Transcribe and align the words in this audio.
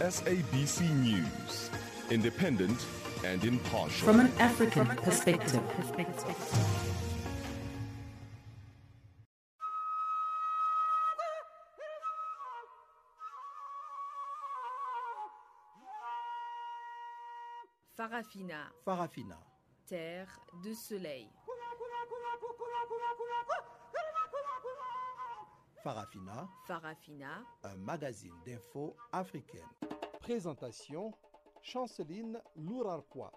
SABC 0.00 0.90
News, 1.02 1.70
independent 2.10 2.84
and 3.24 3.42
impartial. 3.44 4.06
From 4.06 4.20
an 4.20 4.30
African 4.38 4.84
perspective. 4.86 5.62
Farafina, 17.96 18.70
Farafina. 18.84 19.38
terre 19.86 20.28
de 20.62 20.74
soleil. 20.74 21.28
Farafina, 25.86 26.48
Farafina, 26.66 27.44
un 27.62 27.76
magazine 27.76 28.34
d'infos 28.44 28.96
africaine. 29.12 29.62
Présentation 30.18 31.14
Chanceline 31.62 32.40
Lourarquois. 32.56 33.30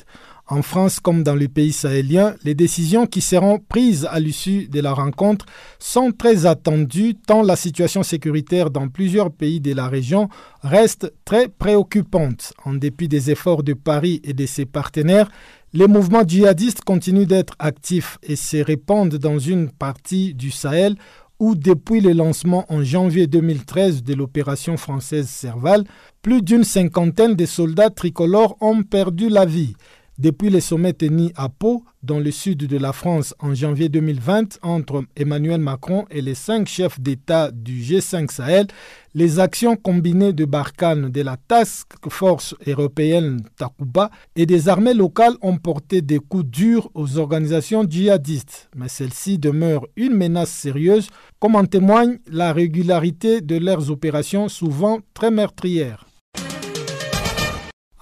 En 0.51 0.63
France 0.63 0.99
comme 0.99 1.23
dans 1.23 1.35
les 1.35 1.49
pays 1.49 1.73
sahéliens, 1.73 2.35
les 2.43 2.55
décisions 2.55 3.07
qui 3.07 3.21
seront 3.21 3.59
prises 3.59 4.09
à 4.11 4.19
l'issue 4.19 4.67
de 4.67 4.81
la 4.81 4.95
rencontre 4.95 5.45
sont 5.79 6.11
très 6.11 6.47
attendues 6.47 7.15
tant 7.15 7.43
la 7.43 7.55
situation 7.55 8.03
sécuritaire 8.03 8.71
dans 8.71 8.89
plusieurs 8.89 9.31
pays 9.31 9.61
de 9.61 9.75
la 9.75 9.89
région 9.89 10.31
reste 10.63 11.13
très 11.27 11.49
préoccupante. 11.49 12.55
En 12.65 12.73
dépit 12.73 13.09
des 13.09 13.31
efforts 13.31 13.63
de 13.63 13.75
Paris 13.75 14.23
et 14.25 14.33
de 14.33 14.47
ses 14.47 14.65
partenaires, 14.65 15.31
les 15.75 15.87
mouvements 15.87 16.27
djihadistes 16.27 16.81
continuent 16.83 17.27
d'être 17.27 17.55
actifs 17.59 18.17
et 18.23 18.37
se 18.37 18.57
répandent 18.57 19.17
dans 19.17 19.39
une 19.39 19.71
partie 19.71 20.33
du 20.33 20.51
Sahel 20.51 20.97
où 21.39 21.55
depuis 21.55 22.01
le 22.01 22.13
lancement 22.13 22.65
en 22.69 22.83
janvier 22.83 23.27
2013 23.27 24.03
de 24.03 24.15
l'opération 24.15 24.79
française 24.79 25.29
Serval, 25.29 25.85
plus 26.23 26.43
d'une 26.43 26.65
cinquantaine 26.65 27.37
de 27.37 27.47
soldats 27.47 27.91
tricolores 27.91 28.57
ont 28.61 28.83
perdu 28.83 29.29
la 29.29 29.45
vie. 29.45 29.75
Depuis 30.19 30.51
les 30.51 30.61
sommets 30.61 30.95
tenus 30.95 31.31
à 31.37 31.49
Pau, 31.49 31.85
dans 32.03 32.19
le 32.19 32.33
sud 32.33 32.59
de 32.59 32.77
la 32.77 32.93
France, 32.93 33.37
en 33.39 33.55
janvier 33.55 33.89
2020, 33.89 34.59
entre 34.63 35.05
Emmanuel 35.15 35.61
Macron 35.61 36.07
et 36.11 36.21
les 36.21 36.35
cinq 36.35 36.67
chefs 36.67 36.99
d'État 36.99 37.53
du 37.53 37.75
G5 37.81 38.29
Sahel, 38.29 38.67
les 39.15 39.39
actions 39.39 39.77
combinées 39.77 40.33
de 40.33 40.45
Barkhane, 40.45 41.11
de 41.11 41.21
la 41.21 41.37
Task 41.37 41.87
Force 42.09 42.57
européenne 42.67 43.45
Takuba 43.57 44.11
et 44.35 44.45
des 44.45 44.69
armées 44.69 44.93
locales 44.93 45.37
ont 45.41 45.57
porté 45.57 46.03
des 46.03 46.19
coups 46.19 46.47
durs 46.47 46.91
aux 46.95 47.19
organisations 47.19 47.85
djihadistes. 47.89 48.71
Mais 48.75 48.89
celles-ci 48.89 49.39
demeurent 49.39 49.87
une 49.95 50.17
menace 50.17 50.51
sérieuse, 50.51 51.11
comme 51.39 51.55
en 51.55 51.65
témoigne 51.65 52.19
la 52.27 52.53
régularité 52.53 53.41
de 53.41 53.57
leurs 53.57 53.93
opérations 53.93 54.49
souvent 54.49 54.99
très 55.15 55.31
meurtrières. 55.31 56.08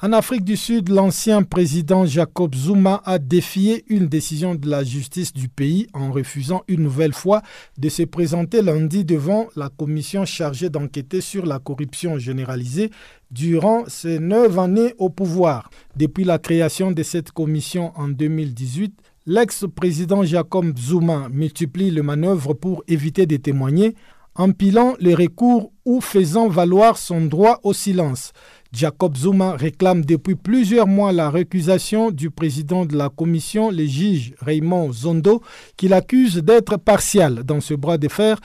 En 0.03 0.13
Afrique 0.13 0.45
du 0.45 0.59
Sud, 0.59 0.91
l'ancien 0.91 1.43
président 1.43 2.05
Jacob 2.05 2.55
Zuma 2.55 3.01
a 3.07 3.19
défié 3.19 3.83
une 3.89 4.09
décision 4.09 4.55
de 4.55 4.69
la 4.69 4.85
justice 4.85 5.33
du 5.33 5.49
pays 5.49 5.87
en 5.95 6.13
refusant 6.13 6.63
une 6.69 6.83
nouvelle 6.83 7.15
fois 7.15 7.41
de 7.79 7.89
se 7.89 8.03
présenter 8.03 8.61
lundi 8.61 9.07
devant 9.07 9.47
la 9.57 9.71
commission 9.71 10.27
chargée 10.27 10.69
d'enquêter 10.69 11.23
sur 11.23 11.47
la 11.47 11.61
corruption 11.61 12.19
généralisée 12.19 12.91
durant 13.31 13.85
ses 13.87 14.19
neuf 14.19 14.59
années 14.59 14.95
au 14.99 15.09
pouvoir. 15.09 15.71
Depuis 15.97 16.25
la 16.25 16.39
création 16.39 16.93
de 16.93 17.03
cette 17.03 17.33
commission 17.33 17.93
en 17.97 18.09
2018, 18.09 18.93
l'ex-président 19.25 20.25
Jacob 20.25 20.77
Zuma 20.79 21.31
multiplie 21.31 21.91
les 21.91 22.03
manœuvres 22.03 22.53
pour 22.53 22.85
éviter 22.87 23.25
de 23.25 23.39
témoigner, 23.39 23.95
empilant 24.37 24.95
les 25.01 25.15
recours 25.15 25.73
ou 25.85 26.01
faisant 26.01 26.49
valoir 26.49 26.99
son 26.99 27.23
droit 27.23 27.61
au 27.63 27.73
silence. 27.73 28.33
Jacob 28.73 29.17
Zuma 29.17 29.57
réclame 29.57 30.05
depuis 30.05 30.35
plusieurs 30.35 30.87
mois 30.87 31.13
la 31.13 31.31
récusation 31.31 32.11
du 32.11 32.31
président 32.31 32.85
de 32.85 32.97
la 32.97 33.09
commission, 33.09 33.71
le 33.71 33.87
juge 33.87 34.35
Raymond 34.41 34.93
Zondo, 34.93 35.43
qui 35.77 35.89
l'accuse 35.89 36.37
d'être 36.37 36.77
partial 36.77 37.43
dans 37.45 37.61
ce 37.61 37.75
bras 37.75 37.99
de 37.99 38.09
fer. 38.09 38.39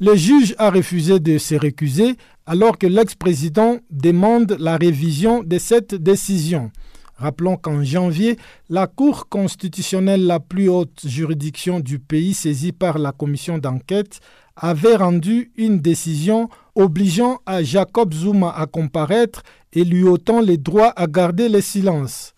Le 0.00 0.14
juge 0.14 0.54
a 0.58 0.70
refusé 0.70 1.20
de 1.20 1.38
se 1.38 1.54
récuser 1.54 2.16
alors 2.46 2.78
que 2.78 2.86
l'ex-président 2.86 3.78
demande 3.90 4.56
la 4.58 4.76
révision 4.76 5.42
de 5.42 5.58
cette 5.58 5.94
décision. 5.94 6.70
Rappelons 7.16 7.56
qu'en 7.56 7.82
janvier, 7.82 8.36
la 8.70 8.86
Cour 8.86 9.28
constitutionnelle, 9.28 10.24
la 10.24 10.38
plus 10.38 10.68
haute 10.68 11.00
juridiction 11.04 11.80
du 11.80 11.98
pays 11.98 12.32
saisie 12.32 12.70
par 12.70 12.98
la 12.98 13.10
commission 13.10 13.58
d'enquête, 13.58 14.20
avait 14.60 14.96
rendu 14.96 15.52
une 15.56 15.78
décision 15.80 16.48
obligeant 16.74 17.38
à 17.46 17.62
Jacob 17.62 18.12
Zuma 18.12 18.50
à 18.50 18.66
comparaître 18.66 19.42
et 19.72 19.84
lui 19.84 20.04
ôtant 20.04 20.40
les 20.40 20.58
droits 20.58 20.92
à 20.96 21.06
garder 21.06 21.48
le 21.48 21.60
silence. 21.60 22.34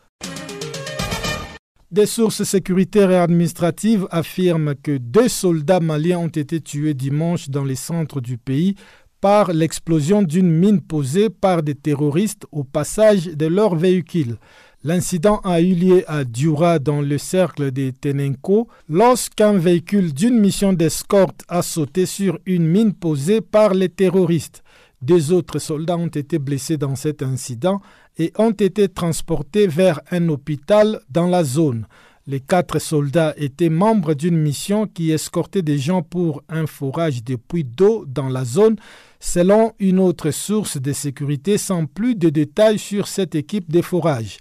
Des 1.91 2.07
sources 2.07 2.45
sécuritaires 2.45 3.11
et 3.11 3.17
administratives 3.17 4.07
affirment 4.13 4.75
que 4.77 4.97
deux 4.97 5.29
soldats 5.29 5.81
maliens 5.81 6.19
ont 6.19 6.29
été 6.29 6.61
tués 6.61 6.95
dimanche 6.95 7.49
dans 7.49 7.65
les 7.65 7.75
centres 7.75 8.21
du 8.21 8.39
pays 8.39 8.77
par 9.21 9.53
l'explosion 9.53 10.23
d'une 10.23 10.51
mine 10.51 10.81
posée 10.81 11.31
par 11.31 11.63
des 11.63 11.75
terroristes 11.75 12.47
au 12.53 12.65
passage 12.65 13.27
de 13.27 13.47
leur 13.47 13.75
véhicule. 13.75 14.37
L'incident 14.83 15.41
a 15.45 15.61
eu 15.61 15.75
lieu 15.75 16.05
à 16.11 16.25
Dura 16.25 16.79
dans 16.79 17.03
le 17.03 17.19
cercle 17.19 17.71
de 17.71 17.91
Tenenko 17.91 18.67
lorsqu'un 18.89 19.53
véhicule 19.53 20.15
d'une 20.15 20.41
mission 20.41 20.73
d'escorte 20.73 21.43
a 21.49 21.61
sauté 21.61 22.07
sur 22.07 22.39
une 22.47 22.67
mine 22.67 22.95
posée 22.95 23.43
par 23.43 23.75
les 23.75 23.91
terroristes. 23.91 24.63
Deux 25.03 25.33
autres 25.33 25.59
soldats 25.59 25.99
ont 25.99 26.07
été 26.07 26.39
blessés 26.39 26.79
dans 26.79 26.97
cet 26.97 27.23
incident 27.23 27.83
et 28.17 28.33
ont 28.39 28.53
été 28.53 28.89
transportés 28.89 29.67
vers 29.67 30.01
un 30.11 30.31
hôpital 30.31 31.01
dans 31.11 31.27
la 31.27 31.45
zone. 31.45 31.87
Les 32.27 32.41
quatre 32.41 32.79
soldats 32.79 33.35
étaient 33.37 33.71
membres 33.71 34.15
d'une 34.15 34.37
mission 34.37 34.87
qui 34.87 35.11
escortait 35.11 35.63
des 35.63 35.79
gens 35.79 36.03
pour 36.03 36.43
un 36.49 36.67
forage 36.67 37.25
de 37.25 37.37
puits 37.37 37.65
d'eau 37.65 38.05
dans 38.07 38.29
la 38.29 38.45
zone, 38.45 38.77
selon 39.19 39.73
une 39.79 39.99
autre 39.99 40.31
source 40.31 40.81
de 40.81 40.93
sécurité 40.93 41.59
sans 41.59 41.87
plus 41.87 42.15
de 42.15 42.29
détails 42.29 42.79
sur 42.79 43.09
cette 43.09 43.35
équipe 43.35 43.71
de 43.71 43.83
forage. 43.83 44.39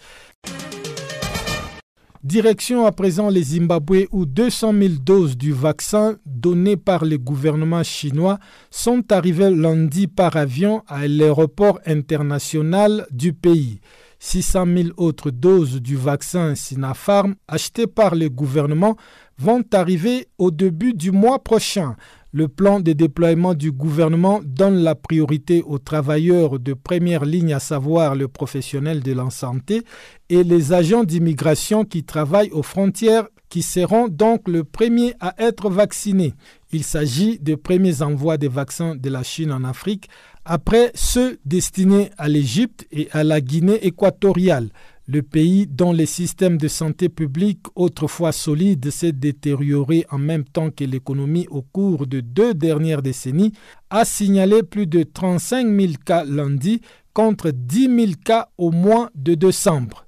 Direction 2.24 2.86
à 2.86 2.92
présent 2.92 3.30
les 3.30 3.44
Zimbabwe 3.44 4.06
où 4.12 4.26
200 4.26 4.74
000 4.74 4.94
doses 5.02 5.38
du 5.38 5.54
vaccin 5.54 6.18
données 6.26 6.76
par 6.76 7.06
le 7.06 7.18
gouvernement 7.18 7.82
chinois 7.82 8.40
sont 8.70 9.10
arrivées 9.10 9.50
lundi 9.50 10.08
par 10.08 10.36
avion 10.36 10.84
à 10.90 11.08
l'aéroport 11.08 11.80
international 11.86 13.08
du 13.10 13.32
pays. 13.32 13.80
600 14.20 14.66
000 14.66 14.90
autres 14.98 15.32
doses 15.32 15.82
du 15.82 15.96
vaccin 15.96 16.56
Sinopharm 16.56 17.36
achetées 17.48 17.88
par 17.88 18.16
le 18.16 18.30
gouvernement 18.30 18.98
vont 19.38 19.64
arriver 19.72 20.28
au 20.38 20.52
début 20.52 20.94
du 20.94 21.12
mois 21.12 21.42
prochain. 21.42 21.96
Le 22.32 22.48
plan 22.48 22.80
de 22.80 22.94
déploiement 22.94 23.56
du 23.56 23.72
gouvernement 23.72 24.40
donne 24.46 24.84
la 24.84 24.94
priorité 24.94 25.64
aux 25.66 25.80
travailleurs 25.80 26.60
de 26.60 26.74
première 26.74 27.26
ligne, 27.26 27.54
à 27.54 27.60
savoir 27.60 28.16
le 28.16 28.28
professionnel 28.28 29.02
de 29.02 29.14
la 29.14 29.32
santé 29.32 29.82
et 30.30 30.44
les 30.44 30.72
agents 30.72 31.04
d'immigration 31.04 31.86
qui 31.86 32.04
travaillent 32.04 32.52
aux 32.52 32.62
frontières 32.62 33.28
qui 33.50 33.64
seront 33.64 34.08
donc 34.08 34.48
le 34.48 34.64
premier 34.64 35.16
à 35.20 35.34
être 35.40 35.72
vaccinés. 35.72 36.36
Il 36.72 36.84
s'agit 36.84 37.40
des 37.40 37.58
premiers 37.58 38.04
envois 38.04 38.38
des 38.38 38.48
vaccins 38.48 38.96
de 38.96 39.10
la 39.10 39.24
Chine 39.24 39.52
en 39.52 39.64
Afrique 39.64 40.08
après 40.46 40.92
ceux 40.94 41.40
destinés 41.46 42.12
à 42.20 42.30
l'Égypte 42.30 42.86
et 42.92 43.10
à 43.12 43.24
la 43.24 43.42
Guinée 43.42 43.84
équatoriale. 43.88 44.70
Le 45.12 45.24
pays 45.24 45.66
dont 45.66 45.92
le 45.92 46.06
système 46.06 46.60
de 46.60 46.68
santé 46.68 47.10
publique, 47.10 47.64
autrefois 47.74 48.32
solide, 48.32 48.92
s'est 48.92 49.12
détérioré 49.12 50.06
en 50.12 50.20
même 50.20 50.44
temps 50.44 50.70
que 50.70 50.84
l'économie 50.84 51.48
au 51.50 51.64
cours 51.64 52.06
de 52.06 52.20
deux 52.20 52.54
dernières 52.54 53.02
décennies, 53.02 53.54
a 53.90 54.06
signalé 54.06 54.62
plus 54.62 54.86
de 54.86 55.02
35 55.02 55.66
000 55.66 55.94
cas 56.06 56.26
lundi 56.26 56.82
contre 57.12 57.50
10 57.50 57.86
000 57.88 58.12
cas 58.24 58.50
au 58.60 58.70
mois 58.70 59.10
de 59.16 59.34
décembre. 59.34 60.06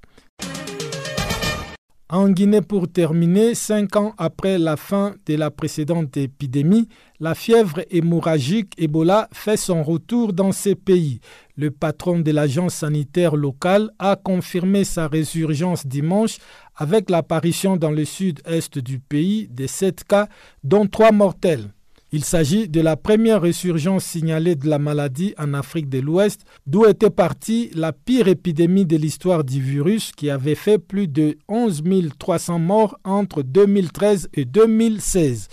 En 2.08 2.28
Guinée, 2.28 2.60
pour 2.60 2.92
terminer, 2.92 3.54
cinq 3.54 3.96
ans 3.96 4.12
après 4.18 4.58
la 4.58 4.76
fin 4.76 5.14
de 5.24 5.34
la 5.34 5.50
précédente 5.50 6.14
épidémie, 6.18 6.86
la 7.20 7.34
fièvre 7.34 7.80
hémorragique 7.90 8.74
Ebola 8.76 9.30
fait 9.32 9.56
son 9.56 9.82
retour 9.82 10.34
dans 10.34 10.52
ces 10.52 10.74
pays. 10.74 11.20
Le 11.56 11.70
patron 11.70 12.20
de 12.20 12.30
l'agence 12.30 12.74
sanitaire 12.74 13.36
locale 13.36 13.90
a 13.98 14.16
confirmé 14.16 14.84
sa 14.84 15.06
résurgence 15.06 15.86
dimanche 15.86 16.38
avec 16.76 17.10
l'apparition 17.10 17.76
dans 17.76 17.90
le 17.90 18.06
sud-est 18.06 18.78
du 18.78 18.98
pays 18.98 19.48
de 19.48 19.66
sept 19.66 20.04
cas, 20.04 20.28
dont 20.64 20.86
trois 20.86 21.12
mortels. 21.12 21.68
Il 22.14 22.24
s'agit 22.24 22.68
de 22.68 22.82
la 22.82 22.96
première 22.96 23.40
résurgence 23.40 24.04
signalée 24.04 24.54
de 24.54 24.68
la 24.68 24.78
maladie 24.78 25.34
en 25.38 25.54
Afrique 25.54 25.88
de 25.88 25.98
l'Ouest, 25.98 26.42
d'où 26.66 26.84
était 26.84 27.08
partie 27.08 27.70
la 27.74 27.94
pire 27.94 28.28
épidémie 28.28 28.84
de 28.84 28.98
l'histoire 28.98 29.44
du 29.44 29.62
virus 29.62 30.12
qui 30.12 30.28
avait 30.28 30.54
fait 30.54 30.78
plus 30.78 31.08
de 31.08 31.38
11 31.48 31.82
300 32.18 32.58
morts 32.58 32.98
entre 33.04 33.42
2013 33.42 34.28
et 34.34 34.44
2016. 34.44 35.48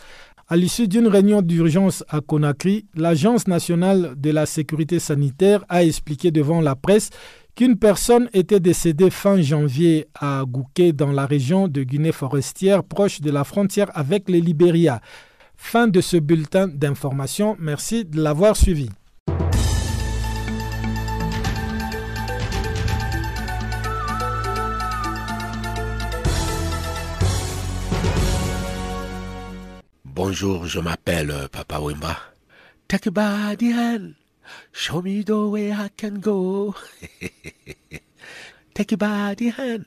À 0.51 0.57
l'issue 0.57 0.87
d'une 0.87 1.05
réunion 1.07 1.43
d'urgence 1.43 2.03
à 2.09 2.21
Conakry, 2.21 2.87
l'Agence 2.95 3.47
nationale 3.47 4.15
de 4.17 4.31
la 4.31 4.47
sécurité 4.47 4.97
sanitaire 4.97 5.63
a 5.69 5.83
expliqué 5.83 6.31
devant 6.31 6.59
la 6.59 6.75
presse 6.75 7.11
qu'une 7.55 7.77
personne 7.77 8.31
était 8.33 8.59
décédée 8.59 9.11
fin 9.11 9.39
janvier 9.43 10.07
à 10.19 10.43
Gouké 10.47 10.91
dans 10.91 11.11
la 11.11 11.27
région 11.27 11.67
de 11.67 11.83
Guinée 11.83 12.11
forestière 12.11 12.83
proche 12.83 13.21
de 13.21 13.29
la 13.29 13.43
frontière 13.43 13.91
avec 13.93 14.27
le 14.27 14.39
Libéria. 14.39 15.01
Fin 15.55 15.87
de 15.87 16.01
ce 16.01 16.17
bulletin 16.17 16.67
d'information. 16.67 17.55
Merci 17.59 18.03
de 18.03 18.19
l'avoir 18.19 18.57
suivi. 18.57 18.89
Bonjour, 30.29 30.67
je 30.67 30.79
m'appelle 30.79 31.31
euh, 31.31 31.47
Papa 31.47 31.79
Wimba. 31.79 32.15
Take 32.87 33.09
a 33.17 33.55
hand. 33.55 34.13
Show 34.71 35.01
me 35.01 35.23
the 35.23 35.31
way 35.31 35.71
I 35.71 35.89
can 35.97 36.19
go. 36.19 36.75
Take 38.75 38.91
a 38.91 39.35
hand. 39.57 39.85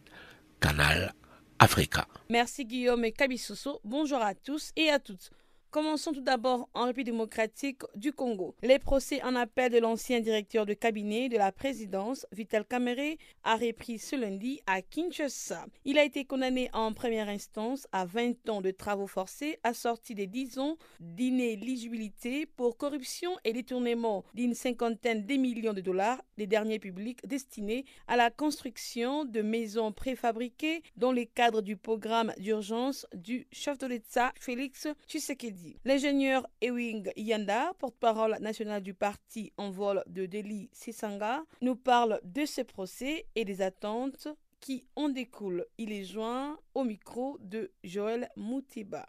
Canal 0.58 1.12
Africa. 1.60 2.08
Merci 2.28 2.64
Guillaume 2.64 3.04
et 3.04 3.12
Kabissoso. 3.12 3.80
Bonjour 3.84 4.20
à 4.20 4.34
tous 4.34 4.72
et 4.74 4.90
à 4.90 4.98
toutes. 4.98 5.30
Commençons 5.72 6.12
tout 6.12 6.20
d'abord 6.20 6.68
en 6.74 6.84
République 6.84 7.06
démocratique 7.06 7.80
du 7.94 8.12
Congo. 8.12 8.54
Les 8.62 8.78
procès 8.78 9.22
en 9.22 9.34
appel 9.34 9.72
de 9.72 9.78
l'ancien 9.78 10.20
directeur 10.20 10.66
de 10.66 10.74
cabinet 10.74 11.30
de 11.30 11.38
la 11.38 11.50
présidence, 11.50 12.26
Vital 12.30 12.66
Kamere, 12.66 13.16
a 13.42 13.56
repris 13.56 13.98
ce 13.98 14.14
lundi 14.14 14.60
à 14.66 14.82
Kinshasa. 14.82 15.64
Il 15.86 15.96
a 15.96 16.04
été 16.04 16.26
condamné 16.26 16.68
en 16.74 16.92
première 16.92 17.30
instance 17.30 17.88
à 17.90 18.04
20 18.04 18.50
ans 18.50 18.60
de 18.60 18.70
travaux 18.70 19.06
forcés 19.06 19.58
assortis 19.62 20.14
des 20.14 20.26
10 20.26 20.58
ans 20.58 20.76
d'inéligibilité 21.00 22.44
pour 22.44 22.76
corruption 22.76 23.38
et 23.42 23.54
détournement 23.54 24.24
d'une 24.34 24.52
cinquantaine 24.52 25.24
de 25.24 25.34
millions 25.36 25.72
de 25.72 25.80
dollars 25.80 26.20
des 26.36 26.46
derniers 26.46 26.80
publics 26.80 27.26
destinés 27.26 27.86
à 28.08 28.16
la 28.18 28.30
construction 28.30 29.24
de 29.24 29.40
maisons 29.40 29.90
préfabriquées 29.90 30.82
dans 30.98 31.12
le 31.12 31.24
cadre 31.24 31.62
du 31.62 31.78
programme 31.78 32.34
d'urgence 32.36 33.06
du 33.14 33.46
chef 33.50 33.78
de 33.78 33.86
l'État 33.86 34.34
Félix 34.38 34.86
Tshisekedi. 35.08 35.61
L'ingénieur 35.84 36.46
Ewing 36.60 37.10
Yanda, 37.16 37.72
porte-parole 37.78 38.36
national 38.40 38.82
du 38.82 38.94
parti 38.94 39.52
en 39.56 39.70
vol 39.70 40.02
de 40.06 40.26
Delhi 40.26 40.68
Sisanga, 40.72 41.42
nous 41.60 41.76
parle 41.76 42.20
de 42.24 42.44
ce 42.44 42.62
procès 42.62 43.26
et 43.34 43.44
des 43.44 43.62
attentes 43.62 44.28
qui 44.60 44.84
en 44.96 45.08
découlent. 45.08 45.66
Il 45.78 45.92
est 45.92 46.04
joint 46.04 46.56
au 46.74 46.84
micro 46.84 47.36
de 47.40 47.70
Joël 47.84 48.28
Moutiba. 48.36 49.06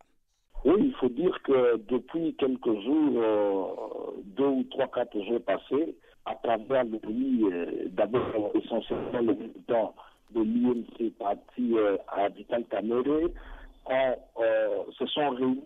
Oui, 0.65 0.75
il 0.79 0.93
faut 0.93 1.09
dire 1.09 1.37
que 1.43 1.77
depuis 1.89 2.35
quelques 2.35 2.81
jours, 2.83 3.21
euh, 3.21 4.21
deux 4.23 4.47
ou 4.47 4.63
trois, 4.71 4.87
quatre 4.87 5.21
jours 5.25 5.41
passés, 5.43 5.95
à 6.25 6.35
travers 6.35 6.85
le 6.85 6.99
pays, 6.99 7.43
euh, 7.51 7.89
d'abord 7.89 8.51
essentiellement 8.55 9.19
les 9.19 9.35
militants 9.35 9.93
de 10.31 10.41
l'IMC 10.41 11.11
parti 11.19 11.77
euh, 11.77 11.97
à 12.07 12.29
Vital 12.29 12.63
Kamere, 12.69 13.29
se 14.97 15.05
sont 15.07 15.29
réunis 15.31 15.61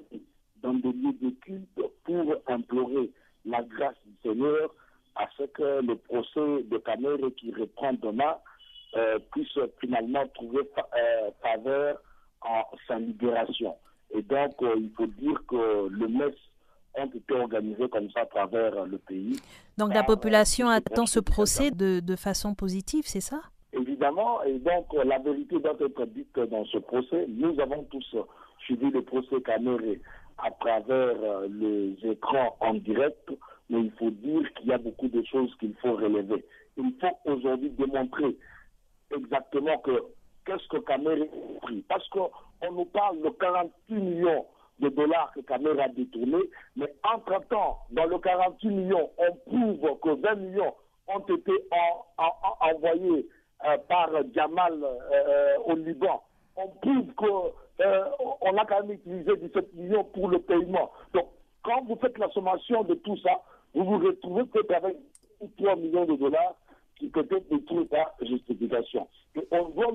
dans 0.61 0.73
des 0.73 0.91
lieux 0.91 1.15
de 1.21 1.29
culte 1.41 1.81
pour 2.03 2.35
implorer 2.47 3.09
la 3.45 3.61
grâce 3.63 3.95
du 4.05 4.13
Seigneur 4.23 4.69
à 5.15 5.27
ce 5.37 5.43
que 5.43 5.81
le 5.81 5.95
procès 5.95 6.63
de 6.63 6.77
Camère 6.77 7.17
qui 7.37 7.51
reprend 7.53 7.93
demain 7.93 8.35
euh, 8.95 9.19
puisse 9.31 9.57
finalement 9.79 10.25
trouver 10.33 10.59
euh, 10.77 11.31
faveur 11.41 11.97
en 12.41 12.63
sa 12.87 12.99
libération. 12.99 13.75
Et 14.13 14.21
donc, 14.21 14.53
euh, 14.61 14.75
il 14.77 14.91
faut 14.95 15.07
dire 15.07 15.39
que 15.47 15.87
le 15.89 16.07
MES 16.07 16.33
ont 16.95 17.05
été 17.07 17.33
organisés 17.33 17.89
comme 17.89 18.09
ça 18.11 18.21
à 18.21 18.25
travers 18.25 18.85
le 18.85 18.97
pays. 18.97 19.39
Donc 19.77 19.93
la 19.93 20.03
population 20.03 20.69
attend 20.69 21.05
ce 21.05 21.19
procès 21.19 21.71
de, 21.71 21.99
de 21.99 22.15
façon 22.15 22.55
positive, 22.55 23.03
c'est 23.05 23.21
ça? 23.21 23.41
Évidemment, 23.73 24.41
et 24.43 24.57
donc 24.59 24.85
la 25.05 25.19
vérité 25.19 25.59
doit 25.59 25.75
être 25.79 26.05
dite 26.05 26.39
dans 26.39 26.65
ce 26.65 26.77
procès. 26.79 27.25
Nous 27.27 27.59
avons 27.59 27.83
tous 27.83 28.15
suivi 28.59 28.89
le 28.89 29.01
procès 29.03 29.41
Caméré 29.41 30.01
à 30.37 30.51
travers 30.51 31.15
euh, 31.23 31.47
les 31.49 31.95
écrans 32.11 32.55
en 32.59 32.75
direct, 32.75 33.31
mais 33.69 33.81
il 33.81 33.91
faut 33.91 34.11
dire 34.11 34.53
qu'il 34.55 34.67
y 34.67 34.73
a 34.73 34.77
beaucoup 34.77 35.07
de 35.07 35.23
choses 35.23 35.53
qu'il 35.59 35.73
faut 35.75 35.95
relever. 35.95 36.45
Il 36.77 36.93
faut 37.01 37.31
aujourd'hui 37.31 37.69
démontrer 37.71 38.37
exactement 39.15 39.77
que 39.79 40.03
qu'est-ce 40.45 40.67
que 40.69 40.77
Camer 40.77 41.23
a 41.23 41.59
pris. 41.61 41.83
Parce 41.87 42.07
qu'on 42.09 42.29
nous 42.71 42.85
parle 42.85 43.21
de 43.21 43.29
48 43.29 43.95
millions 43.95 44.45
de 44.79 44.89
dollars 44.89 45.31
que 45.33 45.41
Camer 45.41 45.79
a 45.81 45.89
détournés, 45.89 46.49
mais 46.75 46.93
entre-temps, 47.03 47.79
dans 47.91 48.05
le 48.05 48.19
48 48.19 48.69
millions, 48.69 49.09
on 49.17 49.35
prouve 49.49 49.99
que 49.99 50.21
20 50.21 50.35
millions 50.35 50.73
ont 51.07 51.19
été 51.19 51.51
envoyés 52.59 53.27
euh, 53.65 53.77
par 53.89 54.09
Jamal 54.35 54.83
euh, 54.83 55.57
au 55.65 55.75
Liban. 55.75 56.21
On 56.57 56.67
prouve 56.81 57.13
que 57.13 57.83
euh, 57.83 58.05
a 58.57 58.65
quand 58.65 58.83
même 58.83 58.91
utilisé 58.91 59.35
17 59.37 59.73
millions 59.75 60.03
pour 60.03 60.29
le 60.29 60.39
paiement. 60.39 60.91
Donc, 61.13 61.27
quand 61.63 61.83
vous 61.85 61.95
faites 61.97 62.17
la 62.17 62.29
sommation 62.29 62.83
de 62.83 62.95
tout 62.95 63.17
ça, 63.17 63.41
vous 63.75 63.85
vous 63.85 63.99
retrouvez 63.99 64.45
peut-être 64.45 64.83
avec 64.83 64.97
3 65.57 65.75
millions 65.75 66.05
de 66.05 66.15
dollars 66.15 66.55
qui 66.95 67.09
peut-être 67.09 67.51
ne 67.51 67.59
trouvent 67.59 67.85
pas 67.85 68.15
justification. 68.21 69.07
Et 69.35 69.47
on 69.51 69.69
doit 69.69 69.91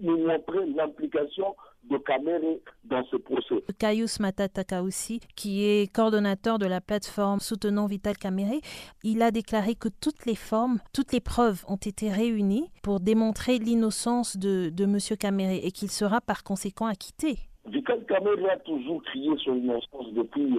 nous 0.00 0.18
montrer 0.26 0.66
l'implication 0.66 1.54
de 1.90 1.98
Kamere 1.98 2.58
dans 2.84 3.04
ce 3.04 3.16
procès. 3.16 3.62
Caius 3.78 4.20
Matata 4.20 4.82
aussi, 4.82 5.20
qui 5.36 5.64
est 5.64 5.92
coordonnateur 5.92 6.58
de 6.58 6.66
la 6.66 6.80
plateforme 6.80 7.40
soutenant 7.40 7.86
Vital 7.86 8.16
Kamere, 8.16 8.60
il 9.02 9.22
a 9.22 9.30
déclaré 9.30 9.74
que 9.74 9.88
toutes 9.88 10.26
les 10.26 10.36
formes, 10.36 10.78
toutes 10.92 11.12
les 11.12 11.20
preuves 11.20 11.64
ont 11.68 11.76
été 11.76 12.10
réunies 12.10 12.70
pour 12.82 13.00
démontrer 13.00 13.58
l'innocence 13.58 14.36
de, 14.36 14.70
de 14.70 14.84
M. 14.84 14.98
Kamere 15.18 15.58
et 15.62 15.70
qu'il 15.70 15.90
sera 15.90 16.20
par 16.20 16.44
conséquent 16.44 16.86
acquitté. 16.86 17.38
Vital 17.66 18.04
Kamere 18.06 18.50
a 18.50 18.56
toujours 18.58 19.02
crié 19.04 19.30
son 19.44 19.56
innocence 19.56 20.12
depuis 20.12 20.58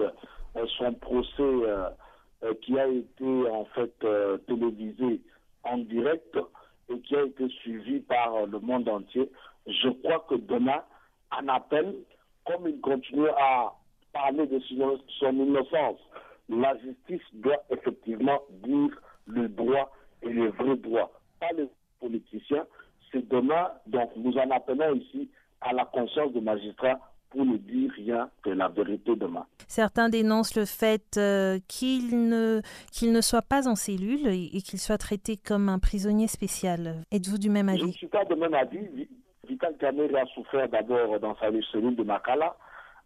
euh, 0.56 0.66
son 0.78 0.92
procès 0.94 1.28
euh, 1.40 1.88
euh, 2.44 2.54
qui 2.62 2.78
a 2.78 2.86
été 2.86 3.48
en 3.50 3.64
fait 3.74 3.92
télévisé 4.46 5.20
en 5.64 5.78
direct 5.78 6.38
et 6.90 6.98
qui 7.00 7.16
a 7.16 7.24
été 7.24 7.48
suivi 7.48 8.00
par 8.00 8.46
le 8.46 8.58
monde 8.60 8.88
entier. 8.88 9.30
Je 9.66 9.88
crois 9.88 10.24
que 10.28 10.34
demain, 10.34 10.82
un 11.38 11.48
appel, 11.48 11.94
comme 12.46 12.68
il 12.68 12.80
continue 12.80 13.28
à 13.28 13.72
parler 14.12 14.46
de 14.46 14.60
son 15.18 15.32
innocence, 15.32 15.98
la 16.48 16.76
justice 16.78 17.22
doit 17.34 17.62
effectivement 17.70 18.40
dire 18.62 18.90
le 19.26 19.48
droit 19.48 19.90
et 20.22 20.28
le 20.28 20.50
vrai 20.50 20.76
droit, 20.76 21.10
pas 21.40 21.52
les 21.56 21.68
politiciens. 22.00 22.66
C'est 23.10 23.26
demain, 23.28 23.70
donc 23.86 24.10
nous 24.16 24.36
en 24.36 24.50
appelons 24.50 24.94
ici 24.94 25.30
à 25.60 25.72
la 25.72 25.84
conscience 25.86 26.32
des 26.32 26.40
magistrats 26.40 26.98
pour 27.30 27.44
ne 27.44 27.56
dire 27.56 27.90
rien 27.96 28.30
que 28.42 28.50
la 28.50 28.68
vérité 28.68 29.16
demain. 29.16 29.46
Certains 29.66 30.08
dénoncent 30.08 30.54
le 30.54 30.64
fait 30.64 31.16
euh, 31.16 31.58
qu'il 31.66 32.28
ne, 32.28 32.60
qu'il 32.92 33.12
ne 33.12 33.20
soit 33.20 33.42
pas 33.42 33.68
en 33.68 33.74
cellule 33.74 34.28
et, 34.28 34.60
qu'il 34.62 34.78
soit 34.78 34.98
traité 34.98 35.36
comme 35.36 35.68
un 35.68 35.78
prisonnier 35.78 36.28
spécial. 36.28 37.02
Êtes-vous 37.10 37.38
du 37.38 37.50
même 37.50 37.68
avis? 37.68 37.80
Je 37.80 37.86
ne 37.86 37.92
suis 37.92 38.06
pas 38.06 38.24
de 38.24 38.34
même 38.34 38.54
avis. 38.54 39.08
Vital 39.44 39.76
Kamere 39.78 40.16
a 40.16 40.26
souffert 40.26 40.68
d'abord 40.68 41.18
dans 41.20 41.36
sa 41.36 41.50
cellule 41.72 41.96
de 41.96 42.02
Makala. 42.02 42.56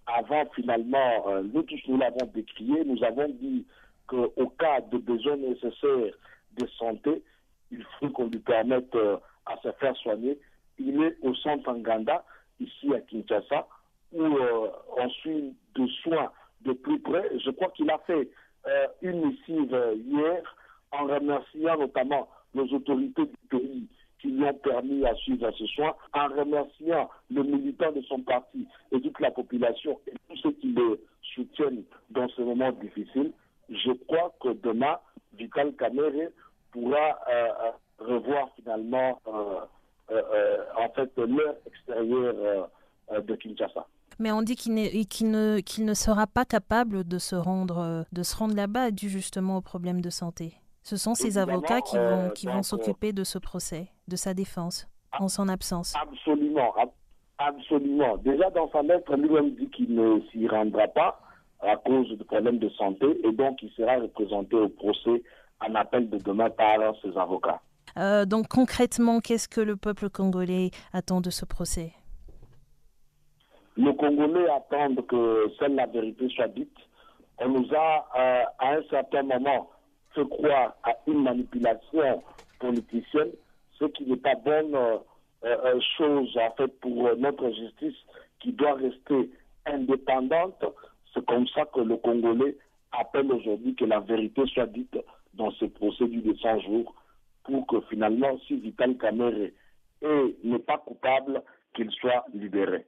Avant, 0.07 0.45
finalement, 0.55 1.29
euh, 1.29 1.43
nous 1.43 1.63
tous 1.63 1.81
nous 1.89 1.99
l'avons 1.99 2.27
décrié. 2.35 2.85
Nous 2.85 3.03
avons 3.05 3.29
dit 3.29 3.67
qu'au 4.07 4.49
cas 4.59 4.81
de 4.81 4.99
besoins 4.99 5.37
nécessaires 5.37 6.15
de 6.57 6.67
santé, 6.79 7.23
il 7.71 7.85
faut 7.99 8.09
qu'on 8.11 8.29
lui 8.29 8.39
permette 8.39 8.95
euh, 8.95 9.17
à 9.47 9.57
se 9.59 9.71
faire 9.73 9.97
soigner. 9.97 10.39
Il 10.79 11.03
est 11.03 11.17
au 11.23 11.35
centre 11.35 11.73
Nganda, 11.73 12.25
ici 12.61 12.95
à 12.95 13.01
Kinshasa, 13.01 13.67
où 14.13 14.23
euh, 14.23 14.69
on 14.97 15.09
suit 15.11 15.55
de 15.75 15.87
soins 16.03 16.31
de 16.63 16.73
plus 16.73 17.01
près. 17.01 17.31
Je 17.45 17.51
crois 17.51 17.69
qu'il 17.71 17.91
a 17.91 17.99
fait 18.07 18.29
une 19.01 19.29
missive 19.29 19.75
hier 20.05 20.43
en 20.93 21.07
remerciant 21.07 21.79
notamment 21.79 22.29
nos 22.55 22.67
autorités 22.67 23.25
du 23.25 23.37
pays 23.49 23.89
qui 24.21 24.29
lui 24.29 24.45
ont 24.45 24.55
permis 24.55 25.05
à 25.07 25.15
suivre 25.17 25.51
ce 25.57 25.67
soin, 25.67 25.95
en 26.13 26.29
remerciant 26.29 27.09
les 27.31 27.43
militants 27.43 27.93
de 27.93 28.01
son 28.03 28.21
parti 28.21 28.67
et 28.93 29.01
toute 29.01 29.19
la 29.21 29.31
population 29.31 29.99
et 30.07 30.13
tous 30.29 30.37
ceux 30.43 30.53
qui 30.53 30.69
le 30.73 31.01
soutiennent 31.35 31.85
dans 32.11 32.29
ce 32.29 32.43
moment 32.43 32.73
difficile. 32.73 33.33
Je 33.69 33.93
crois 34.07 34.35
que 34.41 34.55
demain, 34.63 34.99
Vital 35.35 35.73
Kamere 35.75 36.31
pourra 36.73 37.19
revoir 37.99 38.49
finalement 38.57 39.21
en 39.27 40.89
fait 40.95 41.11
l'heure 41.17 41.57
extérieure 41.67 42.71
de 43.23 43.35
Kinshasa. 43.37 43.87
Mais 44.19 44.33
on 44.33 44.43
dit 44.43 44.57
qu'il 44.57 44.75
ne, 44.75 45.95
sera 45.95 46.27
pas 46.27 46.45
capable 46.45 47.05
de 47.07 47.19
se 47.19 47.37
rendre, 47.37 48.05
là-bas 48.55 48.91
dû 48.91 49.09
justement 49.09 49.59
au 49.59 49.61
problème 49.61 50.01
de 50.01 50.11
santé. 50.11 50.55
Ce 50.83 50.97
sont 50.97 51.15
ces 51.15 51.39
avocats 51.39 51.81
qui 51.81 51.97
vont, 51.97 52.03
euh, 52.03 52.31
qui 52.31 52.47
vont 52.47 52.63
s'occuper 52.63 53.13
de 53.13 53.25
ce 53.25 53.39
procès, 53.39 53.89
de 54.07 54.17
sa 54.17 54.35
défense, 54.35 54.89
en 55.19 55.29
son 55.29 55.49
absence. 55.49 55.95
Absolument, 56.01 56.75
absolument. 57.39 58.17
Déjà 58.19 58.51
dans 58.51 58.71
sa 58.71 58.83
lettre, 58.83 59.15
lui-même 59.17 59.55
dit 59.55 59.69
qu'il 59.71 59.95
ne 59.95 60.21
s'y 60.31 60.47
rendra 60.49 60.89
pas 60.89 61.21
à 61.61 61.77
cause 61.77 62.09
de 62.17 62.25
problèmes 62.25 62.59
de 62.59 62.69
santé 62.71 63.07
et 63.25 63.33
donc 63.33 63.63
il 63.63 63.71
sera 63.73 63.97
représenté 63.97 64.57
au 64.57 64.69
procès 64.69 65.23
en 65.61 65.75
appel 65.75 66.09
de 66.09 66.19
demain 66.19 66.51
par 66.51 66.79
ses 67.03 67.17
avocats. 67.17 67.61
Euh, 67.97 68.25
donc 68.25 68.49
concrètement, 68.49 69.21
qu'est-ce 69.21 69.49
que 69.49 69.61
le 69.61 69.77
peuple 69.77 70.09
congolais 70.09 70.71
attend 70.93 71.21
de 71.21 71.31
ce 71.31 71.45
procès? 71.45 71.93
Les 73.79 73.95
Congolais 73.95 74.49
attendent 74.51 75.07
que 75.07 75.53
seule 75.59 75.77
la 75.77 75.87
vérité 75.87 76.29
soit 76.31 76.49
dite. 76.49 76.77
On 77.39 77.49
nous 77.49 77.69
a, 77.73 78.09
euh, 78.19 78.43
à 78.59 78.73
un 78.73 78.83
certain 78.91 79.23
moment, 79.23 79.71
fait 80.19 80.29
croire 80.29 80.75
à 80.83 80.97
une 81.07 81.23
manipulation 81.23 82.23
politicienne, 82.59 83.31
ce 83.79 83.85
qui 83.87 84.05
n'est 84.05 84.17
pas 84.17 84.35
bonne 84.35 84.75
euh, 84.75 84.99
euh, 85.45 85.81
chose, 85.97 86.37
en 86.37 86.51
fait, 86.57 86.81
pour 86.81 87.17
notre 87.17 87.51
justice 87.51 87.97
qui 88.41 88.53
doit 88.53 88.75
rester 88.75 89.31
indépendante. 89.67 90.65
C'est 91.15 91.25
comme 91.27 91.47
ça 91.49 91.65
que 91.67 91.81
le 91.81 91.97
Congolais 91.97 92.57
appelle 92.93 93.33
aujourd'hui 93.33 93.75
que 93.75 93.85
la 93.85 94.01
vérité 94.01 94.43
soit 94.47 94.67
dite 94.67 94.99
dans 95.35 95.51
ce 95.53 95.67
procédure 95.67 96.23
de 96.23 96.35
100 96.37 96.61
jours 96.61 96.95
pour 97.45 97.67
que 97.67 97.81
finalement, 97.83 98.39
si 98.47 98.57
Vital 98.57 98.97
Kamere 98.97 99.51
n'est 100.03 100.59
pas 100.59 100.79
coupable, 100.79 101.43
qu'il 101.75 101.91
soit 101.93 102.25
libéré. 102.35 102.85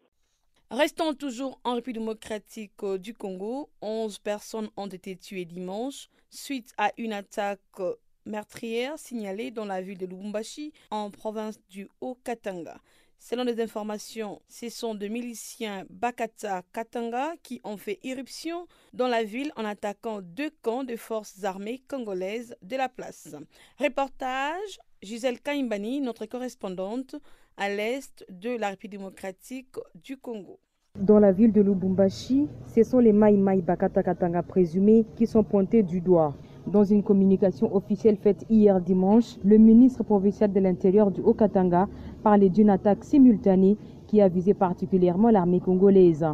Restons 0.71 1.15
toujours 1.15 1.61
en 1.65 1.75
République 1.75 2.01
démocratique 2.01 2.85
euh, 2.85 2.97
du 2.97 3.13
Congo. 3.13 3.69
11 3.83 4.21
personnes 4.21 4.71
ont 4.77 4.87
été 4.87 5.17
tuées 5.17 5.45
dimanche 5.45 6.09
suite 6.29 6.73
à 6.79 6.93
une 6.97 7.13
attaque 7.13 7.59
euh, 7.81 7.97
meurtrière 8.25 8.97
signalée 8.97 9.51
dans 9.51 9.65
la 9.65 9.83
ville 9.83 9.99
de 9.99 10.07
Lubumbashi, 10.07 10.73
en 10.93 11.11
province 11.11 11.59
du 11.71 11.89
Haut-Katanga. 12.01 12.79
Selon 13.19 13.43
les 13.43 13.61
informations, 13.61 14.41
ce 14.49 14.69
sont 14.69 14.95
de 14.95 15.09
miliciens 15.09 15.87
Bakata 15.91 16.63
Katanga 16.73 17.35
qui 17.43 17.61
ont 17.65 17.77
fait 17.77 17.99
irruption 18.05 18.69
dans 18.93 19.09
la 19.09 19.25
ville 19.25 19.53
en 19.57 19.65
attaquant 19.65 20.21
deux 20.23 20.51
camps 20.63 20.85
de 20.85 20.95
forces 20.95 21.43
armées 21.43 21.83
congolaises 21.89 22.57
de 22.63 22.77
la 22.77 22.89
place. 22.89 23.35
Reportage 23.81 24.79
Gisèle 25.03 25.41
Kaimbani, 25.41 26.01
notre 26.01 26.27
correspondante, 26.27 27.17
à 27.61 27.69
l'est 27.69 28.25
de 28.31 28.59
la 28.59 28.71
République 28.71 28.99
démocratique 28.99 29.77
du 30.03 30.17
Congo. 30.17 30.59
Dans 30.99 31.19
la 31.19 31.31
ville 31.31 31.53
de 31.53 31.61
Lubumbashi, 31.61 32.49
ce 32.67 32.83
sont 32.83 33.01
les 33.01 33.13
Mai 33.13 33.37
Mai 33.37 33.61
Bakata 33.61 34.03
Katanga 34.03 34.43
présumés 34.43 35.05
qui 35.15 35.27
sont 35.27 35.45
pointés 35.45 35.83
du 35.83 36.01
doigt. 36.01 36.35
Dans 36.67 36.85
une 36.85 37.03
communication 37.03 37.77
officielle 37.77 38.17
faite 38.17 38.47
hier 38.49 38.81
dimanche, 38.81 39.37
le 39.45 39.59
ministre 39.59 40.03
provincial 40.03 40.51
de 40.51 40.59
l'Intérieur 40.59 41.11
du 41.11 41.21
Haut-Katanga 41.21 41.87
parlait 42.23 42.49
d'une 42.49 42.71
attaque 42.71 43.05
simultanée 43.05 43.77
qui 44.07 44.23
a 44.23 44.29
visé 44.29 44.55
particulièrement 44.55 45.29
l'armée 45.29 45.61
congolaise. 45.61 46.25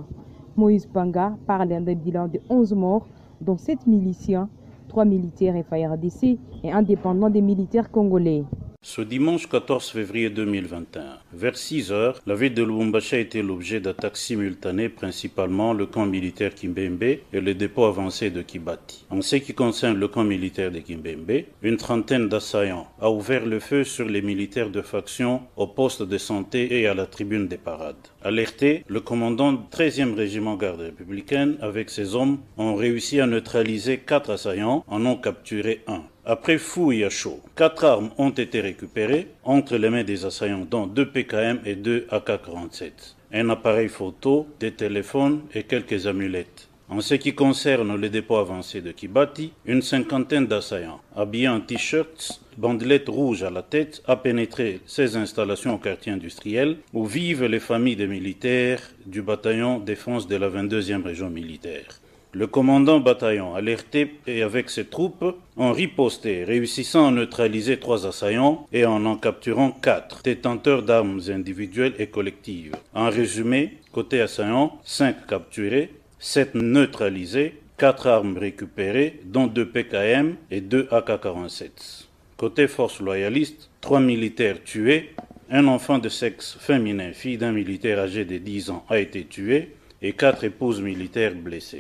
Moïse 0.56 0.87
Panga 0.87 1.37
parle 1.45 1.71
d'un 1.71 1.95
bilan 1.95 2.28
de 2.28 2.38
11 2.49 2.73
morts, 2.75 3.09
dont 3.40 3.56
7 3.56 3.88
miliciens, 3.88 4.49
3 4.87 5.04
militaires 5.04 5.61
FARDC 5.68 6.38
et 6.62 6.71
indépendants 6.71 7.30
des 7.30 7.42
militaires 7.42 7.90
congolais. 7.90 8.45
Ce 8.83 9.00
dimanche 9.00 9.49
14 9.49 9.90
février 9.90 10.30
2021, 10.30 11.18
vers 11.33 11.56
6 11.56 11.92
heures, 11.92 12.21
la 12.26 12.35
ville 12.35 12.54
de 12.54 12.62
Lubumbashi 12.62 13.16
a 13.16 13.18
été 13.18 13.42
l'objet 13.42 13.80
d'attaques 13.80 14.16
simultanées, 14.16 14.88
principalement 14.88 15.73
le 15.73 15.87
camp 15.87 16.06
militaire 16.06 16.54
Kimbembe 16.54 17.02
et 17.02 17.21
le 17.33 17.54
dépôt 17.54 17.85
avancé 17.85 18.30
de 18.30 18.42
Kibati. 18.42 19.04
En 19.11 19.23
ce 19.23 19.37
qui 19.37 19.54
concerne 19.54 19.99
le 19.99 20.09
camp 20.09 20.25
militaire 20.25 20.71
de 20.71 20.78
Kimbembe, 20.78 21.45
une 21.62 21.76
trentaine 21.76 22.28
d'assaillants 22.28 22.88
a 23.00 23.11
ouvert 23.11 23.45
le 23.45 23.61
feu 23.61 23.85
sur 23.85 24.09
les 24.09 24.23
militaires 24.23 24.71
de 24.71 24.83
faction 24.83 25.42
au 25.56 25.66
poste 25.66 26.02
de 26.02 26.18
santé 26.18 26.80
et 26.80 26.87
à 26.87 26.95
la 26.95 27.06
tribune 27.06 27.49
des 27.49 27.59
parades. 27.59 27.97
Alerté, 28.23 28.85
le 28.88 29.00
commandant 29.00 29.52
du 29.52 29.64
13e 29.71 30.14
régiment 30.14 30.56
garde 30.56 30.80
républicaine 30.80 31.56
avec 31.61 31.90
ses 31.90 32.14
hommes 32.14 32.38
ont 32.56 32.75
réussi 32.75 33.21
à 33.21 33.26
neutraliser 33.26 33.99
quatre 33.99 34.30
assaillants, 34.30 34.85
en 34.87 35.04
ont 35.06 35.16
capturé 35.16 35.83
un. 35.87 36.02
Après 36.28 36.59
fouille 36.59 37.04
à 37.04 37.09
chaud, 37.09 37.38
quatre 37.54 37.85
armes 37.85 38.11
ont 38.18 38.30
été 38.30 38.61
récupérées 38.61 39.28
entre 39.45 39.76
les 39.76 39.90
mains 39.90 40.02
des 40.02 40.25
assaillants, 40.25 40.66
dont 40.68 40.88
deux 40.88 41.09
PKM 41.09 41.61
et 41.64 41.76
deux 41.76 42.04
AK-47, 42.11 42.90
un 43.33 43.49
appareil 43.49 43.88
photo, 43.88 44.49
des 44.59 44.73
téléphones 44.73 45.42
et 45.54 45.62
quelques 45.62 46.09
amulettes. 46.09 46.68
En 46.88 47.00
ce 47.00 47.14
qui 47.14 47.33
concerne 47.37 47.95
le 47.95 48.09
dépôt 48.09 48.38
avancé 48.38 48.80
de 48.80 48.90
Kibati, 48.90 49.52
une 49.66 49.83
cinquantaine 49.83 50.49
d'assaillants, 50.49 51.00
habillés 51.14 51.47
en 51.47 51.61
t-shirts, 51.61 52.40
bandelettes 52.56 53.09
rouges 53.09 53.45
à 53.45 53.50
la 53.50 53.62
tête, 53.62 54.02
a 54.09 54.16
pénétré 54.16 54.80
ces 54.85 55.16
installations 55.16 55.75
au 55.75 55.78
quartier 55.78 56.11
industriel 56.11 56.78
où 56.92 57.06
vivent 57.06 57.45
les 57.45 57.61
familles 57.61 57.95
des 57.95 58.09
militaires 58.09 58.83
du 59.04 59.23
bataillon 59.23 59.78
défense 59.78 60.26
de 60.26 60.35
la 60.35 60.50
22e 60.50 61.04
région 61.04 61.30
militaire. 61.30 62.00
Le 62.33 62.47
commandant 62.47 63.00
bataillon, 63.00 63.54
alerté 63.54 64.16
et 64.26 64.42
avec 64.42 64.68
ses 64.68 64.85
troupes, 64.85 65.25
ont 65.56 65.73
riposté, 65.73 66.45
réussissant 66.45 67.09
à 67.09 67.11
neutraliser 67.11 67.78
trois 67.78 68.06
assaillants 68.06 68.66
et 68.73 68.85
en 68.85 69.04
en 69.06 69.16
capturant 69.16 69.71
quatre, 69.71 70.23
détenteurs 70.23 70.83
d'armes 70.83 71.21
individuelles 71.28 71.95
et 71.99 72.09
collectives. 72.09 72.75
En 72.95 73.09
résumé, 73.09 73.78
côté 73.92 74.21
assaillant, 74.21 74.78
cinq 74.85 75.26
capturés, 75.26 75.95
sept 76.18 76.54
neutralisés, 76.54 77.54
quatre 77.78 78.06
armes 78.06 78.37
récupérées, 78.37 79.21
dont 79.25 79.47
deux 79.47 79.68
PKM 79.68 80.37
et 80.50 80.61
deux 80.61 80.88
AK-47. 80.90 82.06
Côté 82.37 82.68
force 82.68 83.00
loyaliste, 83.00 83.71
trois 83.80 84.00
militaires 84.00 84.62
tués, 84.62 85.14
un 85.50 85.68
enfant 85.68 85.99
de 85.99 86.09
sexe 86.09 86.56
féminin, 86.59 87.12
fille 87.12 87.38
d'un 87.38 87.52
militaire 87.52 88.00
âgé 88.00 88.25
de 88.25 88.37
10 88.37 88.71
ans, 88.71 88.85
a 88.88 88.99
été 88.99 89.25
tué, 89.25 89.75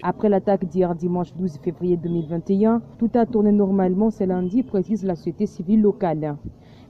Après 0.02 0.28
l'attaque 0.30 0.64
d'hier 0.64 0.94
dimanche 0.94 1.34
12 1.34 1.58
février 1.58 1.98
2021, 1.98 2.80
tout 2.98 3.10
a 3.12 3.26
tourné 3.26 3.52
normalement 3.52 4.10
ce 4.10 4.24
lundi, 4.24 4.62
précise 4.62 5.04
la 5.04 5.16
société 5.16 5.44
civile 5.44 5.82
locale. 5.82 6.36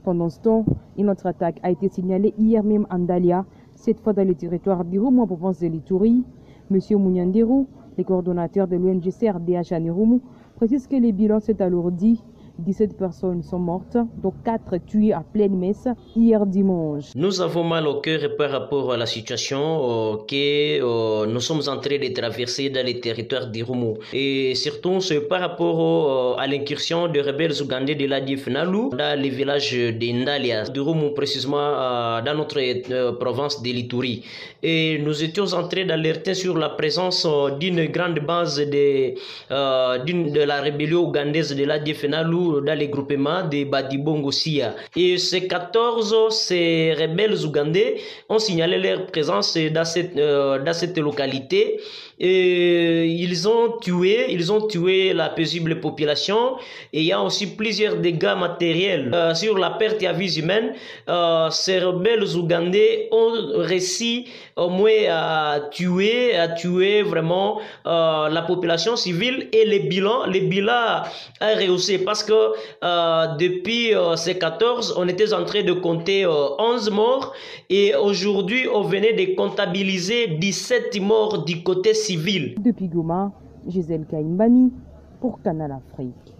Pendant 0.05 0.29
ce 0.29 0.39
temps, 0.39 0.65
une 0.97 1.09
autre 1.09 1.25
attaque 1.25 1.59
a 1.63 1.71
été 1.71 1.89
signalée 1.89 2.33
hier 2.37 2.63
même 2.63 2.87
en 2.89 2.99
Dalia, 2.99 3.45
cette 3.75 3.99
fois 3.99 4.13
dans 4.13 4.25
le 4.25 4.35
territoire 4.35 4.85
d'Irumu 4.85 5.19
en 5.19 5.27
province 5.27 5.59
de 5.59 5.67
l'Ituri. 5.67 6.23
Monsieur 6.69 6.97
Mounianderu, 6.97 7.65
le 7.97 8.03
coordonnateur 8.05 8.65
de 8.65 8.77
l'ONG 8.77 9.09
CRDH 9.11 9.73
à 9.73 9.81
Nirumu, 9.81 10.21
précise 10.55 10.87
que 10.87 10.95
les 10.95 11.11
bilans 11.11 11.41
s'est 11.41 11.61
alourdi 11.61 12.23
17 12.59 12.97
personnes 12.97 13.43
sont 13.43 13.59
mortes, 13.59 13.97
dont 14.21 14.33
4 14.43 14.77
tuées 14.85 15.13
à 15.13 15.21
pleine 15.21 15.55
messe 15.57 15.87
hier 16.15 16.45
dimanche. 16.45 17.05
Nous 17.15 17.41
avons 17.41 17.63
mal 17.63 17.87
au 17.87 18.01
cœur 18.01 18.35
par 18.37 18.49
rapport 18.51 18.91
à 18.93 18.97
la 18.97 19.05
situation 19.05 20.13
euh, 20.13 20.17
que 20.27 20.81
euh, 20.81 21.25
nous 21.27 21.39
sommes 21.39 21.61
en 21.67 21.77
train 21.77 21.97
de 21.97 22.13
traverser 22.13 22.69
dans 22.69 22.85
les 22.85 22.99
territoires 22.99 23.47
d'Irumu. 23.47 23.95
Et 24.13 24.55
surtout, 24.55 24.99
c'est 25.01 25.21
par 25.27 25.41
rapport 25.41 26.35
euh, 26.35 26.41
à 26.41 26.47
l'incursion 26.47 27.07
des 27.07 27.21
rebelles 27.21 27.61
ougandais 27.61 27.95
de 27.95 28.05
la 28.05 28.21
Nalu 28.21 28.89
dans 28.91 29.19
les 29.19 29.29
villages 29.29 29.73
d'Indalia, 29.99 30.63
d'Irumu 30.63 31.13
précisément 31.13 32.21
dans 32.25 32.35
notre 32.35 33.11
province 33.17 33.61
de 33.61 33.69
l'Ituri. 33.69 34.23
Et 34.63 34.99
nous 34.99 35.23
étions 35.23 35.53
en 35.53 35.67
train 35.67 35.85
d'alerter 35.85 36.33
sur 36.33 36.57
la 36.57 36.69
présence 36.69 37.27
d'une 37.59 37.85
grande 37.85 38.19
base 38.19 38.57
de, 38.57 39.13
de 39.49 40.43
la 40.43 40.61
rébellion 40.61 41.07
ougandaise 41.07 41.55
de 41.55 41.63
la 41.63 41.77
Nalu 41.79 42.46
dans 42.61 42.77
les 42.77 42.87
groupements 42.87 43.43
de 43.47 43.63
Badibongo 43.63 44.31
Sia. 44.31 44.75
Et 44.95 45.17
ces 45.17 45.47
14, 45.47 46.15
ces 46.29 46.93
rebelles 46.93 47.45
ougandais 47.45 47.97
ont 48.29 48.39
signalé 48.39 48.77
leur 48.77 49.05
présence 49.07 49.57
dans 49.57 49.85
cette, 49.85 50.17
euh, 50.17 50.59
dans 50.63 50.73
cette 50.73 50.97
localité 50.97 51.79
et 52.19 53.05
ils 53.05 53.47
ont 53.47 53.77
tué, 53.79 54.31
ils 54.31 54.51
ont 54.51 54.67
tué 54.67 55.13
la 55.13 55.29
paisible 55.29 55.79
population 55.79 56.57
et 56.91 57.01
il 57.01 57.05
y 57.05 57.11
a 57.11 57.21
aussi 57.21 57.55
plusieurs 57.55 57.97
dégâts 57.97 58.35
matériels 58.37 59.11
euh, 59.13 59.35
sur 59.35 59.57
la 59.57 59.71
perte 59.71 60.03
à 60.03 60.13
vie 60.13 60.39
humaine. 60.39 60.73
Euh, 61.09 61.49
ces 61.51 61.79
rebelles 61.79 62.35
ougandais 62.35 63.07
ont 63.11 63.33
réussi 63.57 64.25
au 64.55 64.69
moins 64.69 65.03
à 65.09 65.59
tuer, 65.71 66.35
à 66.35 66.47
tuer 66.47 67.03
vraiment 67.03 67.59
euh, 67.85 68.29
la 68.29 68.41
population 68.41 68.95
civile 68.95 69.49
et 69.53 69.65
les 69.65 69.79
bilans, 69.79 70.25
les 70.25 70.41
bilans 70.41 71.03
a 71.39 71.55
rehaussé 71.55 71.99
parce 71.99 72.23
que 72.23 73.37
depuis 73.37 73.91
ces 74.15 74.39
14, 74.39 74.95
on 74.97 75.07
était 75.07 75.33
en 75.33 75.45
train 75.45 75.61
de 75.61 75.73
compter 75.73 76.25
11 76.25 76.89
morts 76.89 77.33
et 77.69 77.93
aujourd'hui 77.95 78.67
on 78.73 78.81
venait 78.81 79.13
de 79.13 79.35
comptabiliser 79.35 80.27
17 80.27 80.99
morts 81.01 81.43
du 81.43 81.61
côté 81.61 81.93
civil. 81.93 82.06
Depuis 82.09 82.87
Goma, 82.87 83.33
Gisèle 83.67 84.05
Kaimbani 84.05 84.71
pour 85.19 85.41
Canal 85.41 85.73
Afrique. 85.73 86.35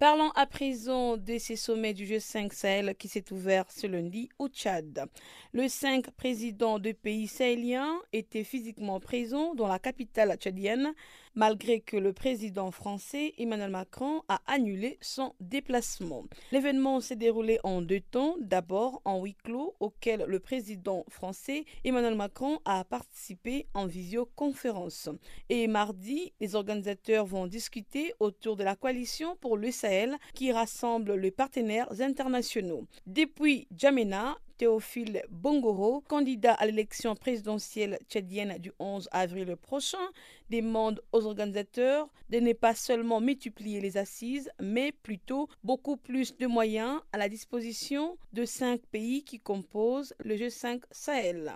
Parlons 0.00 0.30
à 0.34 0.46
présent 0.46 1.16
de 1.16 1.38
ces 1.38 1.54
sommets 1.54 1.94
du 1.94 2.04
G5 2.04 2.52
Sahel 2.52 2.94
qui 2.98 3.06
s'est 3.06 3.32
ouvert 3.32 3.66
ce 3.70 3.86
lundi 3.86 4.28
au 4.40 4.48
Tchad. 4.48 5.06
Le 5.52 5.68
5 5.68 6.10
président 6.10 6.80
de 6.80 6.90
pays 6.90 7.28
sahéliens 7.28 7.94
étaient 8.12 8.42
physiquement 8.42 8.98
présents 8.98 9.54
dans 9.54 9.68
la 9.68 9.78
capitale 9.78 10.36
tchadienne 10.38 10.92
malgré 11.36 11.80
que 11.80 11.96
le 11.96 12.12
président 12.12 12.70
français 12.70 13.34
Emmanuel 13.38 13.70
Macron 13.70 14.22
a 14.28 14.40
annulé 14.46 14.98
son 15.00 15.34
déplacement. 15.38 16.24
L'événement 16.50 17.00
s'est 17.00 17.14
déroulé 17.14 17.60
en 17.62 17.82
deux 17.82 18.00
temps. 18.00 18.36
D'abord 18.40 19.02
en 19.04 19.22
huis 19.22 19.36
clos 19.44 19.74
auquel 19.78 20.24
le 20.26 20.40
président 20.40 21.04
français 21.08 21.64
Emmanuel 21.84 22.14
Macron 22.14 22.58
a 22.64 22.84
participé 22.84 23.66
en 23.74 23.86
visioconférence. 23.86 25.10
Et 25.48 25.68
mardi, 25.68 26.32
les 26.40 26.54
organisateurs 26.54 27.26
vont 27.26 27.46
discuter 27.46 28.14
autour 28.18 28.56
de 28.56 28.64
la 28.64 28.74
coalition 28.74 29.36
pour 29.36 29.56
le 29.56 29.70
Sahel 29.70 30.16
qui 30.34 30.50
rassemble 30.50 31.14
les 31.14 31.30
partenaires 31.30 31.88
internationaux. 32.00 32.86
Depuis 33.06 33.68
Djamena, 33.76 34.38
Théophile 34.56 35.22
Bongoro, 35.28 36.00
candidat 36.00 36.54
à 36.54 36.66
l'élection 36.66 37.14
présidentielle 37.14 37.98
tchadienne 38.08 38.58
du 38.58 38.72
11 38.78 39.08
avril 39.12 39.54
prochain, 39.56 40.10
demande 40.50 41.02
aux 41.12 41.26
organisateurs 41.26 42.08
de 42.30 42.38
ne 42.38 42.52
pas 42.52 42.74
seulement 42.74 43.20
multiplier 43.20 43.80
les 43.80 43.96
assises, 43.96 44.50
mais 44.60 44.92
plutôt 44.92 45.48
beaucoup 45.62 45.96
plus 45.96 46.36
de 46.36 46.46
moyens 46.46 47.00
à 47.12 47.18
la 47.18 47.28
disposition 47.28 48.16
de 48.32 48.44
cinq 48.44 48.80
pays 48.86 49.24
qui 49.24 49.40
composent 49.40 50.14
le 50.20 50.36
G5 50.36 50.82
Sahel 50.90 51.52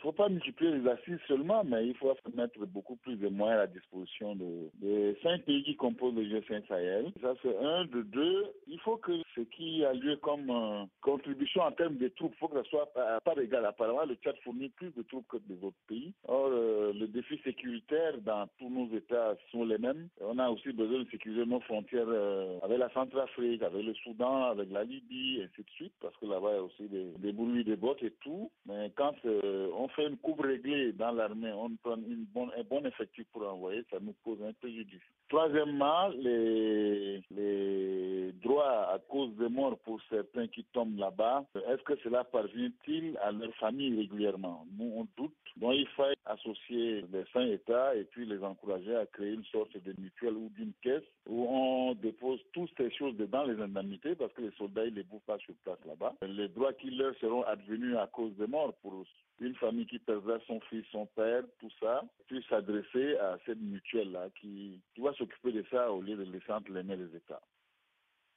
faut 0.00 0.12
pas 0.12 0.28
multiplier 0.28 0.72
les 0.72 0.88
assises 0.88 1.18
seulement, 1.28 1.64
mais 1.64 1.86
il 1.86 1.96
faut 1.96 2.12
mettre 2.34 2.58
beaucoup 2.66 2.96
plus 2.96 3.16
de 3.16 3.28
moyens 3.28 3.58
à 3.58 3.62
la 3.62 3.66
disposition 3.68 4.34
de, 4.34 4.70
des 4.80 5.16
cinq 5.22 5.42
pays 5.44 5.62
qui 5.62 5.76
composent 5.76 6.14
le 6.14 6.22
G5 6.22 6.66
Sahel. 6.66 7.12
Ça, 7.20 7.34
c'est 7.42 7.56
un. 7.56 7.84
De 7.84 8.02
deux, 8.02 8.46
il 8.66 8.80
faut 8.80 8.96
que 8.96 9.12
ce 9.34 9.42
qui 9.42 9.84
a 9.84 9.92
lieu 9.92 10.16
comme 10.16 10.50
euh, 10.50 10.84
contribution 11.00 11.62
en 11.62 11.72
termes 11.72 11.96
de 11.96 12.08
troupes, 12.08 12.32
il 12.34 12.38
faut 12.38 12.48
que 12.48 12.62
ça 12.62 12.68
soit 12.70 12.90
à 12.96 13.20
part 13.20 13.38
égale. 13.38 13.66
Apparemment, 13.66 14.04
le 14.04 14.14
Tchad 14.16 14.36
fournit 14.42 14.70
plus 14.70 14.90
de 14.94 15.02
troupes 15.02 15.26
que 15.28 15.36
les 15.48 15.62
autres 15.62 15.76
pays. 15.86 16.12
Or, 16.26 16.48
euh, 16.50 16.92
le 16.92 17.06
défi 17.06 17.38
sécuritaire 17.44 18.18
dans 18.22 18.48
tous 18.58 18.70
nos 18.70 18.88
États 18.96 19.34
sont 19.52 19.64
les 19.64 19.78
mêmes. 19.78 20.08
On 20.20 20.38
a 20.38 20.48
aussi 20.48 20.72
besoin 20.72 21.00
de 21.00 21.10
sécuriser 21.10 21.44
nos 21.46 21.60
frontières 21.60 22.06
euh, 22.08 22.58
avec 22.62 22.78
la 22.78 22.90
Centrafrique, 22.90 23.62
avec 23.62 23.84
le 23.84 23.94
Soudan, 23.94 24.44
avec 24.44 24.70
la 24.70 24.84
Libye, 24.84 25.40
et 25.40 25.44
ainsi 25.44 25.62
de 25.62 25.70
suite, 25.70 25.94
parce 26.00 26.16
que 26.16 26.26
là-bas, 26.26 26.50
il 26.52 26.56
y 26.56 26.58
a 26.58 26.62
aussi 26.62 26.88
des, 26.88 27.12
des 27.18 27.32
bruits 27.32 27.64
des 27.64 27.76
bottes 27.76 28.02
et 28.02 28.12
tout. 28.22 28.50
Mais 28.66 28.90
quand 28.96 29.14
on 29.24 29.83
fait 29.88 30.06
une 30.06 30.16
coupe 30.16 30.40
réglée 30.40 30.92
dans 30.92 31.12
l'armée, 31.12 31.52
on 31.52 31.70
prend 31.82 31.96
une 31.96 32.26
bonne, 32.34 32.50
un 32.56 32.62
bon 32.62 32.84
effectif 32.86 33.26
pour 33.32 33.46
envoyer, 33.46 33.84
ça 33.90 33.98
nous 34.00 34.14
pose 34.24 34.38
un 34.42 34.52
préjudice. 34.52 35.00
Troisièmement, 35.28 36.08
les, 36.08 37.22
les 37.30 38.32
droits 38.42 38.92
à 38.92 38.98
cause 39.08 39.34
de 39.36 39.46
morts 39.48 39.78
pour 39.78 40.00
certains 40.08 40.46
qui 40.48 40.64
tombent 40.72 40.98
là-bas, 40.98 41.44
est-ce 41.68 41.82
que 41.82 41.96
cela 42.04 42.24
parvient-il 42.24 43.16
à 43.18 43.32
leur 43.32 43.54
famille 43.54 43.96
régulièrement? 43.96 44.66
Nous, 44.78 44.92
on 44.96 45.06
doute. 45.16 45.32
Donc, 45.56 45.74
il 45.74 45.86
faut 45.88 46.04
associer 46.26 47.04
les 47.12 47.24
cinq 47.32 47.46
États 47.48 47.94
et 47.94 48.04
puis 48.04 48.26
les 48.26 48.42
encourager 48.42 48.94
à 48.96 49.06
créer 49.06 49.32
une 49.32 49.44
sorte 49.44 49.76
de 49.76 49.94
mutuelle 50.00 50.34
ou 50.34 50.50
d'une 50.56 50.72
caisse 50.82 51.04
où 51.28 51.46
on 51.48 51.94
dépose 51.94 52.40
toutes 52.52 52.70
ces 52.76 52.90
choses 52.90 53.16
dedans, 53.16 53.44
les 53.44 53.60
indemnités, 53.60 54.14
parce 54.14 54.32
que 54.32 54.42
les 54.42 54.50
soldats, 54.52 54.84
ils 54.84 54.94
les 54.94 55.04
bouffent 55.04 55.24
pas 55.26 55.38
sur 55.38 55.54
place 55.64 55.78
là-bas. 55.86 56.14
Les 56.22 56.48
droits 56.48 56.72
qui 56.72 56.90
leur 56.90 57.14
seront 57.16 57.42
advenus 57.44 57.96
à 57.96 58.06
cause 58.08 58.34
des 58.36 58.46
morts 58.46 58.74
pour 58.82 59.04
une 59.40 59.54
famille 59.56 59.86
qui 59.86 59.98
perdra 59.98 60.38
son 60.46 60.60
fils, 60.68 60.84
son 60.92 61.06
père, 61.06 61.42
tout 61.58 61.70
ça, 61.80 62.02
puisse 62.26 62.46
s'adresser 62.48 63.16
à 63.16 63.38
cette 63.44 63.60
mutuelle-là 63.60 64.28
qui, 64.40 64.80
qui 64.94 65.00
va 65.00 65.12
s'occuper 65.14 65.52
de 65.52 65.64
ça 65.70 65.90
au 65.90 66.00
lieu 66.00 66.16
de 66.16 66.22
laisser 66.22 66.52
entre 66.52 66.72
les 66.72 66.82
mains 66.82 66.96
des 66.96 67.16
États. 67.16 67.42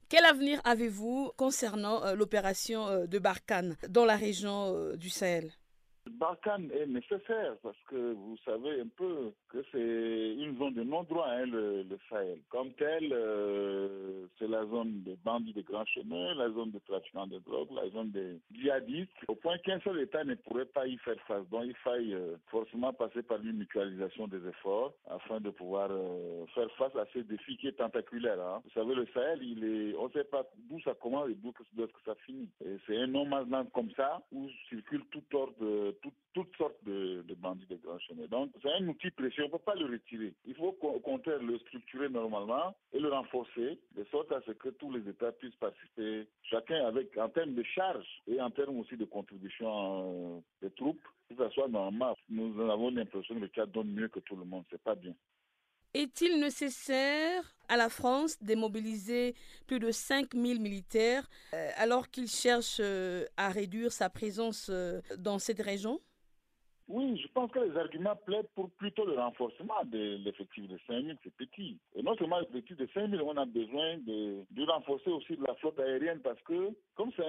Quel 0.10 0.24
avenir 0.24 0.62
avez-vous 0.64 1.32
concernant 1.36 2.04
euh, 2.06 2.16
l'opération 2.16 2.88
euh, 2.88 3.08
de 3.08 3.20
Barkhane 3.20 3.76
dans 3.90 4.06
la 4.06 4.16
région 4.16 4.74
euh, 4.74 4.96
du 4.96 5.10
Sahel? 5.10 5.52
Barkhane 6.10 6.70
est 6.72 6.88
nécessaire 6.88 7.56
parce 7.64 7.78
que 7.90 8.14
vous 8.14 8.38
savez 8.46 8.82
un 8.82 8.88
peu 8.96 9.32
que 9.50 9.64
c'est 9.72 10.44
une 10.44 10.58
zone 10.58 10.74
de 10.74 10.84
non-droit, 10.84 11.28
hein, 11.28 11.46
le, 11.46 11.86
Sahel. 12.10 12.40
Comme 12.50 12.72
tel, 12.74 13.10
euh, 13.12 14.26
c'est 14.38 14.48
la 14.48 14.66
zone 14.66 15.02
des 15.04 15.16
bandits 15.24 15.54
de 15.54 15.62
grands 15.62 15.86
chemins, 15.86 16.34
la 16.36 16.50
zone 16.50 16.72
des 16.72 16.80
trafiquants 16.82 17.28
de 17.28 17.40
drogue, 17.40 17.70
la 17.72 17.90
zone 17.90 18.12
des 18.12 18.40
djihadistes, 18.52 19.12
au 19.28 19.36
point 19.36 19.58
qu'un 19.60 19.80
seul 19.82 20.00
État 20.02 20.24
ne 20.24 20.36
pourrait 20.36 20.66
pas 20.66 20.88
y 20.88 20.98
faire 20.98 21.20
face. 21.28 21.48
Donc 21.50 21.64
il 21.66 21.76
faille 21.76 22.14
euh, 22.14 22.36
forcément 22.48 22.94
passer 22.94 23.24
par 23.24 23.40
une 23.42 23.58
mutualisation 23.58 24.28
des 24.28 24.46
efforts 24.48 24.94
afin 25.10 25.40
de 25.40 25.50
pouvoir 25.50 25.90
euh, 25.92 26.46
faire 26.54 26.72
face 26.78 26.96
à 26.96 27.06
ce 27.14 27.20
défi 27.20 27.58
qui 27.58 27.68
est 27.68 27.74
tentaculaire. 27.78 28.40
Hein. 28.40 28.62
Vous 28.66 28.72
savez, 28.72 28.96
le 28.96 29.08
Sahel, 29.14 29.42
il 29.42 29.64
est, 29.64 29.96
on 29.98 30.08
ne 30.08 30.12
sait 30.12 30.24
pas 30.24 30.44
d'où 30.70 30.80
ça 30.82 30.94
commence 30.96 31.30
et 31.30 31.36
d'où 31.36 31.52
que 31.52 31.64
ça 32.06 32.16
finit. 32.26 32.50
Et 32.64 32.78
c'est 32.86 32.98
un 32.98 33.08
nom 33.08 33.28
comme 33.74 33.92
ça 33.96 34.22
où 34.32 34.48
circule 34.70 35.04
tout 35.12 35.24
ordre 35.34 35.92
toutes 36.34 36.56
sortes 36.58 36.84
de, 36.86 37.24
bandits 37.38 37.66
de 37.68 37.76
grands 37.78 38.00
chemins. 38.00 38.28
Donc, 38.28 38.52
c'est 38.62 38.72
un 38.72 38.88
outil 38.88 39.12
précieux, 39.12 39.44
on 39.44 39.48
ne 39.48 39.52
peut 39.52 39.60
pas 39.60 39.76
le 39.76 39.86
retirer. 39.86 40.34
Il 40.46 40.56
faut 40.56 40.76
au 40.80 41.00
contraire 41.00 41.42
le 41.42 41.58
structurer 41.60 42.10
normalement 42.10 42.76
et 42.94 43.00
le 43.00 43.10
renforcer, 43.10 43.80
de 43.96 44.04
sorte 44.12 44.32
à 44.32 44.42
ce 44.46 44.52
que 44.52 44.70
tous 44.70 44.92
les 44.92 45.08
États 45.10 45.32
puissent 45.32 45.56
participer, 45.56 46.28
chacun 46.44 46.86
avec, 46.86 47.18
en 47.18 47.30
termes 47.30 47.54
de 47.54 47.64
charges 47.64 48.22
et 48.28 48.40
en 48.42 48.50
termes 48.52 48.80
aussi 48.80 48.98
de 48.98 49.06
contribution 49.06 50.38
euh, 50.38 50.40
des 50.62 50.72
troupes, 50.72 51.02
que 51.30 51.36
ça 51.36 51.50
soit 51.52 51.68
normal. 51.68 52.16
Nous 52.30 52.60
avons 52.62 52.92
l'impression 52.92 53.36
que 53.36 53.42
le 53.42 53.48
Tchad 53.48 53.72
donne 53.72 53.92
mieux 53.92 54.08
que 54.08 54.20
tout 54.20 54.36
le 54.36 54.46
monde, 54.46 54.64
c'est 54.70 54.82
pas 54.82 54.96
bien. 54.96 55.14
Est-il 55.98 56.40
nécessaire 56.40 57.42
à 57.70 57.76
la 57.76 57.90
France 57.90 58.38
de 58.44 58.54
mobiliser 58.54 59.34
plus 59.66 59.80
de 59.80 59.90
5000 59.90 60.62
militaires 60.62 61.28
euh, 61.56 61.70
alors 61.76 62.12
qu'il 62.12 62.28
cherche 62.28 62.78
euh, 62.80 63.26
à 63.36 63.50
réduire 63.50 63.92
sa 63.92 64.08
présence 64.08 64.70
euh, 64.70 65.02
dans 65.18 65.40
cette 65.40 65.60
région? 65.60 66.00
Oui, 66.88 67.20
je 67.20 67.28
pense 67.34 67.50
que 67.50 67.58
les 67.58 67.76
arguments 67.76 68.16
plaident 68.16 68.48
pour 68.54 68.70
plutôt 68.74 69.08
le 69.08 69.16
renforcement 69.16 69.84
de 69.86 70.18
l'effectif 70.24 70.68
de 70.68 70.78
5 70.86 71.04
000, 71.04 71.18
c'est 71.24 71.34
petit. 71.34 71.80
Et 71.96 72.04
non 72.04 72.16
seulement 72.16 72.42
l'effectif 72.42 72.78
de 72.78 72.88
5 72.94 73.10
000, 73.10 73.28
on 73.28 73.36
a 73.36 73.46
besoin 73.46 73.98
de, 73.98 74.46
de 74.52 74.72
renforcer 74.72 75.10
aussi 75.10 75.36
la 75.48 75.56
flotte 75.56 75.80
aérienne 75.80 76.20
parce 76.20 76.42
que 76.44 76.70
comme 76.94 77.10
c'est 77.16 77.24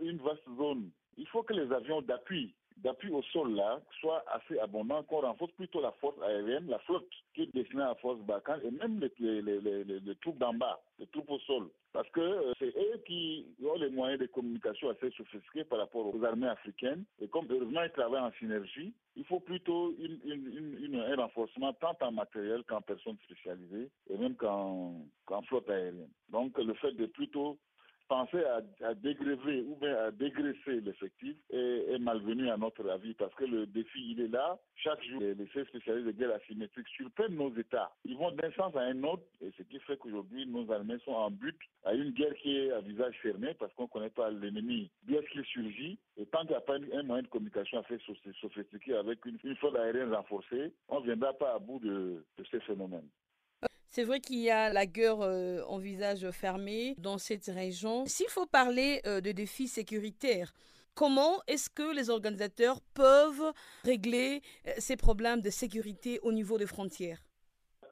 une 0.00 0.18
vaste 0.18 0.46
zone, 0.56 0.90
il 1.16 1.26
faut 1.26 1.42
que 1.42 1.54
les 1.54 1.72
avions 1.72 2.02
d'appui 2.02 2.54
d'appui 2.78 3.10
au 3.10 3.22
sol 3.22 3.54
là 3.54 3.80
soit 4.00 4.24
assez 4.32 4.58
abondant, 4.58 5.02
qu'on 5.04 5.20
renforce 5.20 5.52
plutôt 5.52 5.80
la 5.80 5.92
force 5.92 6.20
aérienne, 6.22 6.68
la 6.68 6.78
flotte 6.80 7.08
qui 7.34 7.42
est 7.42 7.54
destinée 7.54 7.82
à 7.82 7.88
la 7.88 7.94
force 7.96 8.20
Bacan 8.20 8.58
et 8.64 8.70
même 8.70 9.00
les, 9.00 9.42
les, 9.42 9.60
les, 9.60 9.84
les 9.84 10.16
troupes 10.16 10.38
d'en 10.38 10.54
bas, 10.54 10.80
les 10.98 11.06
troupes 11.06 11.30
au 11.30 11.38
sol. 11.40 11.68
Parce 11.92 12.08
que 12.10 12.20
euh, 12.20 12.52
c'est 12.58 12.74
eux 12.74 13.02
qui 13.06 13.46
ont 13.64 13.74
les 13.74 13.90
moyens 13.90 14.20
de 14.20 14.26
communication 14.26 14.88
assez 14.90 15.10
sophistiqués 15.10 15.64
par 15.64 15.78
rapport 15.78 16.14
aux 16.14 16.24
armées 16.24 16.48
africaines. 16.48 17.04
Et 17.20 17.28
comme 17.28 17.46
heureusement 17.50 17.82
ils 17.82 17.90
travaillent 17.90 18.22
en 18.22 18.32
synergie, 18.32 18.94
il 19.14 19.24
faut 19.26 19.40
plutôt 19.40 19.94
une, 19.98 20.18
une, 20.24 20.96
un 21.00 21.16
renforcement 21.16 21.72
tant 21.74 21.96
en 22.00 22.12
matériel 22.12 22.64
qu'en 22.64 22.80
personnes 22.80 23.18
spécialisées 23.24 23.90
et 24.08 24.16
même 24.16 24.36
qu'en 24.36 25.04
flotte 25.48 25.68
aérienne. 25.68 26.08
Donc 26.30 26.56
le 26.58 26.72
fait 26.74 26.92
de 26.92 27.06
plutôt 27.06 27.58
penser 28.08 28.42
à, 28.44 28.60
à, 28.86 28.94
dégréver 28.94 29.62
ou 29.62 29.76
bien 29.76 29.96
à 29.96 30.10
dégraisser 30.10 30.80
l'effectif 30.80 31.36
est, 31.50 31.98
malvenu 31.98 32.50
à 32.50 32.56
notre 32.56 32.88
avis 32.90 33.14
parce 33.14 33.34
que 33.34 33.44
le 33.44 33.66
défi, 33.66 34.12
il 34.12 34.20
est 34.20 34.28
là. 34.28 34.58
Chaque 34.76 35.02
jour, 35.04 35.20
les, 35.20 35.34
les 35.34 35.46
spécialistes 35.46 36.06
de 36.06 36.10
guerre 36.12 36.34
asymétrique 36.34 36.88
surprennent 36.88 37.36
nos 37.36 37.54
États. 37.54 37.92
Ils 38.04 38.16
vont 38.16 38.32
d'un 38.32 38.50
sens 38.52 38.74
à 38.76 38.80
un 38.80 39.02
autre 39.04 39.22
et 39.40 39.50
ce 39.56 39.62
qui 39.62 39.78
fait 39.80 39.96
qu'aujourd'hui, 39.96 40.46
nos 40.46 40.70
armées 40.72 40.98
sont 41.04 41.12
en 41.12 41.30
but 41.30 41.56
à 41.84 41.94
une 41.94 42.10
guerre 42.10 42.34
qui 42.34 42.56
est 42.56 42.72
à 42.72 42.80
visage 42.80 43.14
fermé 43.22 43.54
parce 43.54 43.72
qu'on 43.74 43.84
ne 43.84 43.88
connaît 43.88 44.10
pas 44.10 44.30
l'ennemi, 44.30 44.90
d'où 45.04 45.16
est-ce 45.16 45.30
qu'il 45.30 45.44
surgit? 45.44 45.98
Et 46.16 46.26
tant 46.26 46.40
qu'il 46.40 46.50
n'y 46.50 46.56
a 46.56 46.60
pas 46.60 46.76
un 46.76 47.02
moyen 47.02 47.22
de 47.22 47.28
communication 47.28 47.80
assez 47.80 47.98
sophistiqué 48.40 48.94
avec 48.94 49.24
une, 49.24 49.38
une 49.44 49.56
aérienne 49.76 50.14
renforcée, 50.14 50.72
on 50.88 51.00
ne 51.00 51.06
viendra 51.06 51.32
pas 51.32 51.54
à 51.54 51.58
bout 51.58 51.78
de 51.78 52.24
ces 52.50 52.60
phénomènes. 52.60 53.08
C'est 53.94 54.04
vrai 54.04 54.20
qu'il 54.20 54.38
y 54.38 54.48
a 54.48 54.72
la 54.72 54.86
guerre 54.86 55.20
euh, 55.20 55.62
en 55.68 55.76
visage 55.76 56.30
fermé 56.30 56.94
dans 56.96 57.18
cette 57.18 57.44
région. 57.44 58.06
S'il 58.06 58.28
faut 58.28 58.46
parler 58.46 59.02
euh, 59.06 59.20
de 59.20 59.32
défis 59.32 59.68
sécuritaires, 59.68 60.54
comment 60.94 61.42
est-ce 61.46 61.68
que 61.68 61.94
les 61.94 62.08
organisateurs 62.08 62.80
peuvent 62.94 63.52
régler 63.84 64.40
euh, 64.66 64.72
ces 64.78 64.96
problèmes 64.96 65.42
de 65.42 65.50
sécurité 65.50 66.18
au 66.22 66.32
niveau 66.32 66.56
des 66.56 66.66
frontières? 66.66 67.22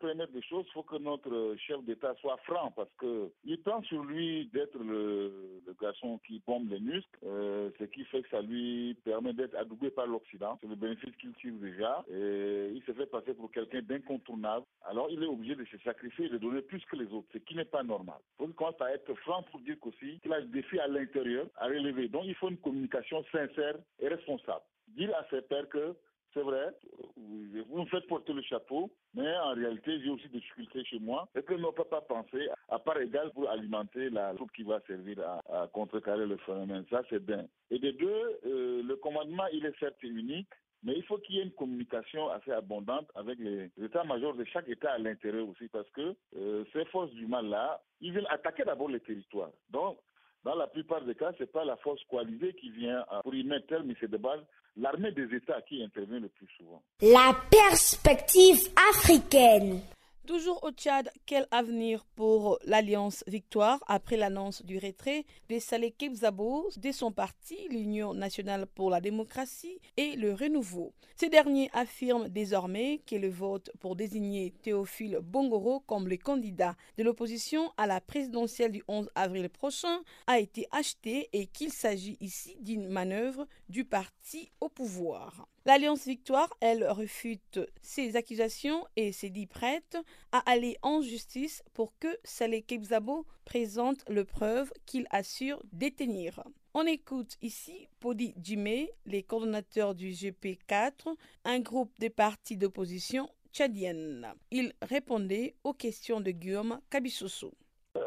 Première 0.00 0.28
des 0.28 0.42
choses, 0.42 0.64
il 0.68 0.72
faut 0.72 0.82
que 0.82 0.96
notre 0.96 1.54
chef 1.58 1.82
d'État 1.84 2.14
soit 2.20 2.38
franc 2.38 2.72
parce 2.74 2.92
que 2.98 3.30
il 3.44 3.60
prend 3.62 3.82
sur 3.82 4.02
lui 4.02 4.46
d'être 4.52 4.78
le, 4.78 5.60
le, 5.66 5.74
garçon 5.80 6.18
qui 6.26 6.42
bombe 6.46 6.68
les 6.70 6.80
muscles, 6.80 7.18
euh, 7.24 7.70
ce 7.78 7.84
qui 7.84 8.04
fait 8.06 8.22
que 8.22 8.28
ça 8.30 8.40
lui 8.40 8.96
permet 9.04 9.32
d'être 9.32 9.54
adoubé 9.56 9.90
par 9.90 10.06
l'Occident. 10.06 10.58
C'est 10.60 10.68
le 10.68 10.74
bénéfice 10.74 11.14
qu'il 11.16 11.32
tire 11.34 11.54
déjà. 11.54 12.04
Et 12.10 12.72
il 12.74 12.82
se 12.86 12.92
fait 12.92 13.06
passer 13.06 13.34
pour 13.34 13.50
quelqu'un 13.52 13.82
d'incontournable. 13.82 14.66
Alors 14.84 15.08
il 15.10 15.22
est 15.22 15.26
obligé 15.26 15.54
de 15.54 15.64
se 15.66 15.78
sacrifier 15.78 16.26
et 16.26 16.30
de 16.30 16.38
donner 16.38 16.62
plus 16.62 16.84
que 16.86 16.96
les 16.96 17.12
autres, 17.12 17.28
ce 17.32 17.38
qui 17.38 17.54
n'est 17.54 17.64
pas 17.64 17.82
normal. 17.82 18.18
Il 18.20 18.38
faut 18.38 18.46
qu'il 18.46 18.56
commence 18.56 18.80
à 18.80 18.92
être 18.94 19.14
franc 19.16 19.42
pour 19.44 19.60
dire 19.60 19.76
qu'aussi 19.80 20.18
qu'il 20.20 20.32
a 20.32 20.40
des 20.40 20.48
défis 20.48 20.80
à 20.80 20.88
l'intérieur 20.88 21.46
à 21.56 21.66
relever. 21.66 22.08
Donc 22.08 22.24
il 22.26 22.34
faut 22.34 22.48
une 22.48 22.58
communication 22.58 23.22
sincère 23.30 23.76
et 24.00 24.08
responsable. 24.08 24.64
Dire 24.88 25.14
à 25.16 25.24
ses 25.30 25.42
pairs 25.42 25.68
que 25.68 25.94
c'est 26.32 26.42
vrai, 26.42 26.68
vous 27.16 27.80
me 27.80 27.86
faites 27.86 28.06
porter 28.06 28.32
le 28.32 28.42
chapeau, 28.42 28.90
mais 29.14 29.36
en 29.38 29.54
réalité, 29.54 30.00
j'ai 30.00 30.10
aussi 30.10 30.28
des 30.28 30.38
difficultés 30.38 30.84
chez 30.84 30.98
moi 30.98 31.28
et 31.34 31.42
que 31.42 31.54
peut 31.54 31.84
pas 31.84 32.00
penser 32.00 32.48
à 32.68 32.78
part 32.78 33.00
égale 33.00 33.30
pour 33.32 33.48
alimenter 33.48 34.10
la 34.10 34.34
troupe 34.34 34.52
qui 34.52 34.62
va 34.62 34.80
servir 34.86 35.18
à, 35.20 35.62
à 35.62 35.66
contrecarrer 35.68 36.26
le 36.26 36.36
phénomène. 36.38 36.84
Ça, 36.90 37.02
c'est 37.08 37.24
bien. 37.24 37.46
Et 37.70 37.78
de 37.78 37.90
deux, 37.92 38.40
euh, 38.46 38.82
le 38.82 38.96
commandement, 38.96 39.46
il 39.52 39.64
est 39.66 39.78
certes 39.78 40.02
unique, 40.02 40.48
mais 40.82 40.94
il 40.96 41.02
faut 41.04 41.18
qu'il 41.18 41.36
y 41.36 41.40
ait 41.40 41.44
une 41.44 41.52
communication 41.52 42.30
assez 42.30 42.52
abondante 42.52 43.10
avec 43.14 43.38
les 43.38 43.70
états-majors 43.82 44.34
de 44.34 44.44
chaque 44.44 44.68
État 44.68 44.92
à 44.92 44.98
l'intérieur 44.98 45.48
aussi, 45.48 45.68
parce 45.68 45.90
que 45.90 46.14
euh, 46.36 46.64
ces 46.72 46.84
forces 46.86 47.12
du 47.12 47.26
mal-là, 47.26 47.80
ils 48.00 48.12
veulent 48.12 48.26
attaquer 48.30 48.64
d'abord 48.64 48.88
les 48.88 49.00
territoires. 49.00 49.50
Donc, 49.70 49.98
dans 50.42 50.54
la 50.54 50.66
plupart 50.68 51.02
des 51.02 51.14
cas, 51.14 51.32
ce 51.34 51.42
n'est 51.42 51.48
pas 51.48 51.64
la 51.64 51.76
force 51.76 52.02
coalisée 52.04 52.54
qui 52.54 52.70
vient 52.70 53.04
pour 53.22 53.34
y 53.34 53.44
mettre 53.44 53.66
terme, 53.66 53.86
mais 53.86 53.96
c'est 54.00 54.10
de 54.10 54.16
base 54.16 54.40
l'armée 54.76 55.12
des 55.12 55.34
États 55.34 55.60
qui 55.62 55.82
intervient 55.82 56.20
le 56.20 56.28
plus 56.28 56.48
souvent. 56.56 56.82
La 57.02 57.34
perspective 57.50 58.58
africaine. 58.90 59.80
Toujours 60.26 60.62
au 60.62 60.70
Tchad, 60.70 61.10
quel 61.26 61.46
avenir 61.50 62.04
pour 62.14 62.58
l'Alliance 62.64 63.24
Victoire 63.26 63.82
après 63.88 64.16
l'annonce 64.16 64.62
du 64.64 64.78
retrait 64.78 65.24
de 65.48 65.58
Saleh 65.58 65.92
Kebzabo 65.92 66.68
de 66.76 66.92
son 66.92 67.10
parti, 67.10 67.56
l'Union 67.70 68.14
nationale 68.14 68.66
pour 68.66 68.90
la 68.90 69.00
démocratie 69.00 69.80
et 69.96 70.16
le 70.16 70.34
renouveau? 70.34 70.92
Ces 71.16 71.30
derniers 71.30 71.70
affirment 71.72 72.28
désormais 72.28 73.00
que 73.06 73.16
le 73.16 73.28
vote 73.28 73.70
pour 73.80 73.96
désigner 73.96 74.52
Théophile 74.62 75.18
Bongoro 75.22 75.80
comme 75.80 76.06
le 76.06 76.16
candidat 76.16 76.76
de 76.96 77.02
l'opposition 77.02 77.72
à 77.76 77.86
la 77.86 78.00
présidentielle 78.00 78.72
du 78.72 78.84
11 78.88 79.10
avril 79.14 79.48
prochain 79.48 80.00
a 80.26 80.38
été 80.38 80.68
acheté 80.70 81.28
et 81.32 81.46
qu'il 81.46 81.72
s'agit 81.72 82.18
ici 82.20 82.56
d'une 82.60 82.88
manœuvre 82.88 83.46
du 83.68 83.84
parti 83.84 84.52
au 84.60 84.68
pouvoir. 84.68 85.48
L'Alliance 85.70 86.04
Victoire, 86.04 86.48
elle, 86.60 86.84
refute 86.84 87.60
ces 87.80 88.16
accusations 88.16 88.82
et 88.96 89.12
s'est 89.12 89.30
dit 89.30 89.46
prête 89.46 89.96
à 90.32 90.38
aller 90.50 90.74
en 90.82 91.00
justice 91.00 91.62
pour 91.74 91.96
que 92.00 92.08
Saleh 92.24 92.62
Kebzabo 92.62 93.24
présente 93.44 93.98
le 94.10 94.24
preuve 94.24 94.72
qu'il 94.84 95.06
assure 95.12 95.62
détenir. 95.72 96.42
On 96.74 96.82
écoute 96.86 97.36
ici 97.40 97.86
Podi 98.00 98.34
Djimé, 98.42 98.90
les 99.06 99.22
coordonnateurs 99.22 99.94
du 99.94 100.08
GP4, 100.08 101.14
un 101.44 101.60
groupe 101.60 101.92
des 102.00 102.10
partis 102.10 102.56
d'opposition 102.56 103.28
tchadienne. 103.52 104.26
Il 104.50 104.72
répondait 104.82 105.54
aux 105.62 105.72
questions 105.72 106.20
de 106.20 106.32
Guillaume 106.32 106.80
Kabissoso. 106.90 107.52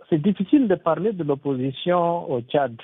C'est 0.09 0.21
difficile 0.21 0.67
de 0.67 0.75
parler 0.75 1.13
de 1.13 1.23
l'opposition 1.23 2.29
au 2.29 2.41
Tchad. 2.41 2.75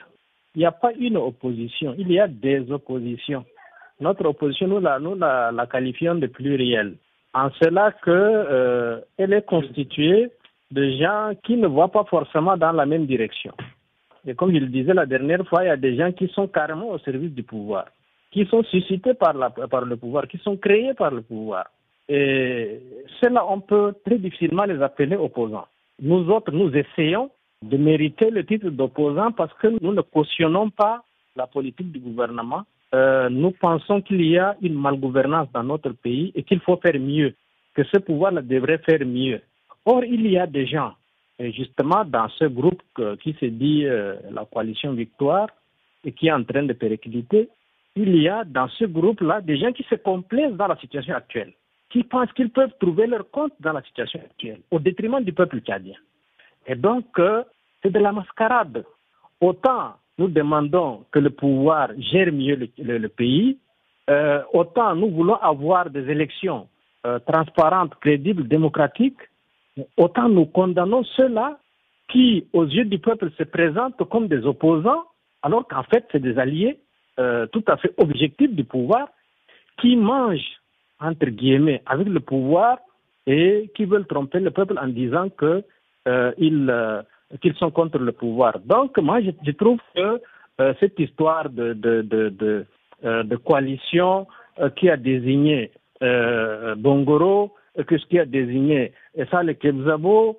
Il 0.55 0.59
n'y 0.59 0.65
a 0.65 0.71
pas 0.71 0.93
une 0.93 1.17
opposition, 1.17 1.93
il 1.97 2.09
y 2.13 2.19
a 2.21 2.29
des 2.29 2.71
oppositions 2.71 3.43
notre 3.99 4.25
opposition, 4.25 4.67
nous 4.67 4.79
la, 4.79 5.67
qualifions 5.71 6.15
de 6.15 6.27
plurielle. 6.27 6.95
En 7.33 7.49
cela 7.61 7.91
que 7.91 8.09
euh, 8.09 8.99
est 9.17 9.45
constituée 9.45 10.31
de 10.71 10.91
gens 10.91 11.31
qui 11.43 11.57
ne 11.57 11.67
voient 11.67 11.91
pas 11.91 12.05
forcément 12.05 12.57
dans 12.57 12.71
la 12.71 12.85
même 12.85 13.05
direction. 13.05 13.53
Et 14.25 14.35
comme 14.35 14.53
je 14.53 14.59
le 14.59 14.67
disais 14.67 14.93
la 14.93 15.05
dernière 15.05 15.45
fois, 15.47 15.63
il 15.63 15.67
y 15.67 15.71
a 15.71 15.77
des 15.77 15.95
gens 15.95 16.11
qui 16.11 16.27
sont 16.29 16.47
carrément 16.47 16.89
au 16.89 16.99
service 16.99 17.31
du 17.31 17.43
pouvoir, 17.43 17.85
qui 18.31 18.45
sont 18.45 18.63
suscités 18.63 19.13
par, 19.13 19.33
la, 19.33 19.49
par 19.49 19.85
le 19.85 19.95
pouvoir, 19.97 20.27
qui 20.27 20.37
sont 20.39 20.57
créés 20.57 20.93
par 20.93 21.11
le 21.11 21.21
pouvoir. 21.21 21.65
Et 22.07 22.81
cela, 23.21 23.45
on 23.47 23.59
peut 23.59 23.93
très 24.05 24.17
difficilement 24.17 24.65
les 24.65 24.81
appeler 24.81 25.15
opposants. 25.15 25.67
Nous 26.01 26.29
autres, 26.29 26.51
nous 26.51 26.71
essayons 26.75 27.29
de 27.61 27.77
mériter 27.77 28.29
le 28.29 28.45
titre 28.45 28.69
d'opposant 28.69 29.31
parce 29.31 29.53
que 29.55 29.67
nous 29.81 29.93
ne 29.93 30.01
cautionnons 30.01 30.69
pas 30.69 31.03
la 31.35 31.45
politique 31.45 31.91
du 31.91 31.99
gouvernement 31.99 32.63
euh, 32.93 33.29
nous 33.29 33.51
pensons 33.51 34.01
qu'il 34.01 34.25
y 34.25 34.37
a 34.37 34.55
une 34.61 34.73
malgouvernance 34.73 35.47
dans 35.53 35.63
notre 35.63 35.91
pays 35.91 36.31
et 36.35 36.43
qu'il 36.43 36.59
faut 36.61 36.77
faire 36.77 36.99
mieux, 36.99 37.35
que 37.73 37.83
ce 37.83 37.97
pouvoir 37.99 38.33
devrait 38.43 38.79
faire 38.79 39.05
mieux. 39.05 39.41
Or, 39.85 40.03
il 40.03 40.27
y 40.27 40.37
a 40.37 40.47
des 40.47 40.65
gens, 40.65 40.93
justement 41.39 42.03
dans 42.03 42.29
ce 42.29 42.45
groupe 42.45 42.81
qui 43.21 43.35
se 43.39 43.45
dit 43.45 43.85
euh, 43.85 44.15
la 44.31 44.45
coalition 44.45 44.93
Victoire 44.93 45.47
et 46.03 46.11
qui 46.11 46.27
est 46.27 46.31
en 46.31 46.43
train 46.43 46.63
de 46.63 46.73
péricliter, 46.73 47.49
il 47.95 48.15
y 48.21 48.29
a 48.29 48.43
dans 48.43 48.67
ce 48.69 48.85
groupe-là 48.85 49.41
des 49.41 49.57
gens 49.57 49.71
qui 49.71 49.83
se 49.83 49.95
complaisent 49.95 50.55
dans 50.55 50.67
la 50.67 50.77
situation 50.77 51.15
actuelle, 51.15 51.53
qui 51.89 52.03
pensent 52.03 52.31
qu'ils 52.33 52.49
peuvent 52.49 52.73
trouver 52.79 53.07
leur 53.07 53.29
compte 53.29 53.53
dans 53.59 53.73
la 53.73 53.81
situation 53.83 54.19
actuelle, 54.19 54.61
au 54.71 54.79
détriment 54.79 55.23
du 55.23 55.33
peuple 55.33 55.59
tchadien. 55.59 55.95
Et 56.67 56.75
donc, 56.75 57.07
euh, 57.17 57.43
c'est 57.81 57.91
de 57.91 57.99
la 57.99 58.11
mascarade. 58.11 58.85
Autant 59.41 59.95
nous 60.19 60.27
demandons 60.27 61.05
que 61.11 61.19
le 61.19 61.29
pouvoir 61.29 61.89
gère 61.97 62.31
mieux 62.31 62.69
le, 62.77 63.07
pays, 63.07 63.57
euh, 64.09 64.41
autant 64.53 64.93
nous 64.93 65.09
voulons 65.09 65.37
avoir 65.37 65.89
des 65.89 66.09
élections 66.09 66.67
euh, 67.07 67.19
transparentes, 67.19 67.95
crédibles, 68.01 68.45
démocratiques, 68.47 69.23
autant 69.95 70.27
nous 70.27 70.45
condamnons 70.45 71.03
ceux-là 71.15 71.57
qui, 72.09 72.45
aux 72.51 72.65
yeux 72.65 72.83
du 72.83 72.99
peuple, 72.99 73.31
se 73.37 73.43
présentent 73.43 74.03
comme 74.09 74.27
des 74.27 74.45
opposants, 74.45 75.03
alors 75.41 75.65
qu'en 75.67 75.83
fait, 75.83 76.05
c'est 76.11 76.21
des 76.21 76.37
alliés 76.37 76.79
euh, 77.19 77.47
tout 77.47 77.63
à 77.67 77.77
fait 77.77 77.93
objectifs 77.97 78.53
du 78.53 78.65
pouvoir, 78.65 79.07
qui 79.79 79.95
mangent, 79.95 80.57
entre 80.99 81.27
guillemets, 81.27 81.81
avec 81.85 82.07
le 82.09 82.19
pouvoir 82.19 82.79
et 83.25 83.71
qui 83.75 83.85
veulent 83.85 84.07
tromper 84.07 84.39
le 84.41 84.51
peuple 84.51 84.77
en 84.77 84.87
disant 84.87 85.29
que 85.29 85.63
euh, 86.07 86.31
ils 86.37 86.69
qu'ils 87.41 87.55
sont 87.55 87.71
contre 87.71 87.99
le 87.99 88.11
pouvoir. 88.11 88.59
Donc, 88.65 88.97
moi, 88.97 89.19
je, 89.21 89.51
trouve 89.51 89.79
que 89.95 90.21
euh, 90.61 90.73
cette 90.79 90.99
histoire 90.99 91.49
de, 91.49 92.65
euh, 93.03 93.37
coalition 93.45 94.27
euh, 94.59 94.69
qui 94.71 94.89
a 94.89 94.97
désigné 94.97 95.71
Bongoro, 96.01 97.53
que 97.85 97.97
ce 97.97 98.05
qui 98.05 98.19
a 98.19 98.25
désigné 98.25 98.93
ça, 99.29 99.43
le 99.43 99.53
Kebzabo, 99.53 100.37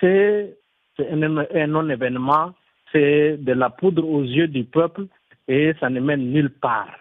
c'est 0.00 0.56
un, 0.98 1.36
un 1.36 1.66
non-événement, 1.66 2.52
c'est 2.90 3.36
de 3.38 3.52
la 3.52 3.70
poudre 3.70 4.08
aux 4.08 4.22
yeux 4.22 4.48
du 4.48 4.64
peuple 4.64 5.06
et 5.48 5.74
ça 5.80 5.90
ne 5.90 6.00
mène 6.00 6.30
nulle 6.30 6.50
part. 6.50 6.98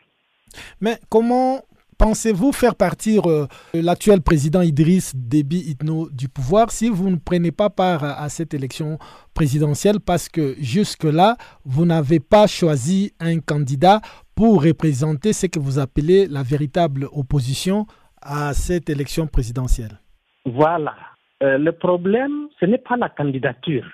Mais 0.81 0.97
comment 1.09 1.61
Pensez-vous 2.01 2.51
faire 2.51 2.75
partir 2.75 3.27
euh, 3.27 3.45
l'actuel 3.75 4.21
président 4.21 4.61
Idriss 4.61 5.15
Déby 5.15 5.57
Itno 5.69 6.09
du 6.09 6.29
pouvoir 6.29 6.71
si 6.71 6.89
vous 6.89 7.11
ne 7.11 7.17
prenez 7.17 7.51
pas 7.51 7.69
part 7.69 8.03
à, 8.03 8.27
cette 8.27 8.55
élection 8.55 8.97
présidentielle? 9.35 9.97
Parce 10.03 10.27
que 10.27 10.55
jusque-là, 10.57 11.35
vous 11.63 11.85
n'avez 11.85 12.19
pas 12.19 12.47
choisi 12.47 13.11
un 13.19 13.39
candidat 13.39 14.01
pour 14.35 14.63
représenter 14.63 15.31
ce 15.31 15.45
que 15.45 15.59
vous 15.59 15.77
appelez 15.77 16.25
la 16.27 16.41
véritable 16.41 17.07
opposition 17.11 17.85
à 18.19 18.55
cette 18.55 18.89
élection 18.89 19.27
présidentielle. 19.27 19.99
Voilà. 20.45 20.95
Euh, 21.43 21.59
le 21.59 21.71
problème, 21.71 22.47
ce 22.59 22.65
n'est 22.65 22.79
pas 22.79 22.97
la 22.97 23.09
candidature. 23.09 23.85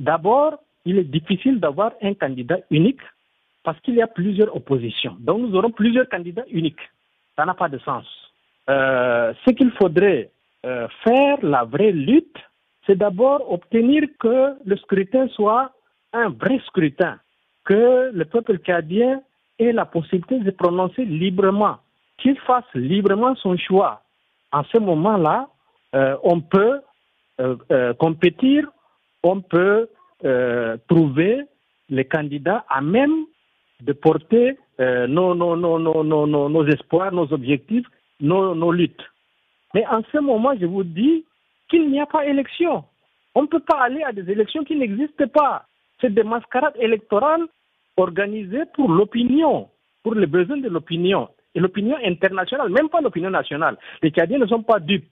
D'abord, 0.00 0.58
il 0.84 0.98
est 0.98 1.04
difficile 1.04 1.60
d'avoir 1.60 1.92
un 2.02 2.14
candidat 2.14 2.58
unique 2.72 3.02
parce 3.62 3.78
qu'il 3.82 3.94
y 3.94 4.02
a 4.02 4.08
plusieurs 4.08 4.52
oppositions. 4.56 5.16
Donc 5.20 5.42
nous 5.42 5.54
aurons 5.54 5.70
plusieurs 5.70 6.08
candidats 6.08 6.44
uniques. 6.50 6.82
Ça 7.36 7.44
n'a 7.44 7.54
pas 7.54 7.68
de 7.68 7.78
sens. 7.78 8.04
Euh, 8.70 9.32
ce 9.44 9.50
qu'il 9.52 9.70
faudrait 9.72 10.30
euh, 10.64 10.86
faire, 11.02 11.38
la 11.42 11.64
vraie 11.64 11.92
lutte, 11.92 12.38
c'est 12.86 12.96
d'abord 12.96 13.50
obtenir 13.50 14.04
que 14.20 14.54
le 14.64 14.76
scrutin 14.76 15.28
soit 15.28 15.72
un 16.12 16.28
vrai 16.30 16.60
scrutin, 16.66 17.18
que 17.64 18.10
le 18.12 18.24
peuple 18.24 18.58
cadien 18.58 19.22
ait 19.58 19.72
la 19.72 19.86
possibilité 19.86 20.38
de 20.40 20.50
prononcer 20.50 21.04
librement, 21.04 21.78
qu'il 22.18 22.38
fasse 22.40 22.64
librement 22.74 23.34
son 23.36 23.56
choix. 23.56 24.02
En 24.52 24.64
ce 24.64 24.78
moment-là, 24.78 25.48
euh, 25.94 26.16
on 26.22 26.40
peut 26.40 26.80
compétir, 27.98 28.68
on 29.24 29.40
peut 29.40 29.88
trouver 30.88 31.42
les 31.88 32.04
candidats 32.04 32.64
à 32.68 32.80
même 32.80 33.24
de 33.80 33.92
porter 33.92 34.56
euh, 34.80 35.06
nos, 35.06 35.34
nos, 35.34 35.56
nos, 35.56 35.78
nos, 35.78 36.26
nos, 36.26 36.66
espoirs, 36.66 37.12
nos 37.12 37.32
objectifs, 37.32 37.86
nos, 38.20 38.54
nos 38.54 38.72
luttes. 38.72 39.04
Mais 39.74 39.86
en 39.86 40.02
ce 40.12 40.18
moment, 40.18 40.52
je 40.58 40.66
vous 40.66 40.84
dis 40.84 41.24
qu'il 41.68 41.90
n'y 41.90 42.00
a 42.00 42.06
pas 42.06 42.26
élection. 42.26 42.84
On 43.34 43.42
ne 43.42 43.46
peut 43.46 43.60
pas 43.60 43.80
aller 43.82 44.02
à 44.02 44.12
des 44.12 44.30
élections 44.30 44.64
qui 44.64 44.76
n'existent 44.76 45.28
pas. 45.28 45.64
C'est 46.00 46.12
des 46.12 46.22
mascarades 46.22 46.76
électorales 46.78 47.46
organisées 47.96 48.64
pour 48.74 48.90
l'opinion, 48.90 49.68
pour 50.02 50.14
les 50.14 50.26
besoins 50.26 50.58
de 50.58 50.68
l'opinion. 50.68 51.28
Et 51.54 51.60
l'opinion 51.60 51.96
internationale, 52.02 52.70
même 52.70 52.88
pas 52.88 53.00
l'opinion 53.00 53.30
nationale. 53.30 53.76
Les 54.02 54.10
Tchadiens 54.10 54.38
ne 54.38 54.46
sont 54.46 54.62
pas 54.62 54.80
dupes. 54.80 55.08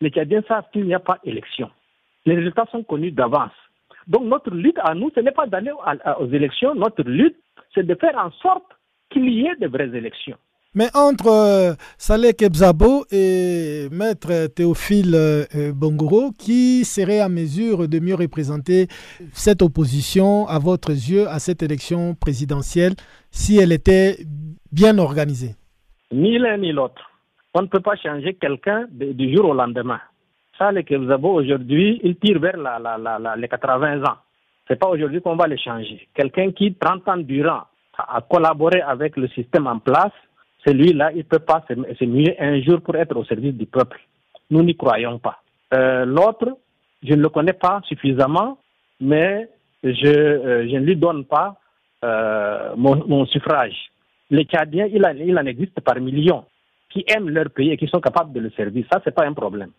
Les 0.00 0.10
Tchadiens 0.10 0.42
savent 0.48 0.64
qu'il 0.72 0.84
n'y 0.84 0.94
a 0.94 1.00
pas 1.00 1.18
élection. 1.24 1.70
Les 2.24 2.34
résultats 2.34 2.66
sont 2.70 2.82
connus 2.82 3.12
d'avance. 3.12 3.52
Donc 4.06 4.24
notre 4.24 4.50
lutte 4.50 4.78
à 4.82 4.94
nous, 4.94 5.10
ce 5.14 5.20
n'est 5.20 5.32
pas 5.32 5.46
d'aller 5.46 5.70
aux 6.18 6.26
élections. 6.28 6.74
Notre 6.74 7.02
lutte, 7.02 7.36
c'est 7.74 7.86
de 7.86 7.94
faire 7.94 8.16
en 8.16 8.30
sorte 8.32 8.64
qu'il 9.12 9.28
y 9.28 9.46
ait 9.46 9.56
de 9.60 9.68
vraies 9.68 9.96
élections. 9.96 10.36
Mais 10.74 10.86
entre 10.94 11.28
euh, 11.28 11.74
Saleh 11.98 12.32
Kebzabo 12.32 13.04
et 13.12 13.88
Maître 13.92 14.46
Théophile 14.54 15.14
euh, 15.14 15.72
Bongoro, 15.74 16.30
qui 16.32 16.86
serait 16.86 17.20
à 17.20 17.28
mesure 17.28 17.88
de 17.88 17.98
mieux 18.00 18.14
représenter 18.14 18.86
cette 19.32 19.60
opposition, 19.60 20.46
à 20.48 20.58
votre 20.58 20.90
yeux, 20.90 21.28
à 21.28 21.40
cette 21.40 21.62
élection 21.62 22.14
présidentielle, 22.14 22.94
si 23.30 23.58
elle 23.58 23.70
était 23.70 24.16
bien 24.72 24.96
organisée? 24.96 25.56
Ni 26.10 26.38
l'un 26.38 26.56
ni 26.56 26.72
l'autre. 26.72 27.02
On 27.52 27.60
ne 27.60 27.66
peut 27.66 27.80
pas 27.80 27.96
changer 27.96 28.32
quelqu'un 28.40 28.86
du 28.90 29.34
jour 29.34 29.50
au 29.50 29.54
lendemain. 29.54 30.00
Saleh 30.56 30.84
Kebzabo, 30.84 31.34
aujourd'hui, 31.34 32.00
il 32.02 32.16
tire 32.16 32.38
vers 32.40 32.56
la, 32.56 32.78
la, 32.78 33.36
les 33.36 33.48
80 33.48 34.04
ans. 34.04 34.16
Ce 34.66 34.72
n'est 34.72 34.78
pas 34.78 34.88
aujourd'hui 34.88 35.20
qu'on 35.20 35.36
va 35.36 35.46
les 35.48 35.58
changer. 35.58 36.08
Quelqu'un 36.14 36.50
qui, 36.52 36.72
30 36.74 37.08
ans 37.08 37.16
durant, 37.18 37.64
a 38.08 38.20
collaboré 38.20 38.80
avec 38.80 39.16
le 39.16 39.28
système 39.28 39.66
en 39.66 39.78
place, 39.78 40.12
celui-là, 40.66 41.10
il 41.12 41.18
ne 41.18 41.22
peut 41.22 41.40
pas 41.40 41.64
se 41.68 42.04
muer 42.04 42.36
un 42.38 42.60
jour 42.62 42.80
pour 42.80 42.94
être 42.96 43.16
au 43.16 43.24
service 43.24 43.54
du 43.54 43.66
peuple. 43.66 44.00
Nous 44.50 44.62
n'y 44.62 44.76
croyons 44.76 45.18
pas. 45.18 45.42
Euh, 45.74 46.04
l'autre, 46.04 46.56
je 47.02 47.14
ne 47.14 47.22
le 47.22 47.28
connais 47.28 47.54
pas 47.54 47.80
suffisamment, 47.86 48.58
mais 49.00 49.48
je, 49.82 50.06
euh, 50.06 50.64
ne 50.64 50.78
lui 50.78 50.96
donne 50.96 51.24
pas 51.24 51.56
euh, 52.04 52.74
mon, 52.76 53.26
suffrage. 53.26 53.90
Les 54.30 54.44
Tchadiens, 54.44 54.86
il, 54.86 55.04
il 55.26 55.38
en 55.38 55.46
existe 55.46 55.80
par 55.80 55.96
millions 56.00 56.44
qui 56.90 57.04
aiment 57.08 57.30
leur 57.30 57.50
pays 57.50 57.70
et 57.70 57.76
qui 57.76 57.88
sont 57.88 58.00
capables 58.00 58.32
de 58.32 58.40
le 58.40 58.50
servir. 58.50 58.84
Ça, 58.92 59.00
ce 59.02 59.08
n'est 59.08 59.14
pas 59.14 59.26
un 59.26 59.32
problème. 59.32 59.70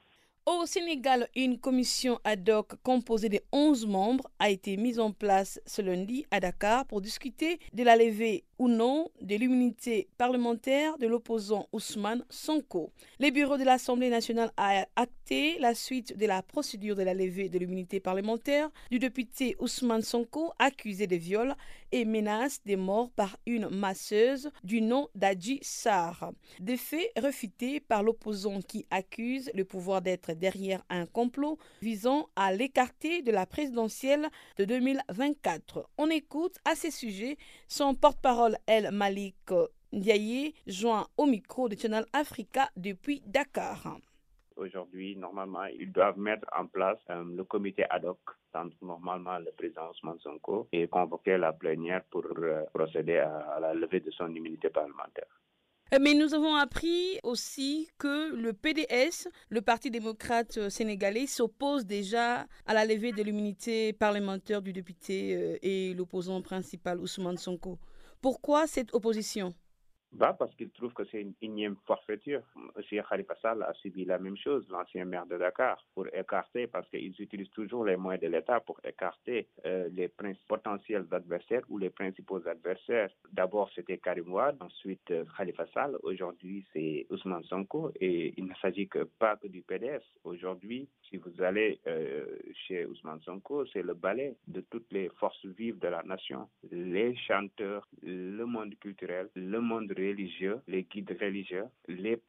Au 0.46 0.66
Sénégal, 0.66 1.30
une 1.38 1.58
commission 1.58 2.20
ad 2.26 2.50
hoc 2.50 2.74
composée 2.84 3.30
de 3.30 3.40
11 3.54 3.88
membres 3.88 4.30
a 4.40 4.50
été 4.50 4.76
mise 4.76 5.00
en 5.00 5.14
place 5.14 5.62
ce 5.66 5.82
lundi 5.82 6.26
à 6.32 6.42
Dakar 6.42 6.86
pour 6.86 7.00
discuter 7.00 7.60
de 7.72 7.82
la 7.82 7.96
levée 7.96 8.44
ou 8.64 8.70
non 8.70 9.10
de 9.20 9.36
l'immunité 9.36 10.08
parlementaire 10.18 10.98
de 10.98 11.06
l'opposant 11.06 11.68
Ousmane 11.74 12.24
Sonko. 12.30 12.94
Le 13.20 13.30
bureau 13.30 13.58
de 13.58 13.66
l'Assemblée 13.66 14.10
nationale 14.10 14.52
a 14.56 14.86
acté 14.96 15.60
la 15.60 15.76
suite 15.76 16.18
de 16.18 16.26
la 16.26 16.42
procédure 16.42 16.96
de 16.96 17.04
la 17.04 17.14
levée 17.14 17.50
de 17.50 17.60
l'immunité 17.60 18.00
parlementaire 18.00 18.70
du 18.90 19.00
député 19.00 19.58
Ousmane 19.60 20.02
Sonko 20.02 20.54
accusé 20.60 21.08
de 21.08 21.18
viol 21.18 21.56
et 21.92 22.06
menace 22.06 22.62
de 22.66 22.76
mort 22.78 23.12
par 23.12 23.38
une 23.46 23.68
masseuse 23.68 24.50
du 24.64 24.82
nom 24.82 25.10
d'Adji 25.14 25.60
Sarr. 25.62 26.32
Des 26.60 26.78
faits 26.78 27.12
refutés 27.22 27.82
par 27.82 28.02
l'opposant 28.02 28.62
qui 28.62 28.86
accuse 28.92 29.52
le 29.54 29.66
pouvoir 29.66 30.02
d'être 30.02 30.32
derrière 30.32 30.84
un 30.90 31.06
complot 31.06 31.60
visant 31.82 32.30
à 32.38 32.54
l'écarter 32.54 33.22
de 33.24 33.32
la 33.32 33.46
présidentielle 33.46 34.30
de 34.58 34.64
2024. 34.64 35.90
On 35.98 36.10
écoute 36.10 36.56
à 36.64 36.76
ce 36.76 36.90
sujet 36.90 37.38
son 37.68 37.94
porte-parole 37.94 38.53
El 38.68 38.92
Malik 38.92 39.52
Ndiaye, 39.94 40.54
joint 40.66 41.06
au 41.18 41.26
micro 41.28 41.70
de 41.70 41.76
Channel 41.76 42.06
Africa 42.14 42.70
depuis 42.76 43.22
Dakar. 43.26 43.98
Aujourd'hui, 44.56 45.16
normalement, 45.16 45.66
ils 45.66 45.92
doivent 45.92 46.18
mettre 46.20 46.48
en 46.58 46.68
place 46.68 47.00
euh, 47.10 47.24
le 47.36 47.44
comité 47.44 47.86
ad 47.90 48.06
hoc 48.06 48.20
entre 48.54 48.76
normalement 48.84 49.38
le 49.40 49.52
président 49.58 49.90
Ousmane 49.90 50.20
Sonko 50.20 50.68
et 50.72 50.88
convoquer 50.88 51.38
la 51.38 51.54
plénière 51.54 52.04
pour 52.12 52.24
euh, 52.38 52.64
procéder 52.74 53.18
à 53.18 53.58
la 53.60 53.74
levée 53.74 54.00
de 54.00 54.12
son 54.12 54.28
immunité 54.34 54.70
parlementaire. 54.70 55.26
Euh, 55.94 55.98
mais 56.00 56.14
nous 56.14 56.34
avons 56.36 56.56
appris 56.56 57.20
aussi 57.24 57.90
que 57.98 58.34
le 58.36 58.54
PDS, 58.54 59.28
le 59.50 59.62
Parti 59.62 59.90
démocrate 59.90 60.70
sénégalais, 60.70 61.26
s'oppose 61.28 61.86
déjà 61.86 62.46
à 62.68 62.74
la 62.74 62.86
levée 62.86 63.12
de 63.12 63.24
l'immunité 63.24 63.92
parlementaire 63.94 64.62
du 64.62 64.72
député 64.72 65.58
et 65.64 65.94
l'opposant 65.96 66.42
principal 66.42 67.00
Ousmane 67.00 67.38
Sonko. 67.38 67.78
Pourquoi 68.24 68.68
cette 68.68 68.94
opposition? 68.96 69.54
Bah 70.14 70.36
parce 70.38 70.54
qu'il 70.56 70.70
trouve 70.70 70.94
que 70.94 71.04
c'est 71.06 71.22
une 71.22 71.34
énième 71.42 71.76
forfaiture. 71.88 72.42
Aussi, 72.76 73.00
Khalifa 73.10 73.36
Sall 73.42 73.64
a 73.64 73.74
subi 73.74 74.06
la 74.06 74.20
même 74.20 74.38
chose, 74.38 74.66
l'ancien 74.70 75.06
maire 75.06 75.26
de 75.26 75.38
Dakar, 75.38 75.84
pour 75.96 76.08
écarter, 76.14 76.68
parce 76.68 76.88
qu'ils 76.90 77.20
utilisent 77.20 77.50
toujours 77.50 77.86
les 77.86 77.98
moyens 77.98 78.22
de 78.22 78.28
l'État 78.28 78.60
pour 78.60 78.80
écarter 78.84 79.48
euh, 79.66 79.90
les 79.92 80.12
potentiels 80.48 81.06
adversaires 81.12 81.64
ou 81.70 81.78
les 81.80 81.90
principaux 81.90 82.48
adversaires. 82.48 83.10
D'abord, 83.32 83.70
c'était 83.74 83.98
Karim 83.98 84.32
Wade, 84.32 84.58
ensuite 84.62 85.10
euh, 85.12 85.26
Khalifa 85.36 85.66
Sall, 85.74 85.98
aujourd'hui 86.04 86.64
c'est 86.74 87.08
Ousmane 87.10 87.44
Sonko, 87.46 87.92
et 88.00 88.34
il 88.38 88.46
ne 88.46 88.54
s'agit 88.62 88.88
que 88.88 89.04
pas 89.20 89.36
que 89.38 89.48
du 89.48 89.62
PDS. 89.62 90.04
Aujourd'hui, 90.24 90.88
si 91.10 91.18
vous 91.18 91.42
allez 91.42 91.80
euh, 91.88 92.26
chez 92.68 92.86
Ousmane 92.86 93.22
Sonko, 93.22 93.66
c'est 93.68 93.82
le 93.82 93.94
balai 93.94 94.36
de 94.48 94.62
toutes 94.62 94.92
les 94.92 95.10
forces 95.20 95.46
vives 95.46 95.80
de 95.80 95.88
la 95.88 96.04
nation, 96.04 96.48
les 96.72 97.16
chanteurs, 97.16 97.88
le 98.04 98.44
monde 98.46 98.76
culturel, 98.80 99.30
le 99.36 99.60
monde 99.60 99.92
les 100.68 100.84
guides 100.84 101.18
religieux, 101.20 101.66
les, 101.88 102.20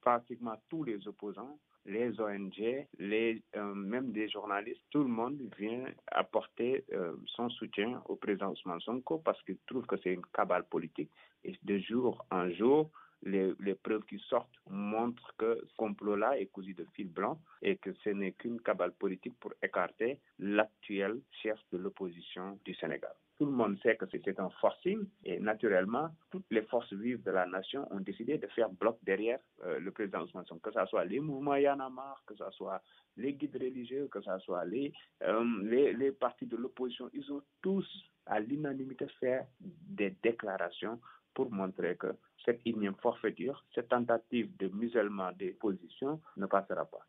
pratiquement 0.00 0.56
tous 0.68 0.84
les 0.84 1.06
opposants, 1.06 1.58
les 1.86 2.20
ONG, 2.20 2.86
les, 2.98 3.42
euh, 3.56 3.74
même 3.74 4.12
des 4.12 4.28
journalistes, 4.28 4.82
tout 4.90 5.02
le 5.02 5.08
monde 5.08 5.38
vient 5.58 5.84
apporter 6.08 6.84
euh, 6.92 7.14
son 7.26 7.48
soutien 7.48 8.02
au 8.06 8.16
président 8.16 8.50
Ousmane 8.50 8.80
Sonko 8.80 9.18
parce 9.18 9.42
qu'il 9.42 9.56
trouve 9.66 9.86
que 9.86 9.96
c'est 10.02 10.12
une 10.12 10.26
cabale 10.26 10.64
politique. 10.64 11.10
Et 11.44 11.54
de 11.62 11.78
jour 11.78 12.24
en 12.30 12.50
jour, 12.50 12.90
les, 13.22 13.74
preuves 13.82 14.04
qui 14.06 14.18
sortent 14.28 14.48
montrent 14.68 15.34
que 15.36 15.60
ce 15.68 15.76
complot-là 15.76 16.38
est 16.38 16.46
cousu 16.46 16.74
de 16.74 16.86
fil 16.94 17.08
blanc 17.08 17.38
et 17.62 17.76
que 17.76 17.92
ce 18.04 18.10
n'est 18.10 18.32
qu'une 18.32 18.60
cabale 18.60 18.92
politique 18.92 19.38
pour 19.40 19.52
écarter 19.62 20.18
l'actuel 20.38 21.20
chef 21.42 21.58
de 21.72 21.78
l'opposition 21.78 22.58
du 22.64 22.74
Sénégal. 22.74 23.12
Tout 23.38 23.46
le 23.46 23.52
monde 23.52 23.78
sait 23.82 23.96
que 23.96 24.04
c'était 24.10 24.38
un 24.38 24.50
forcing 24.60 25.06
et 25.24 25.40
naturellement, 25.40 26.10
toutes 26.30 26.44
les 26.50 26.60
forces 26.62 26.92
vives 26.92 27.22
de 27.22 27.30
la 27.30 27.46
nation 27.46 27.86
ont 27.90 28.00
décidé 28.00 28.36
de 28.36 28.46
faire 28.48 28.68
bloc 28.68 28.98
derrière 29.02 29.38
euh, 29.64 29.78
le 29.80 29.90
président 29.92 30.22
Ousmane 30.24 30.44
Sonko, 30.44 30.70
que 30.70 30.78
ce 30.78 30.86
soit 30.86 31.06
les 31.06 31.20
mouvements 31.20 31.56
Yanamar, 31.56 32.22
que 32.26 32.34
ce 32.34 32.44
soit 32.50 32.82
les 33.16 33.32
guides 33.32 33.56
religieux, 33.56 34.08
que 34.12 34.20
ce 34.20 34.38
soit 34.40 34.64
euh, 34.66 35.44
les, 35.62 35.92
les 35.94 36.12
partis 36.12 36.44
de 36.46 36.56
l'opposition. 36.56 37.08
Ils 37.14 37.32
ont 37.32 37.42
tous, 37.62 37.86
à 38.26 38.40
l'unanimité, 38.40 39.06
fait 39.18 39.46
des 39.58 40.10
déclarations 40.22 41.00
pour 41.34 41.50
montrer 41.50 41.96
que 41.96 42.14
cette 42.44 42.60
énième 42.66 42.96
forfaiture, 42.96 43.64
cette 43.74 43.88
tentative 43.88 44.56
de 44.56 44.68
musellement 44.68 45.32
des 45.32 45.50
positions 45.50 46.20
ne 46.36 46.46
passera 46.46 46.84
pas. 46.84 47.06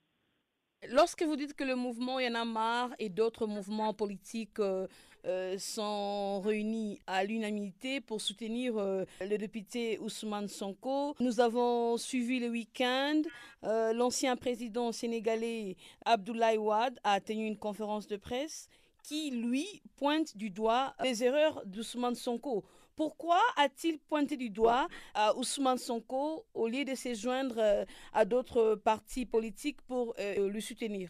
Lorsque 0.90 1.22
vous 1.22 1.36
dites 1.36 1.54
que 1.54 1.64
le 1.64 1.76
mouvement 1.76 2.20
Yanamar 2.20 2.90
et 2.98 3.10
d'autres 3.10 3.46
mouvements 3.46 3.94
politiques 3.94 4.60
euh, 4.60 4.88
euh, 5.28 5.56
sont 5.60 6.42
réunis 6.42 7.00
à 7.06 7.24
l'unanimité 7.24 8.02
pour 8.02 8.20
soutenir 8.20 8.76
euh, 8.78 9.06
le 9.22 9.38
député 9.38 10.00
Ousmane 10.00 10.48
Sonko, 10.48 11.16
nous 11.20 11.40
avons 11.40 11.98
suivi 11.98 12.40
le 12.40 12.50
week-end. 12.50 13.22
L'ancien 13.64 14.36
président 14.36 14.92
sénégalais 14.92 15.76
Abdoulaye 16.04 16.58
Wade 16.58 16.98
a 17.04 17.20
tenu 17.22 17.46
une 17.46 17.58
conférence 17.58 18.08
de 18.08 18.18
presse 18.18 18.68
qui, 19.04 19.30
lui, 19.30 19.84
pointe 19.98 20.36
du 20.36 20.50
doigt 20.50 20.96
les 21.04 21.24
erreurs 21.24 21.62
d'Ousmane 21.68 22.16
Sonko. 22.16 22.64
Pourquoi 22.96 23.40
a-t-il 23.58 24.00
pointé 24.00 24.38
du 24.38 24.50
doigt 24.50 24.88
à 25.14 25.36
Ousmane 25.38 25.78
Sonko 25.78 26.46
au 26.54 26.68
lieu 26.68 26.86
de 26.86 26.96
se 26.96 27.14
joindre 27.14 27.56
euh, 27.58 27.86
à 28.14 28.26
d'autres 28.26 28.76
partis 28.76 29.26
politiques 29.26 29.82
pour 29.84 30.14
euh, 30.20 30.50
le 30.50 30.60
soutenir? 30.60 31.10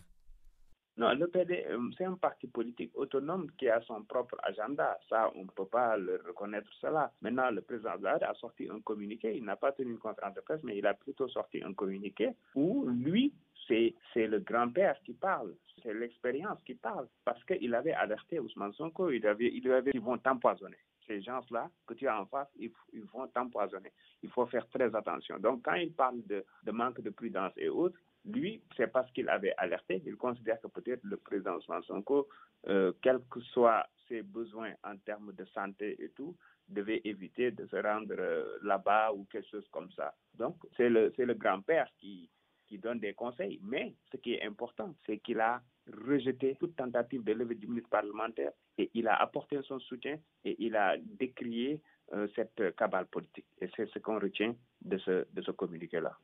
Non, 0.98 1.14
le 1.16 1.28
PD, 1.28 1.66
c'est 1.98 2.04
un 2.04 2.16
parti 2.16 2.48
politique 2.48 2.92
autonome 2.96 3.50
qui 3.58 3.70
a 3.70 3.82
son 3.82 4.04
propre 4.04 4.36
agenda. 4.44 5.00
Ça, 5.10 5.32
on 5.36 5.44
ne 5.46 5.50
peut 5.50 5.66
pas 5.66 5.98
le 5.98 6.22
reconnaître 6.28 6.70
cela. 6.82 7.12
Maintenant, 7.22 7.50
le 7.50 7.62
président 7.62 7.92
a 8.04 8.34
sorti 8.36 8.70
un 8.70 8.82
communiqué. 8.82 9.36
Il 9.36 9.46
n'a 9.46 9.56
pas 9.56 9.72
tenu 9.72 9.92
une 9.92 10.00
conférence 10.00 10.36
de 10.36 10.42
presse, 10.42 10.62
mais 10.64 10.78
il 10.78 10.86
a 10.86 10.94
plutôt 10.94 11.30
sorti 11.30 11.64
un 11.64 11.74
communiqué 11.74 12.32
où 12.56 12.86
lui, 12.88 13.34
c'est 13.68 14.28
le 14.28 14.40
grand-père 14.40 14.98
qui 15.06 15.14
parle. 15.14 15.56
C'est 15.82 15.94
l'expérience 15.94 16.62
qui 16.66 16.76
parle. 16.76 17.08
Parce 17.24 17.44
qu'il 17.46 17.74
avait 17.74 17.94
alerté 17.94 18.40
Ousmane 18.40 18.74
Sonko. 18.74 19.12
Il 19.12 19.26
avait, 19.26 19.52
il 19.52 19.72
avait 19.72 19.92
ils 19.94 20.02
vont 20.02 20.18
t'empoisonner. 20.18 20.78
Ces 21.12 21.22
gens-là 21.24 21.70
que 21.86 21.94
tu 21.94 22.08
as 22.08 22.22
en 22.22 22.26
face, 22.26 22.48
ils, 22.56 22.72
vont 23.12 23.28
t'empoisonner. 23.28 23.92
Il 24.24 24.30
faut 24.30 24.46
faire 24.46 24.66
très 24.70 24.96
attention. 24.96 25.38
Donc, 25.40 25.62
quand 25.66 25.74
il 25.74 25.92
parle 25.92 26.22
de, 26.26 26.46
manque 26.72 27.02
de 27.02 27.10
prudence 27.10 27.52
et 27.58 27.68
autres, 27.68 27.98
lui, 28.24 28.64
c'est 28.78 28.88
parce 28.88 29.12
qu'il 29.12 29.28
avait 29.28 29.54
alerté. 29.58 30.02
Il 30.06 30.16
considère 30.16 30.62
que 30.62 30.68
peut-être 30.68 31.04
le 31.04 31.18
président 31.18 31.60
Sonko, 31.82 32.30
euh, 32.68 32.94
quels 33.02 33.20
que 33.30 33.42
soient 33.42 33.86
ses 34.08 34.22
besoins 34.22 34.72
en 34.86 34.96
termes 35.00 35.34
de 35.34 35.44
santé 35.46 36.02
et 36.02 36.12
tout, 36.12 36.38
devait 36.70 37.02
éviter 37.04 37.52
de 37.52 37.66
se 37.66 37.76
rendre 37.76 38.16
euh, 38.18 38.58
là-bas 38.62 39.12
ou 39.12 39.26
quelque 39.26 39.50
chose 39.50 39.68
comme 39.70 39.92
ça. 39.92 40.14
Donc, 40.36 40.56
c'est 40.78 40.88
le 40.88 41.34
grand-père 41.34 41.90
qui, 41.98 42.30
qui 42.72 42.78
donne 42.78 43.00
des 43.00 43.14
conseils. 43.14 43.60
Mais 43.62 43.94
ce 44.14 44.18
qui 44.18 44.34
est 44.36 44.44
important, 44.44 44.96
c'est 45.06 45.18
qu'il 45.18 45.42
a 45.42 45.62
rejeté 46.08 46.56
toute 46.58 46.78
tentative 46.78 47.22
de 47.22 47.34
levée 47.34 47.56
du 47.56 47.68
ministre 47.68 47.90
parlementaire 47.90 48.54
et 48.78 48.90
il 48.94 49.10
a 49.10 49.16
apporté 49.22 49.60
son 49.64 49.80
soutien 49.80 50.18
et 50.46 50.56
il 50.58 50.78
a 50.78 50.96
décrié 50.98 51.82
euh, 52.14 52.30
cette 52.34 52.74
cabale 52.78 53.08
politique. 53.08 53.46
Et 53.60 53.68
c'est 53.76 53.90
ce 53.90 54.00
qu'on 54.00 54.20
retient 54.20 54.56
de 54.84 54.98
ce, 55.00 55.28
de 55.34 55.42
ce 55.42 55.52
communiqué-là. 55.52 56.18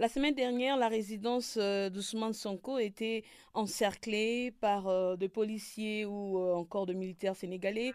La 0.00 0.08
semaine 0.08 0.34
dernière, 0.34 0.78
la 0.78 0.88
résidence 0.88 1.58
euh, 1.60 1.90
d'Ousmane 1.90 2.32
Sonko 2.32 2.78
était 2.78 3.22
encerclée 3.52 4.50
par 4.50 4.88
euh, 4.88 5.14
des 5.14 5.28
policiers 5.28 6.06
ou 6.06 6.38
euh, 6.38 6.54
encore 6.54 6.86
de 6.86 6.94
militaires 6.94 7.36
sénégalais. 7.36 7.92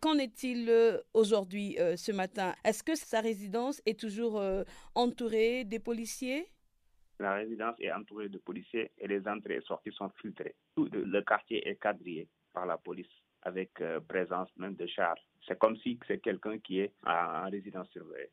Qu'en 0.00 0.16
est-il 0.16 0.72
aujourd'hui, 1.12 1.76
ce 1.96 2.12
matin? 2.12 2.54
Est-ce 2.64 2.82
que 2.82 2.94
sa 2.94 3.20
résidence 3.20 3.82
est 3.84 3.98
toujours 4.00 4.40
entourée 4.94 5.64
des 5.64 5.80
policiers? 5.80 6.48
La 7.18 7.34
résidence 7.34 7.76
est 7.78 7.92
entourée 7.92 8.28
de 8.28 8.38
policiers 8.38 8.90
et 8.98 9.06
les 9.06 9.26
entrées 9.28 9.56
et 9.56 9.60
sorties 9.62 9.92
sont 9.92 10.10
filtrées. 10.20 10.54
Tout 10.76 10.88
le 10.92 11.22
quartier 11.22 11.66
est 11.68 11.76
quadrillé 11.76 12.28
par 12.52 12.66
la 12.66 12.76
police 12.76 13.06
avec 13.42 13.70
présence 14.08 14.48
même 14.56 14.74
de 14.74 14.86
chars. 14.86 15.18
C'est 15.46 15.58
comme 15.58 15.76
si 15.76 15.98
c'est 16.08 16.18
quelqu'un 16.18 16.58
qui 16.58 16.80
est 16.80 16.92
en 17.04 17.48
résidence 17.50 17.88
surveillée. 17.90 18.30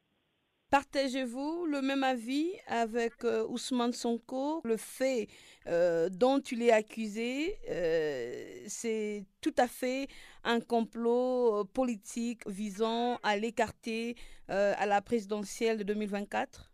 Partagez-vous 0.72 1.65
le 1.65 1.82
même 1.82 2.02
avis 2.02 2.50
avec 2.65 3.26
euh, 3.26 3.46
Ousmane 3.50 3.91
Sonko? 3.91 4.62
Le 4.63 4.78
fait 4.78 5.28
euh, 5.67 6.08
dont 6.08 6.39
il 6.39 6.62
est 6.62 6.72
accusé, 6.72 7.58
euh, 7.70 8.63
c'est 8.67 9.26
tout 9.41 9.54
à 9.58 9.67
fait 9.67 10.08
un 10.46 10.62
complot 10.62 11.65
politique 11.74 12.48
visant 12.48 13.17
à 13.22 13.36
l'écarter 13.36 14.15
à 14.48 14.86
la 14.86 15.02
présidentielle 15.02 15.78
de 15.78 15.84
2024 15.84 16.71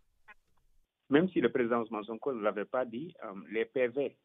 même 1.10 1.28
si 1.30 1.40
le 1.40 1.50
président 1.50 1.80
Ousmane 1.82 2.04
Sonko 2.04 2.32
ne 2.32 2.42
l'avait 2.42 2.64
pas 2.64 2.84
dit, 2.84 3.14
euh, 3.24 3.32
les 3.50 3.64
PV, 3.64 4.16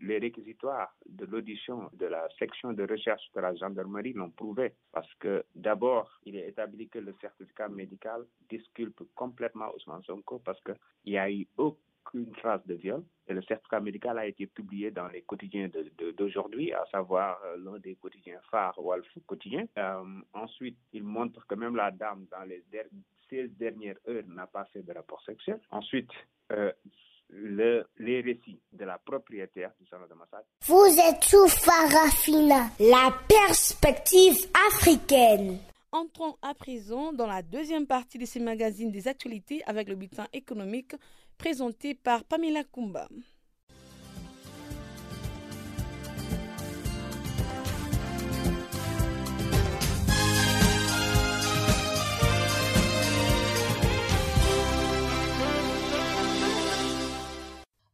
les 0.00 0.18
réquisitoires 0.18 0.94
de 1.08 1.24
l'audition 1.24 1.90
de 1.94 2.06
la 2.06 2.28
section 2.38 2.72
de 2.72 2.82
recherche 2.86 3.22
de 3.34 3.40
la 3.40 3.54
gendarmerie 3.54 4.12
l'ont 4.12 4.30
prouvé. 4.30 4.74
Parce 4.92 5.12
que 5.14 5.44
d'abord, 5.54 6.10
il 6.24 6.36
est 6.36 6.48
établi 6.48 6.88
que 6.88 6.98
le 6.98 7.14
certificat 7.20 7.68
médical 7.68 8.24
disculpe 8.50 9.02
complètement 9.14 9.74
Ousmane 9.76 10.02
Sonko 10.02 10.40
parce 10.44 10.60
qu'il 10.62 10.76
n'y 11.06 11.18
a 11.18 11.30
eu 11.30 11.46
aucune 11.56 12.32
trace 12.32 12.66
de 12.66 12.74
viol. 12.74 13.02
Et 13.26 13.34
le 13.34 13.42
certificat 13.42 13.80
médical 13.80 14.18
a 14.18 14.26
été 14.26 14.46
publié 14.46 14.90
dans 14.90 15.08
les 15.08 15.22
quotidiens 15.22 15.68
d'aujourd'hui, 16.16 16.72
à 16.72 16.84
savoir 16.90 17.38
euh, 17.44 17.56
l'un 17.58 17.78
des 17.78 17.96
quotidiens 17.96 18.40
phares, 18.50 18.78
Wolf 18.78 19.06
quotidien. 19.26 19.66
Euh, 19.78 20.02
ensuite, 20.34 20.78
il 20.92 21.02
montre 21.02 21.46
que 21.46 21.54
même 21.54 21.76
la 21.76 21.90
dame, 21.90 22.26
dans 22.30 22.44
les 22.44 22.62
16 23.30 23.50
dernières 23.58 23.96
heures 24.08 24.24
n'a 24.28 24.46
pas 24.46 24.64
fait 24.72 24.82
de 24.82 24.92
rapport 24.92 25.22
sexuel. 25.24 25.60
Ensuite, 25.70 26.10
euh, 26.52 26.72
le, 27.30 27.86
les 27.98 28.20
récits 28.20 28.60
de 28.72 28.84
la 28.84 28.98
propriétaire 28.98 29.70
du 29.80 29.86
salon 29.88 30.06
de 30.08 30.14
massage. 30.14 30.44
Vous 30.66 30.98
êtes 30.98 31.22
sous 31.24 31.48
Farafina, 31.48 32.68
la 32.80 33.12
perspective 33.28 34.46
africaine. 34.68 35.58
Entrons 35.92 36.36
à 36.42 36.54
présent 36.54 37.12
dans 37.12 37.26
la 37.26 37.42
deuxième 37.42 37.86
partie 37.86 38.18
de 38.18 38.26
ce 38.26 38.38
magazine 38.38 38.90
des 38.90 39.08
actualités 39.08 39.62
avec 39.66 39.88
le 39.88 39.94
bulletin 39.94 40.26
économique 40.32 40.94
présenté 41.38 41.94
par 41.94 42.24
Pamela 42.24 42.64
Kumba. 42.64 43.08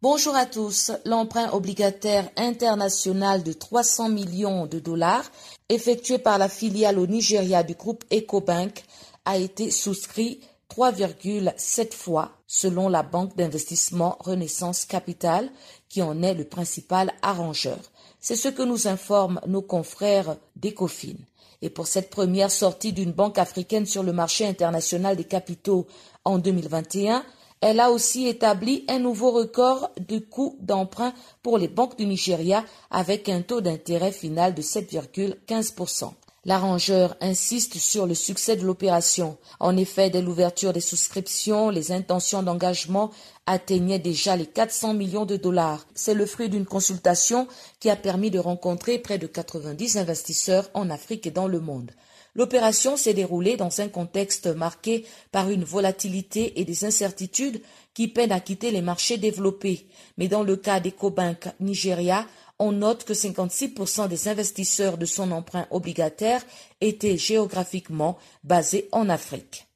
Bonjour 0.06 0.36
à 0.36 0.44
tous. 0.44 0.92
L'emprunt 1.06 1.50
obligataire 1.54 2.28
international 2.36 3.42
de 3.42 3.54
300 3.54 4.10
millions 4.10 4.66
de 4.66 4.78
dollars 4.78 5.24
effectué 5.70 6.18
par 6.18 6.36
la 6.36 6.50
filiale 6.50 6.98
au 6.98 7.06
Nigeria 7.06 7.62
du 7.62 7.72
groupe 7.72 8.04
EcoBank 8.12 8.84
a 9.24 9.38
été 9.38 9.70
souscrit 9.70 10.40
3,7 10.76 11.94
fois 11.94 12.32
selon 12.46 12.90
la 12.90 13.02
banque 13.02 13.34
d'investissement 13.34 14.18
Renaissance 14.20 14.84
Capital 14.84 15.48
qui 15.88 16.02
en 16.02 16.22
est 16.22 16.34
le 16.34 16.44
principal 16.44 17.10
arrangeur. 17.22 17.78
C'est 18.20 18.36
ce 18.36 18.48
que 18.48 18.62
nous 18.62 18.86
informent 18.86 19.40
nos 19.46 19.62
confrères 19.62 20.36
d'Ecofin. 20.54 21.16
Et 21.62 21.70
pour 21.70 21.86
cette 21.86 22.10
première 22.10 22.50
sortie 22.50 22.92
d'une 22.92 23.12
banque 23.12 23.38
africaine 23.38 23.86
sur 23.86 24.02
le 24.02 24.12
marché 24.12 24.46
international 24.46 25.16
des 25.16 25.24
capitaux 25.24 25.86
en 26.26 26.36
2021, 26.36 27.24
elle 27.66 27.81
a 27.81 27.90
aussi 27.90 28.27
établi 28.27 28.85
un 28.88 28.98
nouveau 28.98 29.31
record 29.31 29.90
de 29.98 30.18
coût 30.18 30.59
d'emprunt 30.61 31.14
pour 31.42 31.57
les 31.57 31.66
banques 31.66 31.96
du 31.96 32.05
Nigeria 32.05 32.62
avec 32.90 33.31
un 33.31 33.40
taux 33.40 33.62
d'intérêt 33.62 34.12
final 34.12 34.55
de 34.55 34.61
7,15%. 34.61 36.12
L'arrangeur 36.44 37.16
insiste 37.22 37.79
sur 37.79 38.05
le 38.07 38.14
succès 38.14 38.57
de 38.57 38.66
l'opération. 38.66 39.38
En 39.61 39.79
effet, 39.79 40.11
dès 40.11 40.20
l'ouverture 40.20 40.74
des 40.74 40.83
souscriptions, 40.83 41.70
les 41.70 41.90
intentions 41.90 42.42
d'engagement 42.42 43.11
atteignaient 43.46 43.98
déjà 43.98 44.37
les 44.37 44.44
400 44.44 44.92
millions 44.92 45.24
de 45.24 45.38
dollars. 45.38 45.87
C'est 45.94 46.12
le 46.12 46.27
fruit 46.27 46.50
d'une 46.50 46.66
consultation 46.66 47.48
qui 47.81 47.88
a 47.88 47.96
permis 47.96 48.31
de 48.31 48.38
rencontrer 48.38 48.98
près 48.98 49.16
de 49.16 49.27
90 49.27 49.96
investisseurs 49.96 50.68
en 50.74 50.90
Afrique 50.90 51.27
et 51.27 51.31
dans 51.31 51.48
le 51.48 51.61
monde. 51.61 51.92
L'opération 52.35 52.97
s'est 52.97 53.14
déroulée 53.14 53.57
dans 53.57 53.81
un 53.81 53.88
contexte 53.88 54.47
marqué 54.47 55.05
par 55.31 55.51
une 55.51 55.64
volatilité 55.64 56.61
et 56.61 56.64
des 56.64 56.85
incertitudes 56.85 57.62
qui 57.94 58.09
peinent 58.09 58.33
à 58.33 58.40
quitter 58.40 58.73
les 58.73 58.83
marchés 58.83 59.18
développés. 59.18 59.87
Mais 60.18 60.27
dans 60.27 60.42
le 60.42 60.57
cas 60.57 60.81
d'EcoBank 60.81 61.49
Nigeria, 61.61 62.27
on 62.59 62.73
note 62.73 63.05
que 63.05 63.12
56% 63.12 64.09
des 64.09 64.29
investisseurs 64.29 64.99
de 64.99 65.07
son 65.07 65.31
emprunt 65.31 65.66
obligataire 65.70 66.44
étaient 66.81 67.16
géographiquement 67.18 68.18
basés 68.42 68.88
en 68.92 69.09
Afrique. 69.09 69.66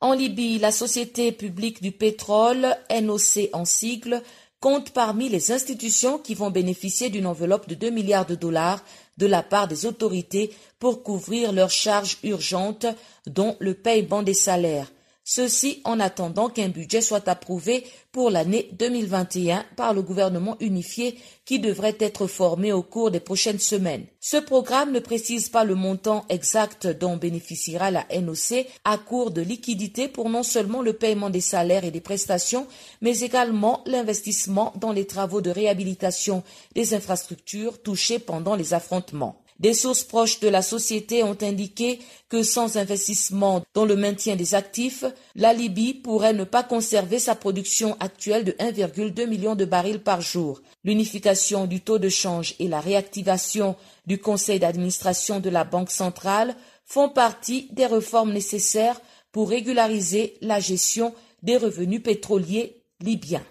En 0.00 0.14
Libye, 0.14 0.58
la 0.58 0.72
Société 0.72 1.32
publique 1.32 1.80
du 1.80 1.92
pétrole, 1.92 2.76
NOC 2.90 3.50
en 3.52 3.64
sigle, 3.64 4.22
compte 4.58 4.90
parmi 4.90 5.28
les 5.28 5.52
institutions 5.52 6.18
qui 6.18 6.34
vont 6.34 6.50
bénéficier 6.50 7.08
d'une 7.08 7.26
enveloppe 7.26 7.68
de 7.68 7.74
2 7.74 7.90
milliards 7.90 8.26
de 8.26 8.34
dollars 8.34 8.82
de 9.18 9.26
la 9.26 9.42
part 9.42 9.68
des 9.68 9.86
autorités 9.86 10.54
pour 10.78 11.02
couvrir 11.02 11.52
leurs 11.52 11.70
charges 11.70 12.18
urgentes, 12.22 12.86
dont 13.26 13.56
le 13.60 13.74
paiement 13.74 14.22
des 14.22 14.34
salaires. 14.34 14.90
Ceci 15.24 15.80
en 15.84 16.00
attendant 16.00 16.48
qu'un 16.48 16.68
budget 16.68 17.00
soit 17.00 17.28
approuvé 17.28 17.84
pour 18.10 18.28
l'année 18.28 18.68
2021 18.72 19.64
par 19.76 19.94
le 19.94 20.02
gouvernement 20.02 20.56
unifié 20.58 21.16
qui 21.44 21.60
devrait 21.60 21.96
être 22.00 22.26
formé 22.26 22.72
au 22.72 22.82
cours 22.82 23.12
des 23.12 23.20
prochaines 23.20 23.60
semaines. 23.60 24.06
Ce 24.20 24.36
programme 24.36 24.90
ne 24.90 24.98
précise 24.98 25.48
pas 25.48 25.62
le 25.62 25.76
montant 25.76 26.24
exact 26.28 26.88
dont 26.88 27.16
bénéficiera 27.16 27.92
la 27.92 28.04
NOC 28.20 28.66
à 28.84 28.98
court 28.98 29.30
de 29.30 29.42
liquidité 29.42 30.08
pour 30.08 30.28
non 30.28 30.42
seulement 30.42 30.82
le 30.82 30.92
paiement 30.92 31.30
des 31.30 31.40
salaires 31.40 31.84
et 31.84 31.92
des 31.92 32.00
prestations, 32.00 32.66
mais 33.00 33.20
également 33.20 33.84
l'investissement 33.86 34.72
dans 34.76 34.92
les 34.92 35.06
travaux 35.06 35.40
de 35.40 35.50
réhabilitation 35.50 36.42
des 36.74 36.94
infrastructures 36.94 37.80
touchées 37.80 38.18
pendant 38.18 38.56
les 38.56 38.74
affrontements. 38.74 39.41
Des 39.62 39.74
sources 39.74 40.02
proches 40.02 40.40
de 40.40 40.48
la 40.48 40.60
société 40.60 41.22
ont 41.22 41.38
indiqué 41.40 42.00
que 42.28 42.42
sans 42.42 42.78
investissement 42.78 43.62
dans 43.74 43.84
le 43.84 43.94
maintien 43.94 44.34
des 44.34 44.56
actifs, 44.56 45.04
la 45.36 45.52
Libye 45.52 45.94
pourrait 45.94 46.32
ne 46.32 46.42
pas 46.42 46.64
conserver 46.64 47.20
sa 47.20 47.36
production 47.36 47.96
actuelle 48.00 48.44
de 48.44 48.50
1,2 48.52 49.24
million 49.28 49.54
de 49.54 49.64
barils 49.64 50.02
par 50.02 50.20
jour. 50.20 50.60
L'unification 50.82 51.66
du 51.66 51.80
taux 51.80 52.00
de 52.00 52.08
change 52.08 52.56
et 52.58 52.66
la 52.66 52.80
réactivation 52.80 53.76
du 54.04 54.18
conseil 54.18 54.58
d'administration 54.58 55.38
de 55.38 55.48
la 55.48 55.62
Banque 55.62 55.92
centrale 55.92 56.56
font 56.84 57.08
partie 57.08 57.68
des 57.70 57.86
réformes 57.86 58.32
nécessaires 58.32 59.00
pour 59.30 59.48
régulariser 59.48 60.34
la 60.40 60.58
gestion 60.58 61.14
des 61.44 61.56
revenus 61.56 62.02
pétroliers 62.02 62.82
libyens. 63.00 63.44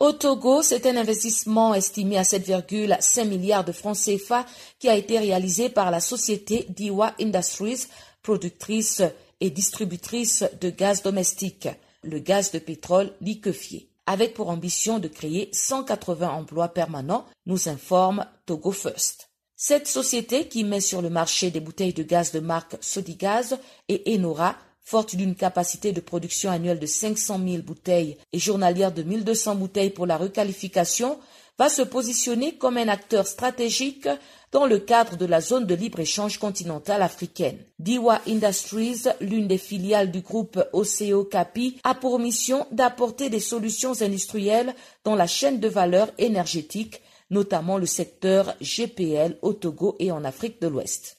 Au 0.00 0.12
Togo, 0.12 0.62
c'est 0.62 0.86
un 0.86 0.96
investissement 0.96 1.74
estimé 1.74 2.18
à 2.18 2.22
7,5 2.22 3.26
milliards 3.26 3.64
de 3.64 3.72
francs 3.72 3.96
CFA 3.96 4.46
qui 4.78 4.88
a 4.88 4.94
été 4.94 5.18
réalisé 5.18 5.70
par 5.70 5.90
la 5.90 5.98
société 5.98 6.66
Diwa 6.68 7.14
Industries, 7.20 7.88
productrice 8.22 9.02
et 9.40 9.50
distributrice 9.50 10.44
de 10.60 10.70
gaz 10.70 11.02
domestique, 11.02 11.68
le 12.04 12.20
gaz 12.20 12.52
de 12.52 12.60
pétrole 12.60 13.10
liquéfié, 13.20 13.88
avec 14.06 14.34
pour 14.34 14.50
ambition 14.50 15.00
de 15.00 15.08
créer 15.08 15.50
180 15.52 16.30
emplois 16.30 16.68
permanents, 16.68 17.26
nous 17.46 17.68
informe 17.68 18.24
Togo 18.46 18.70
First. 18.70 19.30
Cette 19.56 19.88
société 19.88 20.46
qui 20.46 20.62
met 20.62 20.80
sur 20.80 21.02
le 21.02 21.10
marché 21.10 21.50
des 21.50 21.58
bouteilles 21.58 21.92
de 21.92 22.04
gaz 22.04 22.30
de 22.30 22.38
marque 22.38 22.76
Sodigaz 22.80 23.58
et 23.88 24.04
Enora 24.14 24.54
forte 24.88 25.14
d'une 25.16 25.34
capacité 25.34 25.92
de 25.92 26.00
production 26.00 26.50
annuelle 26.50 26.78
de 26.78 26.86
500 26.86 27.40
000 27.46 27.62
bouteilles 27.62 28.16
et 28.32 28.38
journalière 28.38 28.90
de 28.90 29.02
1200 29.02 29.56
bouteilles 29.56 29.90
pour 29.90 30.06
la 30.06 30.16
requalification, 30.16 31.18
va 31.58 31.68
se 31.68 31.82
positionner 31.82 32.56
comme 32.56 32.78
un 32.78 32.88
acteur 32.88 33.26
stratégique 33.26 34.08
dans 34.50 34.64
le 34.64 34.78
cadre 34.78 35.18
de 35.18 35.26
la 35.26 35.42
zone 35.42 35.66
de 35.66 35.74
libre-échange 35.74 36.38
continentale 36.38 37.02
africaine. 37.02 37.58
Diwa 37.78 38.22
Industries, 38.26 39.02
l'une 39.20 39.46
des 39.46 39.58
filiales 39.58 40.10
du 40.10 40.22
groupe 40.22 40.58
OCO 40.72 41.24
Capi, 41.24 41.76
a 41.84 41.94
pour 41.94 42.18
mission 42.18 42.66
d'apporter 42.70 43.28
des 43.28 43.40
solutions 43.40 44.00
industrielles 44.00 44.74
dans 45.04 45.16
la 45.16 45.26
chaîne 45.26 45.60
de 45.60 45.68
valeur 45.68 46.08
énergétique, 46.16 47.02
notamment 47.28 47.76
le 47.76 47.84
secteur 47.84 48.54
GPL 48.62 49.36
au 49.42 49.52
Togo 49.52 49.96
et 49.98 50.10
en 50.12 50.24
Afrique 50.24 50.62
de 50.62 50.68
l'Ouest. 50.68 51.17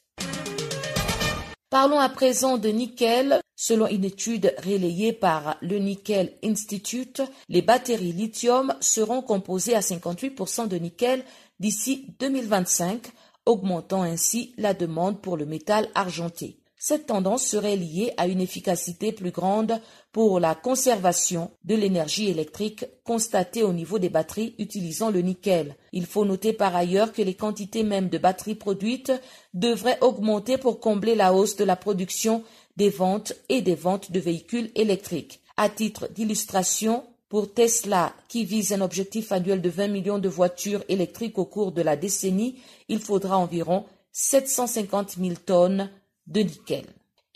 Parlons 1.70 2.00
à 2.00 2.08
présent 2.08 2.58
de 2.58 2.68
nickel. 2.68 3.40
Selon 3.54 3.86
une 3.86 4.04
étude 4.04 4.52
relayée 4.64 5.12
par 5.12 5.56
le 5.60 5.78
Nickel 5.78 6.32
Institute, 6.42 7.22
les 7.48 7.62
batteries 7.62 8.12
lithium 8.12 8.74
seront 8.80 9.22
composées 9.22 9.76
à 9.76 9.80
58% 9.80 10.66
de 10.66 10.76
nickel 10.78 11.22
d'ici 11.60 12.06
2025, 12.18 13.12
augmentant 13.46 14.02
ainsi 14.02 14.52
la 14.56 14.74
demande 14.74 15.20
pour 15.20 15.36
le 15.36 15.46
métal 15.46 15.88
argenté. 15.94 16.59
Cette 16.82 17.08
tendance 17.08 17.44
serait 17.44 17.76
liée 17.76 18.14
à 18.16 18.26
une 18.26 18.40
efficacité 18.40 19.12
plus 19.12 19.32
grande 19.32 19.78
pour 20.12 20.40
la 20.40 20.54
conservation 20.54 21.50
de 21.62 21.74
l'énergie 21.74 22.30
électrique 22.30 22.86
constatée 23.04 23.62
au 23.62 23.74
niveau 23.74 23.98
des 23.98 24.08
batteries 24.08 24.54
utilisant 24.58 25.10
le 25.10 25.20
nickel. 25.20 25.76
Il 25.92 26.06
faut 26.06 26.24
noter 26.24 26.54
par 26.54 26.74
ailleurs 26.74 27.12
que 27.12 27.20
les 27.20 27.34
quantités 27.34 27.82
mêmes 27.82 28.08
de 28.08 28.16
batteries 28.16 28.54
produites 28.54 29.12
devraient 29.52 29.98
augmenter 30.00 30.56
pour 30.56 30.80
combler 30.80 31.14
la 31.14 31.34
hausse 31.34 31.56
de 31.56 31.64
la 31.64 31.76
production 31.76 32.42
des 32.78 32.88
ventes 32.88 33.34
et 33.50 33.60
des 33.60 33.74
ventes 33.74 34.10
de 34.10 34.18
véhicules 34.18 34.70
électriques. 34.74 35.40
À 35.58 35.68
titre 35.68 36.08
d'illustration, 36.14 37.04
pour 37.28 37.52
Tesla, 37.52 38.14
qui 38.28 38.46
vise 38.46 38.72
un 38.72 38.80
objectif 38.80 39.32
annuel 39.32 39.60
de 39.60 39.68
20 39.68 39.88
millions 39.88 40.18
de 40.18 40.30
voitures 40.30 40.82
électriques 40.88 41.38
au 41.38 41.44
cours 41.44 41.72
de 41.72 41.82
la 41.82 41.96
décennie, 41.96 42.56
il 42.88 43.00
faudra 43.00 43.36
environ 43.36 43.84
750 44.12 45.16
000 45.20 45.34
tonnes 45.44 45.90
de 46.30 46.40
nickel. 46.40 46.86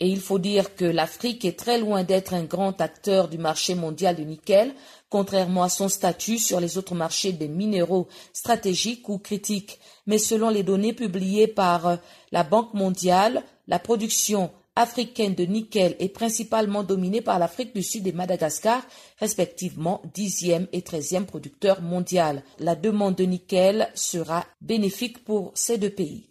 Et 0.01 0.09
il 0.09 0.19
faut 0.19 0.39
dire 0.39 0.75
que 0.75 0.83
l'Afrique 0.83 1.45
est 1.45 1.57
très 1.57 1.79
loin 1.79 2.03
d'être 2.03 2.33
un 2.33 2.43
grand 2.43 2.81
acteur 2.81 3.29
du 3.29 3.37
marché 3.37 3.75
mondial 3.75 4.17
du 4.17 4.25
nickel, 4.25 4.73
contrairement 5.09 5.63
à 5.63 5.69
son 5.69 5.87
statut 5.87 6.37
sur 6.37 6.59
les 6.59 6.77
autres 6.77 6.95
marchés 6.95 7.31
des 7.31 7.47
minéraux 7.47 8.07
stratégiques 8.33 9.07
ou 9.07 9.19
critiques. 9.19 9.79
Mais 10.05 10.17
selon 10.17 10.49
les 10.49 10.63
données 10.63 10.91
publiées 10.91 11.47
par 11.47 11.99
la 12.33 12.43
Banque 12.43 12.73
mondiale, 12.73 13.43
la 13.67 13.79
production 13.79 14.51
africaine 14.75 15.35
de 15.35 15.45
nickel 15.45 15.95
est 15.99 16.09
principalement 16.09 16.83
dominée 16.83 17.21
par 17.21 17.39
l'Afrique 17.39 17.73
du 17.73 17.81
Sud 17.81 18.05
et 18.07 18.11
Madagascar, 18.11 18.85
respectivement 19.19 20.01
dixième 20.13 20.67
et 20.73 20.81
treizième 20.81 21.25
producteurs 21.25 21.81
mondial. 21.81 22.43
La 22.59 22.75
demande 22.75 23.15
de 23.15 23.23
nickel 23.23 23.89
sera 23.95 24.45
bénéfique 24.59 25.23
pour 25.23 25.51
ces 25.55 25.77
deux 25.77 25.89
pays. 25.89 26.27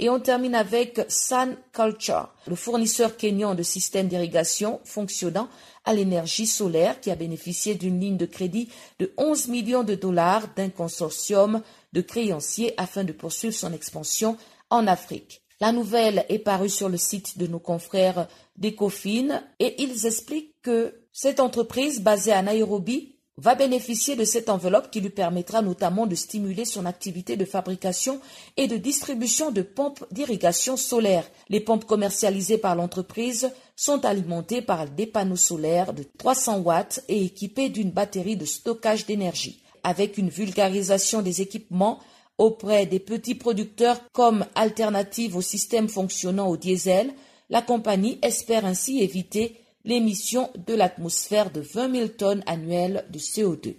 Et 0.00 0.08
on 0.08 0.20
termine 0.20 0.54
avec 0.54 1.00
Sun 1.08 1.56
Culture, 1.72 2.28
le 2.46 2.54
fournisseur 2.54 3.16
kényan 3.16 3.56
de 3.56 3.64
systèmes 3.64 4.06
d'irrigation 4.06 4.80
fonctionnant 4.84 5.48
à 5.84 5.92
l'énergie 5.92 6.46
solaire 6.46 7.00
qui 7.00 7.10
a 7.10 7.16
bénéficié 7.16 7.74
d'une 7.74 7.98
ligne 7.98 8.16
de 8.16 8.26
crédit 8.26 8.68
de 9.00 9.12
11 9.16 9.48
millions 9.48 9.82
de 9.82 9.96
dollars 9.96 10.54
d'un 10.54 10.68
consortium 10.68 11.62
de 11.92 12.00
créanciers 12.00 12.74
afin 12.76 13.02
de 13.02 13.12
poursuivre 13.12 13.54
son 13.54 13.72
expansion 13.72 14.36
en 14.70 14.86
Afrique. 14.86 15.42
La 15.60 15.72
nouvelle 15.72 16.24
est 16.28 16.38
parue 16.38 16.68
sur 16.68 16.88
le 16.88 16.96
site 16.96 17.36
de 17.36 17.48
nos 17.48 17.58
confrères 17.58 18.28
d'Ecofin 18.56 19.42
et 19.58 19.82
ils 19.82 20.06
expliquent 20.06 20.54
que 20.62 20.94
cette 21.12 21.40
entreprise 21.40 22.00
basée 22.00 22.32
à 22.32 22.42
Nairobi 22.42 23.17
va 23.38 23.54
bénéficier 23.54 24.16
de 24.16 24.24
cette 24.24 24.50
enveloppe 24.50 24.90
qui 24.90 25.00
lui 25.00 25.10
permettra 25.10 25.62
notamment 25.62 26.06
de 26.06 26.16
stimuler 26.16 26.64
son 26.64 26.84
activité 26.86 27.36
de 27.36 27.44
fabrication 27.44 28.20
et 28.56 28.66
de 28.66 28.76
distribution 28.76 29.52
de 29.52 29.62
pompes 29.62 30.04
d'irrigation 30.10 30.76
solaire. 30.76 31.24
Les 31.48 31.60
pompes 31.60 31.84
commercialisées 31.84 32.58
par 32.58 32.74
l'entreprise 32.74 33.50
sont 33.76 34.04
alimentées 34.04 34.60
par 34.60 34.90
des 34.90 35.06
panneaux 35.06 35.36
solaires 35.36 35.92
de 35.92 36.04
300 36.18 36.58
watts 36.58 37.00
et 37.08 37.24
équipées 37.24 37.68
d'une 37.68 37.92
batterie 37.92 38.36
de 38.36 38.44
stockage 38.44 39.06
d'énergie. 39.06 39.62
Avec 39.84 40.18
une 40.18 40.30
vulgarisation 40.30 41.22
des 41.22 41.40
équipements 41.40 42.00
auprès 42.38 42.86
des 42.86 42.98
petits 42.98 43.36
producteurs 43.36 44.00
comme 44.12 44.46
alternative 44.56 45.36
au 45.36 45.42
système 45.42 45.88
fonctionnant 45.88 46.48
au 46.48 46.56
diesel, 46.56 47.12
la 47.50 47.62
compagnie 47.62 48.18
espère 48.22 48.64
ainsi 48.64 49.00
éviter 49.00 49.60
l'émission 49.84 50.50
de 50.66 50.74
l'atmosphère 50.74 51.50
de 51.50 51.60
20 51.60 51.94
000 51.94 52.08
tonnes 52.08 52.42
annuelles 52.46 53.04
de 53.10 53.18
CO2. 53.18 53.76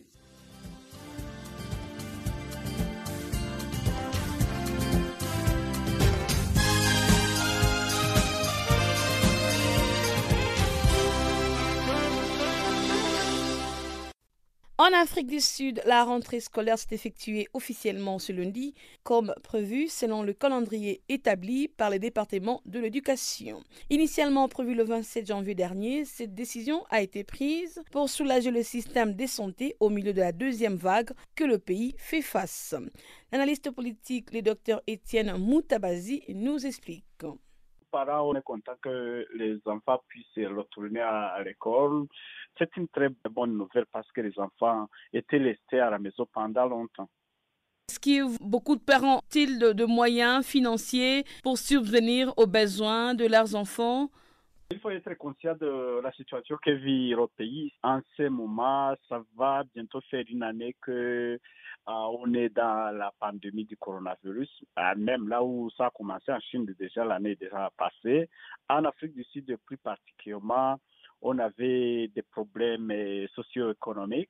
En 14.82 14.94
Afrique 14.94 15.28
du 15.28 15.42
Sud, 15.42 15.82
la 15.86 16.06
rentrée 16.06 16.40
scolaire 16.40 16.80
s'est 16.80 16.96
effectuée 16.96 17.50
officiellement 17.52 18.18
ce 18.18 18.32
lundi, 18.32 18.74
comme 19.04 19.36
prévu 19.44 19.90
selon 19.90 20.24
le 20.24 20.32
calendrier 20.32 21.02
établi 21.10 21.68
par 21.68 21.90
les 21.90 22.00
départements 22.00 22.62
de 22.64 22.80
l'éducation. 22.80 23.62
Initialement 23.90 24.48
prévu 24.48 24.76
le 24.76 24.86
27 24.86 25.28
janvier 25.28 25.54
dernier, 25.54 26.06
cette 26.06 26.34
décision 26.34 26.86
a 26.92 27.02
été 27.02 27.26
prise 27.26 27.84
pour 27.92 28.08
soulager 28.08 28.52
le 28.52 28.64
système 28.64 29.16
de 29.16 29.26
santé 29.26 29.76
au 29.82 29.90
milieu 29.90 30.14
de 30.14 30.22
la 30.22 30.32
deuxième 30.32 30.78
vague 30.78 31.12
que 31.36 31.44
le 31.44 31.60
pays 31.60 31.94
fait 31.98 32.22
face. 32.22 32.74
L'analyste 33.34 33.72
politique, 33.72 34.32
le 34.32 34.42
docteur 34.42 34.80
Étienne 34.88 35.36
Moutabazi, 35.36 36.24
nous 36.30 36.66
explique 36.66 37.26
parents, 37.90 38.30
on 38.30 38.36
est 38.36 38.44
content 38.44 38.76
que 38.82 39.26
les 39.36 39.60
enfants 39.66 40.02
puissent 40.08 40.48
retourner 40.48 41.02
à, 41.02 41.42
l'école. 41.44 42.06
C'est 42.60 42.76
une 42.76 42.90
très 42.90 43.08
bonne 43.32 43.58
nouvelle 43.58 43.86
parce 43.92 44.12
que 44.12 44.20
les 44.20 44.38
enfants 44.38 44.90
étaient 45.14 45.38
restés 45.38 45.80
à 45.80 45.90
la 45.90 45.98
maison 45.98 46.28
pendant 46.32 46.66
longtemps. 46.66 47.10
Est-ce 47.88 48.00
que 48.00 48.44
beaucoup 48.44 48.76
de 48.76 48.82
parents 48.82 49.18
ont-ils 49.18 49.58
de, 49.58 49.86
moyens 49.86 50.46
financiers 50.46 51.24
pour 51.42 51.58
subvenir 51.58 52.34
aux 52.38 52.46
besoins 52.46 53.16
de 53.16 53.26
leurs 53.26 53.56
enfants? 53.56 54.10
Il 54.72 54.80
faut 54.80 54.92
être 54.92 55.16
conscient 55.16 55.56
de 55.56 56.00
la 56.04 56.12
situation 56.12 56.58
que 56.64 56.70
vit 56.70 57.12
le 57.12 57.26
pays. 57.36 57.74
En 57.82 58.02
ce 58.16 58.28
moment, 58.28 58.94
ça 59.08 59.24
va 59.36 59.64
bientôt 59.74 60.02
faire 60.12 60.24
une 60.30 60.44
année 60.44 60.76
que 60.82 61.40
ah, 61.88 62.10
on 62.10 62.32
est 62.36 62.50
dans 62.50 62.96
la 62.96 63.12
pandémie 63.20 63.66
du 63.66 63.76
coronavirus, 63.78 64.64
ah, 64.76 64.94
même 64.94 65.28
là 65.28 65.44
où 65.44 65.72
ça 65.76 65.88
a 65.88 65.90
commencé 65.90 66.32
en 66.32 66.40
Chine 66.40 66.68
déjà 66.78 67.04
l'année 67.04 67.36
déjà 67.36 67.72
passée. 67.76 68.30
En 68.70 68.86
Afrique 68.86 69.16
du 69.16 69.24
Sud, 69.24 69.58
plus 69.66 69.78
particulièrement, 69.78 70.78
on 71.22 71.38
avait 71.40 72.08
des 72.10 72.22
problèmes 72.22 72.92
eh, 72.92 73.28
socio-économiques 73.34 74.30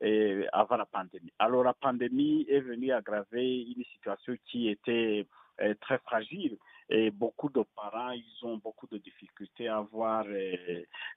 eh, 0.00 0.46
avant 0.52 0.76
la 0.76 0.86
pandémie. 0.86 1.32
Alors 1.38 1.64
la 1.64 1.74
pandémie 1.74 2.46
est 2.48 2.60
venue 2.60 2.92
aggraver 2.92 3.62
une 3.62 3.84
situation 3.84 4.34
qui 4.46 4.68
était 4.68 5.26
eh, 5.58 5.74
très 5.76 5.98
fragile 5.98 6.56
et 6.92 7.12
beaucoup 7.12 7.48
de 7.48 7.62
parents, 7.76 8.10
ils 8.10 8.44
ont 8.44 8.56
beaucoup 8.56 8.88
de 8.88 8.98
difficultés 8.98 9.68
à 9.68 9.76
avoir 9.76 10.24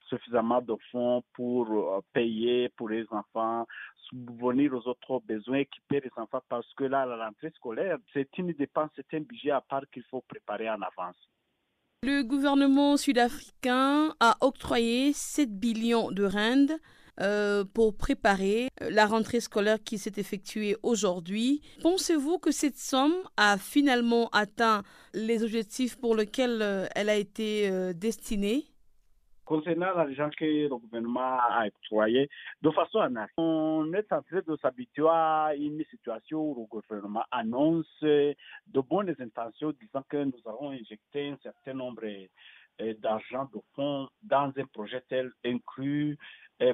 suffisamment 0.08 0.62
de 0.62 0.76
fonds 0.92 1.24
pour 1.32 2.00
payer 2.12 2.68
pour 2.76 2.90
les 2.90 3.04
enfants, 3.10 3.66
subvenir 4.08 4.72
aux 4.72 4.86
autres 4.86 5.20
besoins, 5.26 5.58
équiper 5.58 6.00
les 6.00 6.12
enfants, 6.16 6.42
parce 6.48 6.72
que 6.74 6.84
là, 6.84 7.04
la 7.04 7.26
rentrée 7.26 7.50
scolaire, 7.56 7.98
c'est 8.12 8.28
une 8.38 8.52
dépense, 8.52 8.90
c'est 8.94 9.16
un 9.16 9.20
budget 9.22 9.50
à 9.50 9.60
part 9.60 9.82
qu'il 9.92 10.04
faut 10.04 10.22
préparer 10.28 10.70
en 10.70 10.80
avance. 10.80 11.16
Le 12.04 12.22
gouvernement 12.22 12.98
sud-africain 12.98 14.14
a 14.20 14.36
octroyé 14.42 15.14
7 15.14 15.58
billions 15.58 16.10
de 16.10 16.24
rand 16.24 16.66
euh, 17.18 17.64
pour 17.64 17.96
préparer 17.96 18.68
euh, 18.82 18.90
la 18.90 19.06
rentrée 19.06 19.40
scolaire 19.40 19.78
qui 19.82 19.96
s'est 19.96 20.12
effectuée 20.18 20.76
aujourd'hui. 20.82 21.62
Pensez-vous 21.80 22.36
que 22.36 22.50
cette 22.50 22.76
somme 22.76 23.14
a 23.38 23.56
finalement 23.56 24.28
atteint 24.34 24.82
les 25.14 25.42
objectifs 25.42 25.96
pour 25.96 26.14
lesquels 26.14 26.60
euh, 26.60 26.86
elle 26.94 27.08
a 27.08 27.16
été 27.16 27.70
destinée? 27.94 28.66
Concernant 29.44 29.94
l'argent 29.94 30.30
que 30.36 30.44
le 30.44 30.76
gouvernement 30.76 31.38
a 31.38 31.66
octroyé, 31.66 32.30
de 32.62 32.70
façon 32.70 33.00
anarchique, 33.00 33.34
on 33.36 33.92
est 33.92 34.10
en 34.12 34.22
train 34.22 34.40
de 34.46 34.56
s'habituer 34.56 35.08
à 35.08 35.52
une 35.56 35.84
situation 35.90 36.40
où 36.40 36.54
le 36.60 36.66
gouvernement 36.66 37.24
annonce 37.30 38.00
de 38.02 38.80
bonnes 38.80 39.14
intentions 39.18 39.72
disant 39.72 40.02
que 40.08 40.16
nous 40.16 40.40
allons 40.46 40.70
injecter 40.70 41.28
un 41.28 41.38
certain 41.42 41.74
nombre 41.74 42.04
d'argent 43.00 43.48
de 43.52 43.60
fonds 43.74 44.08
dans 44.22 44.52
un 44.56 44.66
projet 44.72 45.02
tel 45.08 45.30
inclus 45.44 46.16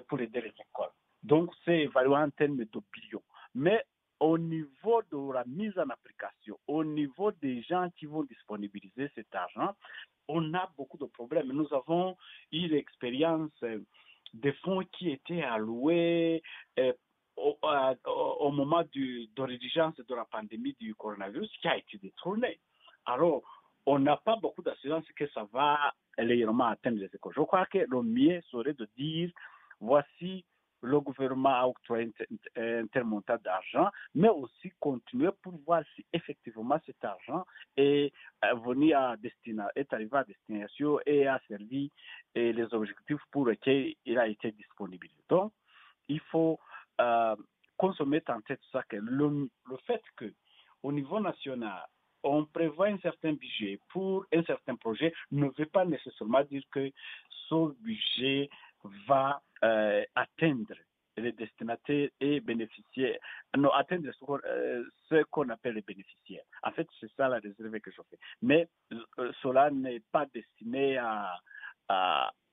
pour 0.08 0.20
aider 0.20 0.40
les 0.40 0.48
écoles. 0.48 0.94
Donc, 1.22 1.50
c'est 1.64 1.80
évalué 1.80 2.14
en 2.14 2.30
termes 2.30 2.56
de 2.56 2.80
billions. 2.92 3.22
Mais 3.54 3.84
au 4.20 4.36
niveau 4.36 5.02
de 5.10 5.32
la 5.32 5.44
mise 5.46 5.76
en 5.78 5.88
application, 5.88 6.58
au 6.66 6.84
niveau 6.84 7.32
des 7.32 7.62
gens 7.62 7.88
qui 7.96 8.06
vont 8.06 8.22
disponibiliser 8.24 9.10
cet 9.14 9.34
argent, 9.34 9.74
on 10.28 10.54
a 10.54 10.70
beaucoup 10.76 10.98
de 10.98 11.06
problèmes. 11.06 11.48
Nous 11.48 11.72
avons 11.72 12.16
eu 12.52 12.68
l'expérience 12.68 13.50
des 14.34 14.52
fonds 14.62 14.84
qui 14.92 15.10
étaient 15.10 15.42
alloués 15.42 16.42
euh, 16.78 16.92
au, 17.36 18.50
moment 18.50 18.84
du, 18.92 19.28
de 19.34 19.42
rédigence 19.42 19.96
de 19.96 20.14
la 20.14 20.26
pandémie 20.26 20.76
du 20.78 20.94
coronavirus 20.94 21.50
qui 21.60 21.68
a 21.68 21.78
été 21.78 21.98
détourné. 21.98 22.60
Alors, 23.06 23.42
on 23.86 23.98
n'a 23.98 24.18
pas 24.18 24.36
beaucoup 24.36 24.62
d'assurance 24.62 25.06
que 25.16 25.26
ça 25.28 25.48
va 25.52 25.94
réellement 26.18 26.66
atteindre 26.66 26.98
les 26.98 27.06
écoles. 27.06 27.32
Je 27.34 27.40
crois 27.40 27.66
que 27.66 27.78
le 27.78 28.02
mieux 28.02 28.42
serait 28.50 28.74
de 28.74 28.86
dire 28.96 29.30
voici 29.80 30.44
le 30.83 31.01
gouvernement 31.01 31.55
a 31.55 31.66
octroyé 31.66 32.12
un, 32.57 32.87
tel 32.87 33.05
montant 33.05 33.37
d'argent, 33.43 33.91
mais 34.14 34.28
aussi 34.28 34.72
continuer 34.78 35.31
pour 35.43 35.55
voir 35.66 35.83
si 35.95 36.05
effectivement 36.12 36.78
cet 36.87 37.05
argent 37.05 37.45
est 37.76 38.12
venu 38.64 38.93
à 38.93 39.16
destination, 39.16 39.70
est 39.76 39.93
arrivé 39.93 40.16
à 40.16 40.24
destination 40.24 40.99
et 41.07 41.26
a 41.26 41.41
servi 41.49 41.91
les 42.35 42.74
objectifs 42.74 43.22
pour 43.31 43.47
lesquels 43.47 43.95
il 44.05 44.18
a 44.18 44.26
été 44.26 44.53
disponible. 44.53 45.09
Donc, 45.28 45.53
il 46.09 46.20
faut 46.20 46.59
euh, 47.01 47.37
consommer 47.76 48.22
en 48.28 48.41
tête 48.43 48.61
ça 48.72 48.83
que 48.89 48.97
le, 48.97 49.49
le 49.68 49.76
fait 49.87 50.03
que 50.16 50.33
au 50.83 50.93
niveau 50.93 51.20
national, 51.20 51.87
on 52.22 52.45
prévoit 52.45 52.89
un 52.89 52.99
certain 52.99 53.33
budget 53.33 53.78
pour 53.89 54.26
un 54.35 54.43
certain 54.43 54.76
projet 54.76 55.12
ne 55.31 55.49
veut 55.57 55.66
pas 55.66 55.85
nécessairement 55.85 56.43
dire 56.45 56.62
que 56.70 56.91
ce 57.49 57.72
budget 57.81 58.51
va 59.07 59.43
euh, 59.64 60.05
atteindre 60.14 60.74
les 61.16 61.33
destinataires 61.33 62.09
et 62.20 62.41
bénéficiaires, 62.41 63.18
non, 63.57 63.70
atteindre 63.70 64.11
ce 64.18 65.14
euh, 65.14 65.24
qu'on 65.31 65.49
appelle 65.51 65.74
les 65.74 65.83
bénéficiaires. 65.83 66.45
En 66.62 66.70
fait, 66.72 66.87
c'est 66.99 67.11
ça 67.14 67.28
la 67.28 67.41
réserve 67.41 67.78
que 67.81 67.91
je 67.91 68.01
fais. 68.09 68.18
Mais 68.41 68.68
euh, 68.93 69.33
cela 69.43 69.70
n'est 69.70 70.03
pas 70.12 70.26
destiné 70.33 70.97
à 70.97 71.39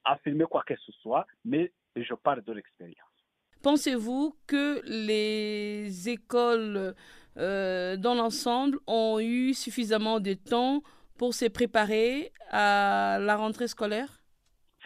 affirmer 0.03 0.45
quoi 0.45 0.63
que 0.63 0.75
ce 0.75 0.91
soit, 0.93 1.27
mais 1.45 1.71
je 1.95 2.13
parle 2.15 2.41
de 2.41 2.53
l'expérience. 2.53 2.97
Pensez-vous 3.61 4.35
que 4.47 4.81
les 4.85 6.09
écoles 6.09 6.95
dans 7.35 8.15
l'ensemble 8.15 8.79
ont 8.87 9.19
eu 9.19 9.53
suffisamment 9.53 10.19
de 10.19 10.33
temps 10.33 10.81
pour 11.19 11.35
se 11.35 11.45
préparer 11.45 12.31
à 12.49 13.19
la 13.21 13.35
rentrée 13.35 13.67
scolaire? 13.67 14.19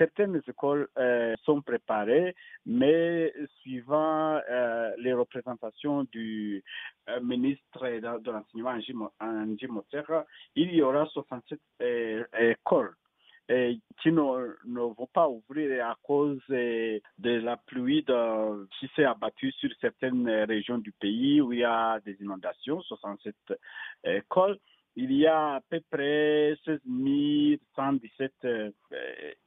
Certaines 0.01 0.41
écoles 0.47 0.87
euh, 0.97 1.35
sont 1.43 1.61
préparées, 1.61 2.35
mais 2.65 3.31
suivant 3.59 4.41
euh, 4.49 4.91
les 4.97 5.13
représentations 5.13 6.05
du 6.11 6.63
euh, 7.07 7.21
ministre 7.21 7.87
de 7.87 8.31
l'enseignement 8.31 9.11
Angie 9.19 9.67
Motera, 9.67 10.25
il 10.55 10.73
y 10.73 10.81
aura 10.81 11.05
67 11.05 11.59
écoles. 12.39 12.95
Qui 14.01 14.13
ne, 14.13 14.21
vont 14.21 15.09
pas 15.13 15.27
ouvrir 15.27 15.85
à 15.85 15.97
cause 16.03 16.39
de 16.47 17.01
la 17.23 17.57
pluie 17.57 18.05
qui 18.79 18.89
s'est 18.95 19.03
abattue 19.03 19.51
sur 19.51 19.69
certaines 19.81 20.29
régions 20.45 20.77
du 20.77 20.93
pays 20.93 21.41
où 21.41 21.51
il 21.51 21.59
y 21.59 21.63
a 21.65 21.99
des 21.99 22.15
inondations, 22.21 22.81
67 22.81 23.35
écoles 24.05 24.57
il 24.95 25.13
y 25.13 25.25
a 25.25 25.55
à 25.55 25.61
peu 25.69 25.79
près 25.89 26.55
16 26.65 26.79
117 27.75 28.31
euh, 28.43 28.71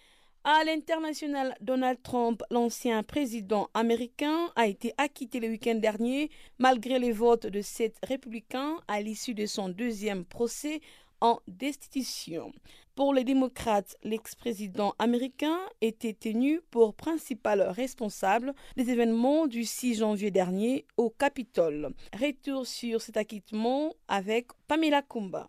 À 0.48 0.64
l'international, 0.64 1.56
Donald 1.60 2.04
Trump, 2.04 2.43
l'ancien 2.52 3.02
président 3.02 3.68
américain, 3.74 4.52
a 4.56 4.68
été 4.68 4.93
acquitté 5.00 5.39
le 5.39 5.48
week-end 5.48 5.74
dernier 5.74 6.30
malgré 6.60 7.00
les 7.00 7.12
votes 7.12 7.48
de 7.48 7.64
sept 7.64 7.98
républicains 8.04 8.78
à 8.88 9.02
l'issue 9.02 9.34
de 9.34 9.48
son 9.48 9.70
deuxième 9.70 10.24
procès 10.24 10.82
en 11.20 11.39
destitution. 11.48 12.52
Pour 12.93 13.12
les 13.12 13.24
démocrates, 13.24 13.98
l'ex-président 14.04 14.93
américain 15.00 15.58
était 15.82 16.14
tenu 16.14 16.62
pour 16.70 16.93
principal 16.93 17.64
responsable 17.64 18.54
des 18.78 18.91
événements 18.91 19.48
du 19.48 19.64
6 19.64 19.96
janvier 19.96 20.30
dernier 20.30 20.86
au 20.96 21.10
Capitole. 21.10 21.89
Retour 22.14 22.68
sur 22.68 23.02
cet 23.02 23.18
acquittement 23.18 23.96
avec 24.08 24.50
Pamela 24.68 25.02
Kumba. 25.02 25.48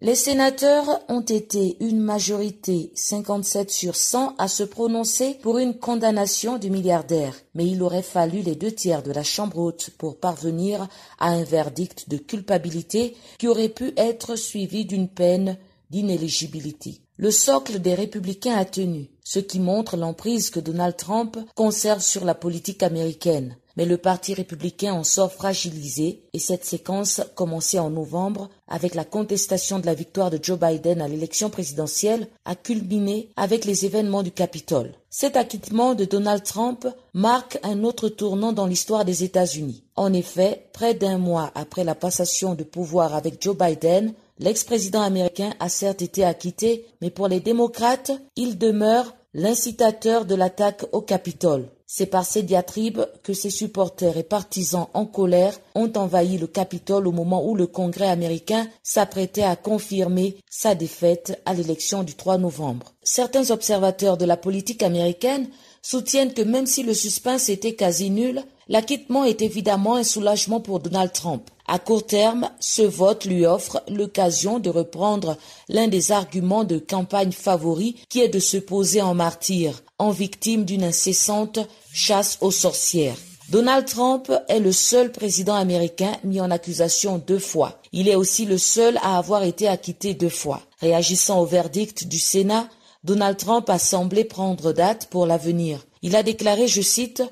Les 0.00 0.16
sénateurs 0.16 1.00
ont 1.08 1.20
été 1.20 1.76
une 1.80 2.00
majorité 2.00 2.90
57 2.94 3.70
sur 3.70 3.94
100 3.94 4.34
à 4.38 4.48
se 4.48 4.64
prononcer 4.64 5.38
pour 5.40 5.58
une 5.58 5.78
condamnation 5.78 6.58
du 6.58 6.68
milliardaire, 6.68 7.34
mais 7.54 7.66
il 7.66 7.80
aurait 7.80 8.02
fallu 8.02 8.42
les 8.42 8.56
deux 8.56 8.72
tiers 8.72 9.04
de 9.04 9.12
la 9.12 9.22
Chambre 9.22 9.58
haute 9.58 9.90
pour 9.96 10.18
parvenir 10.18 10.88
à 11.20 11.28
un 11.30 11.44
verdict 11.44 12.08
de 12.10 12.16
culpabilité 12.16 13.16
qui 13.38 13.46
aurait 13.46 13.68
pu 13.68 13.92
être 13.96 14.34
suivi 14.36 14.84
d'une 14.84 15.08
peine 15.08 15.56
d'inéligibilité. 15.90 17.00
Le 17.16 17.30
socle 17.30 17.78
des 17.78 17.94
républicains 17.94 18.56
a 18.56 18.64
tenu, 18.64 19.08
ce 19.22 19.38
qui 19.38 19.60
montre 19.60 19.96
l'emprise 19.96 20.50
que 20.50 20.60
Donald 20.60 20.96
Trump 20.96 21.38
conserve 21.54 22.02
sur 22.02 22.24
la 22.24 22.34
politique 22.34 22.82
américaine 22.82 23.56
mais 23.76 23.84
le 23.84 23.98
Parti 23.98 24.34
républicain 24.34 24.92
en 24.92 25.04
sort 25.04 25.32
fragilisé 25.32 26.22
et 26.32 26.38
cette 26.38 26.64
séquence, 26.64 27.20
commencée 27.34 27.78
en 27.78 27.90
novembre 27.90 28.48
avec 28.68 28.94
la 28.94 29.04
contestation 29.04 29.78
de 29.78 29.86
la 29.86 29.94
victoire 29.94 30.30
de 30.30 30.38
Joe 30.40 30.58
Biden 30.58 31.00
à 31.00 31.08
l'élection 31.08 31.50
présidentielle, 31.50 32.28
a 32.44 32.54
culminé 32.54 33.30
avec 33.36 33.64
les 33.64 33.84
événements 33.84 34.22
du 34.22 34.30
Capitole. 34.30 34.92
Cet 35.10 35.36
acquittement 35.36 35.94
de 35.94 36.04
Donald 36.04 36.42
Trump 36.42 36.86
marque 37.12 37.58
un 37.62 37.84
autre 37.84 38.08
tournant 38.08 38.52
dans 38.52 38.66
l'histoire 38.66 39.04
des 39.04 39.22
États-Unis. 39.22 39.84
En 39.96 40.12
effet, 40.12 40.68
près 40.72 40.94
d'un 40.94 41.18
mois 41.18 41.52
après 41.54 41.84
la 41.84 41.94
passation 41.94 42.54
de 42.54 42.64
pouvoir 42.64 43.14
avec 43.14 43.42
Joe 43.42 43.56
Biden, 43.56 44.14
l'ex-président 44.38 45.02
américain 45.02 45.52
a 45.60 45.68
certes 45.68 46.02
été 46.02 46.24
acquitté, 46.24 46.86
mais 47.00 47.10
pour 47.10 47.28
les 47.28 47.40
démocrates, 47.40 48.10
il 48.36 48.58
demeure 48.58 49.14
l'incitateur 49.34 50.24
de 50.24 50.34
l'attaque 50.34 50.84
au 50.92 51.00
Capitole. 51.00 51.68
C'est 51.86 52.06
par 52.06 52.24
ces 52.24 52.42
diatribes 52.42 53.02
que 53.22 53.34
ses 53.34 53.50
supporters 53.50 54.16
et 54.16 54.22
partisans 54.22 54.86
en 54.94 55.04
colère 55.04 55.58
ont 55.74 55.92
envahi 55.96 56.38
le 56.38 56.46
Capitole 56.46 57.06
au 57.06 57.12
moment 57.12 57.46
où 57.46 57.54
le 57.54 57.66
Congrès 57.66 58.08
américain 58.08 58.66
s'apprêtait 58.82 59.42
à 59.42 59.54
confirmer 59.54 60.38
sa 60.48 60.74
défaite 60.74 61.40
à 61.44 61.52
l'élection 61.52 62.02
du 62.02 62.14
3 62.14 62.38
novembre. 62.38 62.94
Certains 63.02 63.50
observateurs 63.50 64.16
de 64.16 64.24
la 64.24 64.38
politique 64.38 64.82
américaine 64.82 65.48
soutiennent 65.82 66.32
que 66.32 66.42
même 66.42 66.66
si 66.66 66.82
le 66.82 66.94
suspense 66.94 67.50
était 67.50 67.74
quasi 67.74 68.08
nul, 68.08 68.42
l'acquittement 68.68 69.24
est 69.24 69.42
évidemment 69.42 69.96
un 69.96 70.04
soulagement 70.04 70.60
pour 70.60 70.80
Donald 70.80 71.12
Trump. 71.12 71.50
À 71.66 71.78
court 71.78 72.06
terme, 72.06 72.50
ce 72.60 72.82
vote 72.82 73.26
lui 73.26 73.46
offre 73.46 73.82
l'occasion 73.88 74.58
de 74.58 74.70
reprendre 74.70 75.36
l'un 75.68 75.88
des 75.88 76.12
arguments 76.12 76.64
de 76.64 76.78
campagne 76.78 77.32
favoris 77.32 77.94
qui 78.08 78.20
est 78.20 78.28
de 78.28 78.38
se 78.38 78.56
poser 78.56 79.00
en 79.00 79.14
martyr, 79.14 79.82
en 79.98 80.10
victime 80.10 80.64
d'une 80.64 80.84
incessante 80.84 81.58
chasse 81.92 82.38
aux 82.40 82.50
sorcières. 82.50 83.16
Donald 83.50 83.86
Trump 83.86 84.32
est 84.48 84.58
le 84.58 84.72
seul 84.72 85.12
président 85.12 85.54
américain 85.54 86.12
mis 86.24 86.40
en 86.40 86.50
accusation 86.50 87.18
deux 87.18 87.38
fois. 87.38 87.78
Il 87.92 88.08
est 88.08 88.14
aussi 88.14 88.46
le 88.46 88.56
seul 88.58 88.96
à 89.02 89.18
avoir 89.18 89.42
été 89.42 89.68
acquitté 89.68 90.14
deux 90.14 90.30
fois. 90.30 90.62
Réagissant 90.80 91.40
au 91.40 91.46
verdict 91.46 92.08
du 92.08 92.18
Sénat, 92.18 92.68
Donald 93.04 93.36
Trump 93.36 93.68
a 93.68 93.78
semblé 93.78 94.24
prendre 94.24 94.72
date 94.72 95.08
pour 95.10 95.26
l'avenir. 95.26 95.84
Il 96.00 96.16
a 96.16 96.22
déclaré, 96.22 96.66
je 96.68 96.80
cite, 96.80 97.22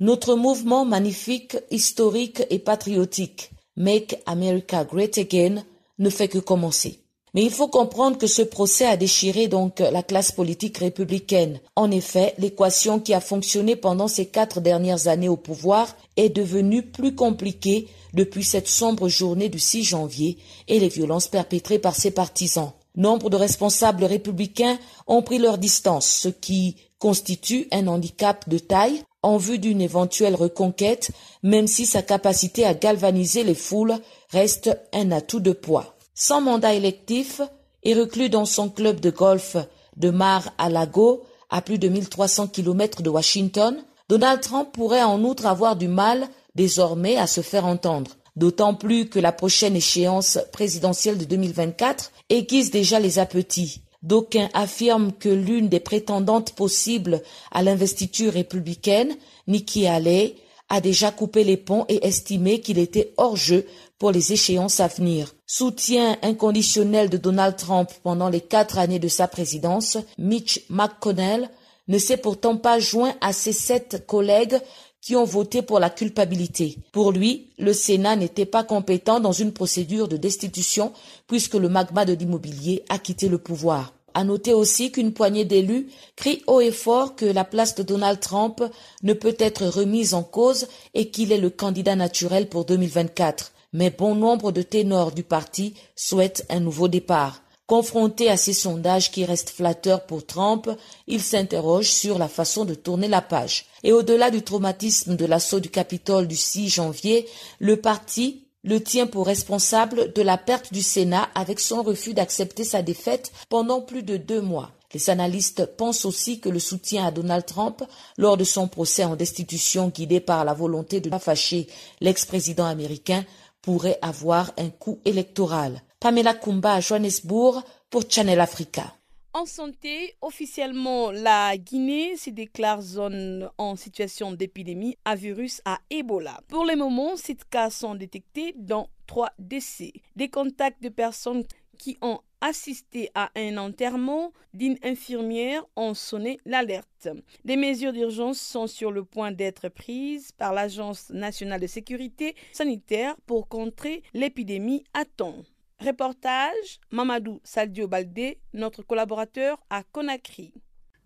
Notre 0.00 0.34
mouvement 0.34 0.84
magnifique, 0.84 1.56
historique 1.70 2.42
et 2.50 2.58
patriotique 2.58 3.50
Make 3.76 4.20
America 4.26 4.84
Great 4.84 5.18
Again 5.18 5.64
ne 5.98 6.10
fait 6.10 6.28
que 6.28 6.38
commencer. 6.38 6.99
Mais 7.34 7.42
il 7.42 7.50
faut 7.50 7.68
comprendre 7.68 8.18
que 8.18 8.26
ce 8.26 8.42
procès 8.42 8.86
a 8.86 8.96
déchiré 8.96 9.46
donc 9.46 9.78
la 9.78 10.02
classe 10.02 10.32
politique 10.32 10.78
républicaine. 10.78 11.60
En 11.76 11.90
effet, 11.90 12.34
l'équation 12.38 12.98
qui 12.98 13.14
a 13.14 13.20
fonctionné 13.20 13.76
pendant 13.76 14.08
ces 14.08 14.26
quatre 14.26 14.60
dernières 14.60 15.06
années 15.06 15.28
au 15.28 15.36
pouvoir 15.36 15.96
est 16.16 16.28
devenue 16.28 16.82
plus 16.82 17.14
compliquée 17.14 17.88
depuis 18.14 18.44
cette 18.44 18.68
sombre 18.68 19.08
journée 19.08 19.48
du 19.48 19.58
6 19.58 19.84
janvier 19.84 20.38
et 20.66 20.80
les 20.80 20.88
violences 20.88 21.28
perpétrées 21.28 21.78
par 21.78 21.94
ses 21.94 22.10
partisans. 22.10 22.72
Nombre 22.96 23.30
de 23.30 23.36
responsables 23.36 24.04
républicains 24.04 24.78
ont 25.06 25.22
pris 25.22 25.38
leur 25.38 25.58
distance, 25.58 26.06
ce 26.06 26.28
qui 26.28 26.76
constitue 26.98 27.68
un 27.70 27.86
handicap 27.86 28.48
de 28.48 28.58
taille 28.58 29.02
en 29.22 29.36
vue 29.36 29.58
d'une 29.58 29.80
éventuelle 29.80 30.34
reconquête, 30.34 31.10
même 31.42 31.66
si 31.66 31.86
sa 31.86 32.02
capacité 32.02 32.64
à 32.64 32.74
galvaniser 32.74 33.44
les 33.44 33.54
foules 33.54 33.96
reste 34.30 34.76
un 34.92 35.12
atout 35.12 35.40
de 35.40 35.52
poids. 35.52 35.94
Sans 36.22 36.42
mandat 36.42 36.74
électif 36.74 37.40
et 37.82 37.94
reclus 37.94 38.28
dans 38.28 38.44
son 38.44 38.68
club 38.68 39.00
de 39.00 39.08
golf 39.08 39.56
de 39.96 40.10
Mar-a-Lago, 40.10 41.22
à 41.48 41.62
plus 41.62 41.78
de 41.78 41.88
1300 41.88 42.48
km 42.48 43.00
de 43.00 43.08
Washington, 43.08 43.82
Donald 44.10 44.42
Trump 44.42 44.68
pourrait 44.70 45.02
en 45.02 45.24
outre 45.24 45.46
avoir 45.46 45.76
du 45.76 45.88
mal 45.88 46.28
désormais 46.54 47.16
à 47.16 47.26
se 47.26 47.40
faire 47.40 47.64
entendre. 47.64 48.10
D'autant 48.36 48.74
plus 48.74 49.08
que 49.08 49.18
la 49.18 49.32
prochaine 49.32 49.74
échéance 49.74 50.38
présidentielle 50.52 51.16
de 51.16 51.24
2024 51.24 52.12
aiguise 52.28 52.70
déjà 52.70 53.00
les 53.00 53.18
appétits. 53.18 53.80
D'aucuns 54.02 54.50
affirment 54.52 55.12
que 55.12 55.30
l'une 55.30 55.70
des 55.70 55.80
prétendantes 55.80 56.54
possibles 56.54 57.22
à 57.50 57.62
l'investiture 57.62 58.34
républicaine, 58.34 59.16
Nikki 59.46 59.86
Haley, 59.86 60.34
a 60.70 60.80
déjà 60.80 61.10
coupé 61.10 61.44
les 61.44 61.56
ponts 61.56 61.84
et 61.88 62.06
estimé 62.06 62.60
qu'il 62.60 62.78
était 62.78 63.12
hors 63.16 63.36
jeu 63.36 63.66
pour 63.98 64.12
les 64.12 64.32
échéances 64.32 64.80
à 64.80 64.86
venir. 64.86 65.34
Soutien 65.46 66.16
inconditionnel 66.22 67.10
de 67.10 67.18
Donald 67.18 67.56
Trump 67.56 67.90
pendant 68.02 68.28
les 68.30 68.40
quatre 68.40 68.78
années 68.78 68.98
de 68.98 69.08
sa 69.08 69.28
présidence, 69.28 69.98
Mitch 70.16 70.62
McConnell 70.70 71.50
ne 71.88 71.98
s'est 71.98 72.16
pourtant 72.16 72.56
pas 72.56 72.78
joint 72.78 73.14
à 73.20 73.32
ses 73.32 73.52
sept 73.52 74.06
collègues 74.06 74.58
qui 75.00 75.16
ont 75.16 75.24
voté 75.24 75.62
pour 75.62 75.80
la 75.80 75.90
culpabilité. 75.90 76.76
Pour 76.92 77.10
lui, 77.10 77.48
le 77.58 77.72
Sénat 77.72 78.16
n'était 78.16 78.46
pas 78.46 78.64
compétent 78.64 79.18
dans 79.18 79.32
une 79.32 79.52
procédure 79.52 80.08
de 80.08 80.16
destitution 80.16 80.92
puisque 81.26 81.54
le 81.54 81.68
magma 81.68 82.04
de 82.04 82.12
l'immobilier 82.12 82.84
a 82.88 82.98
quitté 82.98 83.28
le 83.28 83.38
pouvoir. 83.38 83.92
À 84.14 84.24
noter 84.24 84.54
aussi 84.54 84.92
qu'une 84.92 85.12
poignée 85.12 85.44
d'élus 85.44 85.88
crie 86.16 86.42
haut 86.46 86.60
et 86.60 86.72
fort 86.72 87.16
que 87.16 87.24
la 87.24 87.44
place 87.44 87.74
de 87.74 87.82
Donald 87.82 88.20
Trump 88.20 88.62
ne 89.02 89.12
peut 89.12 89.36
être 89.38 89.66
remise 89.66 90.14
en 90.14 90.22
cause 90.22 90.68
et 90.94 91.10
qu'il 91.10 91.32
est 91.32 91.38
le 91.38 91.50
candidat 91.50 91.96
naturel 91.96 92.48
pour 92.48 92.64
2024. 92.64 93.52
Mais 93.72 93.90
bon 93.90 94.14
nombre 94.14 94.50
de 94.52 94.62
ténors 94.62 95.12
du 95.12 95.22
parti 95.22 95.74
souhaitent 95.94 96.44
un 96.48 96.60
nouveau 96.60 96.88
départ. 96.88 97.42
Confronté 97.70 98.28
à 98.28 98.36
ces 98.36 98.52
sondages 98.52 99.12
qui 99.12 99.24
restent 99.24 99.50
flatteurs 99.50 100.04
pour 100.04 100.26
Trump, 100.26 100.68
il 101.06 101.22
s'interroge 101.22 101.86
sur 101.86 102.18
la 102.18 102.26
façon 102.26 102.64
de 102.64 102.74
tourner 102.74 103.06
la 103.06 103.22
page. 103.22 103.66
Et 103.84 103.92
au-delà 103.92 104.32
du 104.32 104.42
traumatisme 104.42 105.14
de 105.14 105.24
l'assaut 105.24 105.60
du 105.60 105.70
Capitole 105.70 106.26
du 106.26 106.34
6 106.34 106.68
janvier, 106.68 107.28
le 107.60 107.76
parti 107.76 108.48
le 108.62 108.82
tient 108.82 109.06
pour 109.06 109.26
responsable 109.26 110.12
de 110.12 110.22
la 110.22 110.36
perte 110.38 110.72
du 110.72 110.82
Sénat 110.82 111.28
avec 111.34 111.60
son 111.60 111.82
refus 111.82 112.14
d'accepter 112.14 112.64
sa 112.64 112.82
défaite 112.82 113.32
pendant 113.48 113.80
plus 113.80 114.02
de 114.02 114.16
deux 114.16 114.40
mois. 114.40 114.72
Les 114.92 115.08
analystes 115.08 115.66
pensent 115.76 116.04
aussi 116.04 116.40
que 116.40 116.48
le 116.48 116.58
soutien 116.58 117.06
à 117.06 117.10
Donald 117.10 117.46
Trump 117.46 117.82
lors 118.18 118.36
de 118.36 118.44
son 118.44 118.66
procès 118.66 119.04
en 119.04 119.16
destitution 119.16 119.88
guidé 119.88 120.20
par 120.20 120.44
la 120.44 120.52
volonté 120.52 121.00
de 121.00 121.06
ne 121.08 121.12
pas 121.12 121.18
fâcher 121.20 121.68
l'ex-président 122.00 122.66
américain 122.66 123.24
pourrait 123.62 123.98
avoir 124.02 124.52
un 124.58 124.70
coût 124.70 124.98
électoral. 125.04 125.82
Pamela 126.00 126.34
Kumba 126.34 126.74
à 126.74 126.80
Johannesburg 126.80 127.62
pour 127.88 128.02
Channel 128.08 128.40
Africa. 128.40 128.94
En 129.32 129.46
santé, 129.46 130.16
officiellement, 130.22 131.12
la 131.12 131.56
Guinée 131.56 132.16
se 132.16 132.30
déclare 132.30 132.82
zone 132.82 133.48
en 133.58 133.76
situation 133.76 134.32
d'épidémie 134.32 134.98
à 135.04 135.14
virus 135.14 135.62
à 135.64 135.78
Ebola. 135.88 136.40
Pour 136.48 136.64
le 136.64 136.74
moment, 136.74 137.16
ces 137.16 137.36
cas 137.36 137.70
sont 137.70 137.94
détectés 137.94 138.54
dans 138.56 138.88
trois 139.06 139.30
décès. 139.38 139.92
Des 140.16 140.30
contacts 140.30 140.82
de 140.82 140.88
personnes 140.88 141.44
qui 141.78 141.96
ont 142.02 142.18
assisté 142.40 143.10
à 143.14 143.30
un 143.36 143.56
enterrement 143.56 144.32
d'une 144.52 144.78
infirmière 144.82 145.64
ont 145.76 145.94
sonné 145.94 146.40
l'alerte. 146.44 147.08
Des 147.44 147.56
mesures 147.56 147.92
d'urgence 147.92 148.40
sont 148.40 148.66
sur 148.66 148.90
le 148.90 149.04
point 149.04 149.30
d'être 149.30 149.68
prises 149.68 150.32
par 150.32 150.52
l'Agence 150.52 151.10
nationale 151.10 151.60
de 151.60 151.68
sécurité 151.68 152.34
sanitaire 152.52 153.14
pour 153.26 153.46
contrer 153.46 154.02
l'épidémie 154.12 154.82
à 154.92 155.04
temps. 155.04 155.36
Reportage 155.82 156.78
Mamadou 156.92 157.40
Saldio 157.42 157.88
Baldé, 157.88 158.36
notre 158.52 158.82
collaborateur 158.82 159.56
à 159.70 159.82
Conakry. 159.82 160.52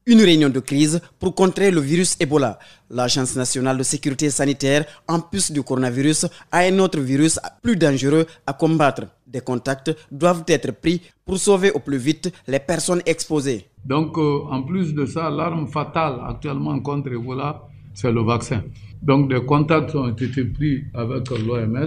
Une 0.04 0.20
réunion 0.20 0.48
de 0.48 0.58
crise 0.58 1.00
pour 1.20 1.32
contrer 1.36 1.70
le 1.70 1.80
virus 1.80 2.16
Ebola. 2.18 2.58
L'Agence 2.90 3.36
nationale 3.36 3.78
de 3.78 3.84
sécurité 3.84 4.30
sanitaire, 4.30 4.84
en 5.06 5.20
plus 5.20 5.52
du 5.52 5.62
coronavirus, 5.62 6.26
a 6.50 6.58
un 6.58 6.76
autre 6.80 6.98
virus 6.98 7.38
plus 7.62 7.76
dangereux 7.76 8.26
à 8.48 8.52
combattre. 8.52 9.02
Des 9.28 9.40
contacts 9.40 9.92
doivent 10.10 10.42
être 10.48 10.72
pris 10.72 11.00
pour 11.24 11.38
sauver 11.38 11.70
au 11.70 11.78
plus 11.78 11.96
vite 11.98 12.32
les 12.48 12.58
personnes 12.58 13.00
exposées. 13.06 13.66
Donc, 13.84 14.18
euh, 14.18 14.40
en 14.50 14.62
plus 14.64 14.92
de 14.92 15.06
ça, 15.06 15.30
l'arme 15.30 15.68
fatale 15.68 16.18
actuellement 16.26 16.80
contre 16.80 17.12
Ebola, 17.12 17.62
c'est 17.94 18.10
le 18.10 18.22
vaccin. 18.24 18.64
Donc, 19.00 19.30
des 19.32 19.44
contacts 19.46 19.94
ont 19.94 20.08
été 20.08 20.44
pris 20.44 20.82
avec 20.94 21.30
l'OMS 21.30 21.86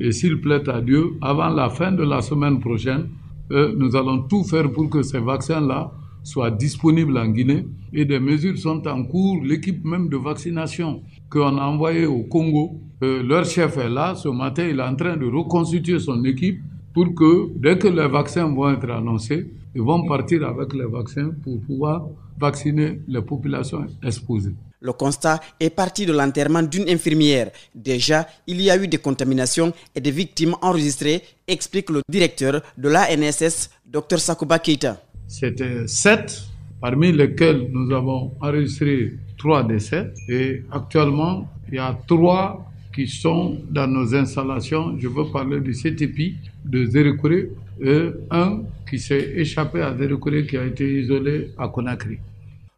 et 0.00 0.12
s'il 0.12 0.40
plaît 0.40 0.66
à 0.68 0.80
Dieu, 0.80 1.12
avant 1.20 1.50
la 1.50 1.68
fin 1.68 1.92
de 1.92 2.02
la 2.02 2.22
semaine 2.22 2.58
prochaine, 2.58 3.08
euh, 3.52 3.74
nous 3.76 3.94
allons 3.96 4.22
tout 4.22 4.44
faire 4.44 4.72
pour 4.72 4.88
que 4.88 5.02
ces 5.02 5.18
vaccins-là 5.20 5.92
soient 6.22 6.50
disponibles 6.50 7.16
en 7.18 7.28
Guinée. 7.28 7.66
Et 7.92 8.04
des 8.04 8.18
mesures 8.18 8.56
sont 8.56 8.86
en 8.88 9.04
cours. 9.04 9.42
L'équipe 9.44 9.84
même 9.84 10.08
de 10.08 10.16
vaccination 10.16 11.02
qu'on 11.28 11.58
a 11.58 11.62
envoyée 11.62 12.06
au 12.06 12.22
Congo, 12.22 12.80
euh, 13.02 13.22
leur 13.22 13.44
chef 13.44 13.76
est 13.76 13.90
là. 13.90 14.14
Ce 14.14 14.28
matin, 14.28 14.66
il 14.70 14.78
est 14.78 14.82
en 14.82 14.96
train 14.96 15.16
de 15.16 15.26
reconstituer 15.26 15.98
son 15.98 16.24
équipe 16.24 16.60
pour 16.94 17.14
que 17.14 17.50
dès 17.56 17.76
que 17.78 17.88
les 17.88 18.08
vaccins 18.08 18.48
vont 18.48 18.70
être 18.70 18.90
annoncés, 18.90 19.50
ils 19.74 19.82
vont 19.82 20.06
partir 20.06 20.46
avec 20.46 20.72
les 20.72 20.86
vaccins 20.86 21.30
pour 21.42 21.60
pouvoir 21.60 22.06
vacciner 22.38 23.00
les 23.06 23.22
populations 23.22 23.86
exposées. 24.02 24.54
Le 24.82 24.92
constat 24.92 25.40
est 25.60 25.70
parti 25.70 26.06
de 26.06 26.12
l'enterrement 26.12 26.62
d'une 26.62 26.88
infirmière. 26.88 27.50
Déjà, 27.74 28.26
il 28.46 28.60
y 28.62 28.70
a 28.70 28.82
eu 28.82 28.88
des 28.88 28.98
contaminations 28.98 29.72
et 29.94 30.00
des 30.00 30.10
victimes 30.10 30.54
enregistrées, 30.62 31.22
explique 31.46 31.90
le 31.90 32.00
directeur 32.08 32.62
de 32.78 32.88
l'ANSS, 32.88 33.70
Dr 33.86 34.18
Sakuba 34.18 34.58
Keita. 34.58 35.02
C'était 35.28 35.86
sept, 35.86 36.42
parmi 36.80 37.12
lesquels 37.12 37.68
nous 37.70 37.94
avons 37.94 38.32
enregistré 38.40 39.18
trois 39.36 39.62
décès. 39.64 40.12
Et 40.28 40.62
actuellement, 40.72 41.46
il 41.68 41.74
y 41.74 41.78
a 41.78 41.98
trois 42.06 42.66
qui 42.94 43.06
sont 43.06 43.58
dans 43.70 43.86
nos 43.86 44.14
installations. 44.14 44.98
Je 44.98 45.08
veux 45.08 45.26
parler 45.30 45.60
du 45.60 45.72
CTP 45.72 46.36
de 46.64 46.86
Zérekouré 46.86 47.50
et 47.82 48.08
un 48.30 48.62
qui 48.88 48.98
s'est 48.98 49.32
échappé 49.36 49.82
à 49.82 49.94
Zérekouré 49.96 50.46
qui 50.46 50.56
a 50.56 50.64
été 50.64 51.00
isolé 51.00 51.52
à 51.58 51.68
Conakry. 51.68 52.18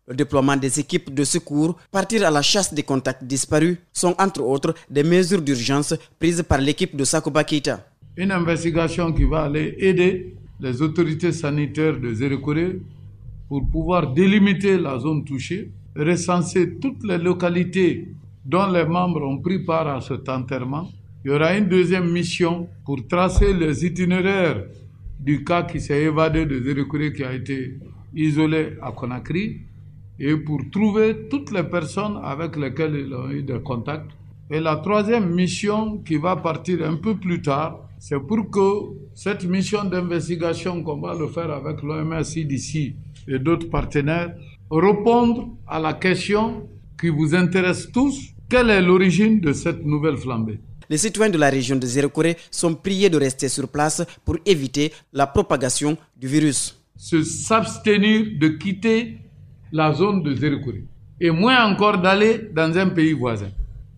Le 0.08 0.14
déploiement 0.16 0.56
des 0.56 0.80
équipes 0.80 1.14
de 1.14 1.22
secours, 1.22 1.76
partir 1.92 2.26
à 2.26 2.30
la 2.32 2.42
chasse 2.42 2.74
des 2.74 2.82
contacts 2.82 3.22
disparus 3.22 3.76
sont 3.92 4.16
entre 4.18 4.42
autres 4.42 4.74
des 4.90 5.04
mesures 5.04 5.40
d'urgence 5.40 5.94
prises 6.18 6.42
par 6.42 6.60
l'équipe 6.60 6.96
de 6.96 7.04
Sakuba 7.04 7.44
Keita. 7.44 7.86
Une 8.16 8.32
investigation 8.32 9.12
qui 9.12 9.22
va 9.22 9.42
aller 9.42 9.76
aider 9.78 10.34
les 10.58 10.82
autorités 10.82 11.30
sanitaires 11.30 12.00
de 12.00 12.12
Zérekoré 12.12 12.80
pour 13.48 13.68
pouvoir 13.70 14.12
délimiter 14.12 14.76
la 14.76 14.98
zone 14.98 15.24
touchée 15.24 15.70
recenser 15.94 16.78
toutes 16.80 17.04
les 17.04 17.18
localités 17.18 18.08
dont 18.44 18.66
les 18.72 18.84
membres 18.84 19.22
ont 19.22 19.38
pris 19.38 19.60
part 19.60 19.86
à 19.86 20.00
cet 20.00 20.28
enterrement. 20.28 20.90
Il 21.24 21.30
y 21.30 21.34
aura 21.34 21.56
une 21.56 21.68
deuxième 21.68 22.10
mission 22.10 22.68
pour 22.84 23.06
tracer 23.06 23.52
les 23.52 23.86
itinéraires 23.86 24.64
du 25.20 25.44
cas 25.44 25.62
qui 25.62 25.80
s'est 25.80 26.02
évadé 26.02 26.44
de 26.44 26.60
Zérékouré 26.60 27.12
qui 27.12 27.22
a 27.22 27.32
été 27.32 27.78
isolé 28.14 28.70
à 28.82 28.90
Conakry 28.90 29.60
et 30.22 30.36
pour 30.36 30.60
trouver 30.70 31.26
toutes 31.28 31.50
les 31.50 31.64
personnes 31.64 32.18
avec 32.22 32.56
lesquelles 32.56 32.94
ils 32.94 33.12
ont 33.12 33.28
eu 33.28 33.42
des 33.42 33.60
contacts. 33.60 34.12
Et 34.48 34.60
la 34.60 34.76
troisième 34.76 35.28
mission 35.34 35.98
qui 35.98 36.16
va 36.16 36.36
partir 36.36 36.84
un 36.84 36.94
peu 36.94 37.16
plus 37.16 37.42
tard, 37.42 37.80
c'est 37.98 38.20
pour 38.20 38.48
que 38.48 38.68
cette 39.14 39.44
mission 39.44 39.84
d'investigation 39.84 40.82
qu'on 40.84 41.00
va 41.00 41.14
le 41.14 41.26
faire 41.26 41.50
avec 41.50 41.82
l'OMS 41.82 42.22
d'ici 42.22 42.94
et 43.26 43.40
d'autres 43.40 43.68
partenaires 43.68 44.32
réponde 44.70 45.48
à 45.66 45.80
la 45.80 45.94
question 45.94 46.68
qui 47.00 47.08
vous 47.08 47.34
intéresse 47.34 47.90
tous, 47.92 48.16
quelle 48.48 48.70
est 48.70 48.80
l'origine 48.80 49.40
de 49.40 49.52
cette 49.52 49.84
nouvelle 49.84 50.16
flambée? 50.16 50.60
Les 50.88 50.98
citoyens 50.98 51.32
de 51.32 51.38
la 51.38 51.50
région 51.50 51.74
de 51.74 51.86
Zérekoré 51.86 52.36
sont 52.50 52.74
priés 52.74 53.10
de 53.10 53.16
rester 53.16 53.48
sur 53.48 53.66
place 53.66 54.04
pour 54.24 54.36
éviter 54.46 54.92
la 55.12 55.26
propagation 55.26 55.96
du 56.16 56.28
virus. 56.28 56.78
Se 56.96 57.24
s'abstenir 57.24 58.38
de 58.38 58.48
quitter 58.48 59.18
la 59.72 59.92
zone 59.92 60.22
de 60.22 60.34
Zérekoré 60.34 60.84
et 61.20 61.30
moins 61.30 61.64
encore 61.64 61.98
d'aller 61.98 62.48
dans 62.54 62.76
un 62.76 62.88
pays 62.88 63.12
voisin. 63.12 63.50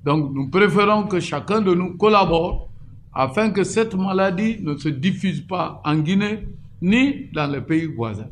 Donc 0.05 0.33
nous 0.35 0.49
préférons 0.49 1.05
que 1.05 1.21
chacun 1.21 1.61
de 1.61 1.75
nous 1.75 1.97
collabore 1.97 2.69
afin 3.13 3.51
que 3.51 3.63
cette 3.65 3.95
maladie 3.95 4.59
ne 4.61 4.77
se 4.77 4.89
diffuse 4.89 5.41
pas 5.41 5.81
en 5.85 5.97
Guinée 5.97 6.47
ni 6.83 7.27
dans 7.33 7.51
les 7.51 7.61
pays 7.61 7.87
voisins. 7.87 8.29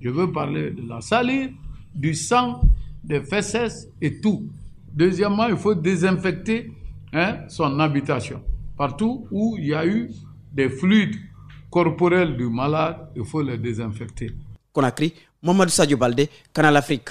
Je 0.01 0.11
veux 0.11 0.31
parler 0.31 0.71
de 0.71 0.89
la 0.89 1.01
salive, 1.01 1.53
du 1.95 2.15
sang, 2.15 2.61
des 3.03 3.21
fesses 3.23 3.89
et 4.01 4.21
tout. 4.21 4.47
Deuxièmement, 4.93 5.49
il 5.49 5.57
faut 5.57 5.75
désinfecter 5.75 6.71
hein, 7.13 7.39
son 7.49 7.79
habitation. 7.81 8.43
Partout 8.77 9.27
où 9.31 9.57
il 9.59 9.67
y 9.67 9.75
a 9.75 9.87
eu 9.87 10.11
des 10.53 10.69
fluides 10.69 11.17
corporels 11.71 12.37
du 12.37 12.49
malade, 12.49 13.09
il 13.17 13.25
faut 13.25 13.43
les 13.43 13.59
désinfecter. 13.59 14.31
Conakry, 14.73 15.13
Mamadou 15.43 15.71
Sadio 15.71 15.99
Canal 16.53 16.77
Afrique. 16.77 17.11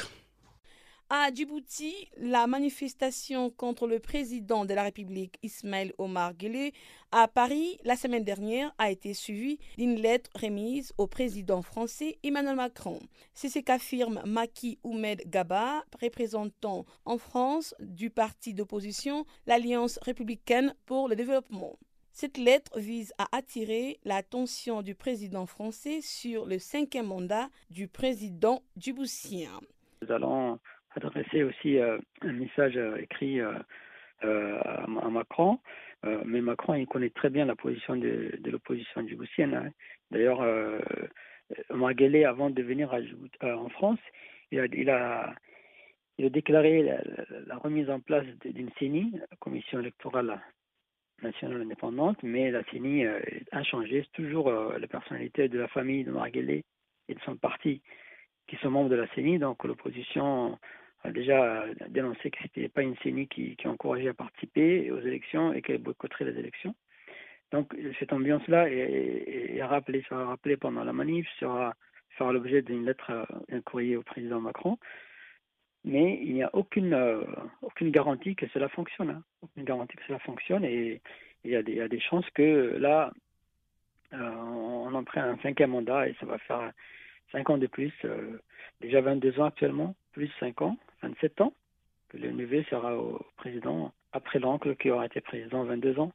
À 1.10 1.32
Djibouti, 1.34 2.10
la 2.18 2.48
manifestation 2.48 3.50
contre 3.50 3.88
le 3.88 4.00
président 4.00 4.66
de 4.66 4.74
la 4.74 4.84
République, 4.84 5.40
Ismaël 5.42 5.94
Omar 5.98 6.34
Guelleh, 6.34 6.74
à 7.14 7.30
Paris 7.30 7.78
la 7.86 7.96
semaine 7.96 8.26
dernière 8.26 8.76
a 8.78 8.92
été 8.92 9.14
suivie 9.14 9.58
d'une 9.78 9.96
lettre 9.96 10.30
remise 10.36 10.92
au 10.98 11.08
président 11.08 11.62
français 11.62 12.18
Emmanuel 12.24 12.58
Macron. 12.58 13.00
C'est 13.34 13.48
ce 13.48 13.60
qu'affirme 13.60 14.22
Maki 14.26 14.80
Oumed 14.84 15.24
Gaba, 15.28 15.86
représentant 16.02 16.86
en 17.06 17.18
France 17.18 17.74
du 17.80 18.10
parti 18.10 18.54
d'opposition, 18.54 19.26
l'Alliance 19.46 20.00
républicaine 20.02 20.76
pour 20.86 21.08
le 21.08 21.16
développement. 21.16 21.80
Cette 22.12 22.38
lettre 22.38 22.78
vise 22.80 23.14
à 23.18 23.30
attirer 23.32 24.02
l'attention 24.04 24.82
du 24.82 24.94
président 24.94 25.46
français 25.46 26.02
sur 26.02 26.46
le 26.46 26.60
cinquième 26.60 27.08
mandat 27.08 27.48
du 27.70 27.88
président 27.88 28.62
djiboutien. 28.76 29.62
Nous 30.02 30.12
allons 30.12 30.60
adresser 30.98 31.44
aussi 31.44 31.78
euh, 31.78 31.98
un 32.22 32.34
message 32.34 32.78
euh, 32.78 32.98
écrit 32.98 33.40
euh, 33.40 33.54
à, 34.24 34.88
Macron. 34.88 35.60
mais 36.26 36.42
Macron, 36.42 36.74
il 36.76 36.88
connaît 36.88 37.12
très 37.12 37.30
bien 37.30 37.46
la 37.46 37.56
position 37.56 37.96
de, 37.96 38.32
l'opposition 38.46 39.08
djiboutienne. 39.08 39.54
Hein. 39.54 39.70
D'ailleurs, 40.10 40.42
Omar 41.70 41.92
avant 42.26 42.50
de 42.50 42.64
venir 42.64 42.96
en 43.44 43.70
France, 43.70 44.00
il 44.52 44.90
a, 44.90 45.34
déclaré 46.18 46.82
la, 47.46 47.58
remise 47.58 47.90
en 47.92 48.00
place 48.00 48.26
d'une 48.44 48.72
CENI, 48.80 49.20
Commission 49.40 49.80
électorale 49.80 50.42
nationale 51.22 51.62
indépendante, 51.62 52.18
mais 52.24 52.50
la 52.50 52.64
CENI 52.72 53.06
a 53.52 53.64
changé. 53.64 54.04
C'est 54.04 54.24
toujours 54.24 54.52
la 54.52 54.88
personnalité 54.88 55.48
de 55.48 55.60
la 55.60 55.68
famille 55.68 56.04
de 56.06 56.12
Marguerite 56.12 56.66
et 57.08 57.14
de 57.14 57.22
son 57.22 57.36
parti 57.36 57.82
qui 58.48 58.56
sont 58.58 58.72
membres 58.72 58.90
de 58.90 58.96
la 58.96 59.08
CENI. 59.14 59.38
Donc 59.38 59.64
l'opposition 59.64 60.58
déjà 61.12 61.66
dénoncé 61.90 62.32
que 62.32 62.38
ce 62.40 62.44
n'était 62.44 62.70
pas 62.70 62.82
une 62.82 62.96
CENI 62.98 63.28
qui, 63.28 63.56
encourageait 63.66 64.10
à 64.10 64.14
participer 64.14 64.92
aux 64.92 65.00
élections 65.00 65.54
et 65.54 65.62
qu'elle 65.62 65.80
boycotterait 65.80 66.26
les 66.26 66.40
élections. 66.40 66.76
Donc 67.52 67.76
cette 68.00 68.12
ambiance-là 68.12 68.70
est, 68.70 69.64
rappelée, 69.64 70.04
sera 70.10 70.26
rappelée 70.26 70.58
pendant 70.58 70.84
la 70.84 70.94
manif, 70.94 71.28
sera 71.40 71.74
fera 72.18 72.34
l'objet 72.34 72.64
d'une 72.64 72.84
lettre, 72.84 73.28
d'un 73.50 73.62
courrier 73.62 73.96
au 73.96 74.02
président 74.02 74.42
Macron. 74.42 74.80
Mais 75.86 76.20
il 76.22 76.34
n'y 76.34 76.44
a 76.44 76.50
aucune, 76.54 76.94
euh, 76.94 77.24
aucune 77.62 77.92
garantie 77.92 78.36
que 78.36 78.48
cela 78.50 78.68
fonctionne. 78.70 79.12
Hein. 79.12 79.24
Aucune 79.42 79.64
garantie 79.64 79.96
que 79.96 80.04
cela 80.08 80.20
fonctionne. 80.20 80.66
Et 80.66 81.02
il 81.44 81.52
y 81.52 81.56
a 81.56 81.62
des, 81.62 81.76
y 81.76 81.82
a 81.82 81.88
des 81.88 82.00
chances 82.00 82.30
que 82.32 82.76
là, 82.80 83.14
euh, 84.14 84.32
on 84.36 84.94
en 84.94 85.04
un 85.16 85.38
cinquième 85.44 85.72
mandat 85.72 86.10
et 86.10 86.16
ça 86.20 86.26
va 86.26 86.40
faire 86.40 86.72
cinq 87.32 87.50
ans 87.50 87.58
de 87.58 87.68
plus. 87.68 87.94
Euh, 88.06 88.42
déjà 88.82 89.02
22 89.02 89.40
ans 89.40 89.46
actuellement, 89.46 89.96
plus 90.12 90.32
5 90.40 90.62
ans. 90.62 90.78
27 91.02 91.42
ans, 91.42 91.54
que 92.10 92.18
le 92.18 92.32
neveu 92.32 92.64
sera 92.64 92.98
au 92.98 93.26
président 93.38 93.94
après 94.14 94.40
l'oncle 94.40 94.76
qui 94.76 94.90
aura 94.90 95.06
été 95.06 95.22
président 95.22 95.64
22 95.64 96.00
ans. 96.00 96.12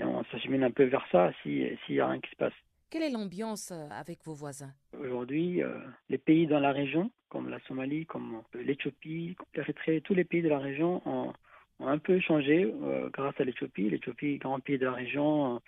On 0.00 0.24
s'achemine 0.30 0.62
un 0.62 0.70
peu 0.70 0.84
vers 0.84 1.04
ça 1.10 1.32
s'il 1.42 1.76
n'y 1.88 2.00
a 2.00 2.08
rien 2.08 2.20
qui 2.20 2.30
se 2.30 2.36
passe. 2.36 2.52
Quelle 2.92 3.02
est 3.02 3.10
l'ambiance 3.10 3.72
euh, 3.72 3.88
avec 3.90 4.22
vos 4.22 4.34
voisins? 4.34 4.70
Aujourd'hui, 5.00 5.62
euh, 5.62 5.78
les 6.10 6.18
pays 6.18 6.46
dans 6.46 6.60
la 6.60 6.72
région, 6.72 7.10
comme 7.30 7.48
la 7.48 7.58
Somalie, 7.60 8.04
comme 8.04 8.42
l'Éthiopie, 8.52 9.34
l'Érythrée, 9.54 10.02
tous 10.02 10.12
les 10.12 10.24
pays 10.24 10.42
de 10.42 10.50
la 10.50 10.58
région 10.58 11.00
ont, 11.06 11.32
un 11.80 11.98
peu 11.98 12.20
changé 12.20 12.64
euh, 12.64 13.08
grâce 13.08 13.34
à 13.40 13.44
l'Éthiopie. 13.44 13.88
L'Éthiopie, 13.88 14.36
grand 14.36 14.60
pays 14.60 14.76
de 14.78 14.84
la 14.84 14.92
région, 14.92 15.60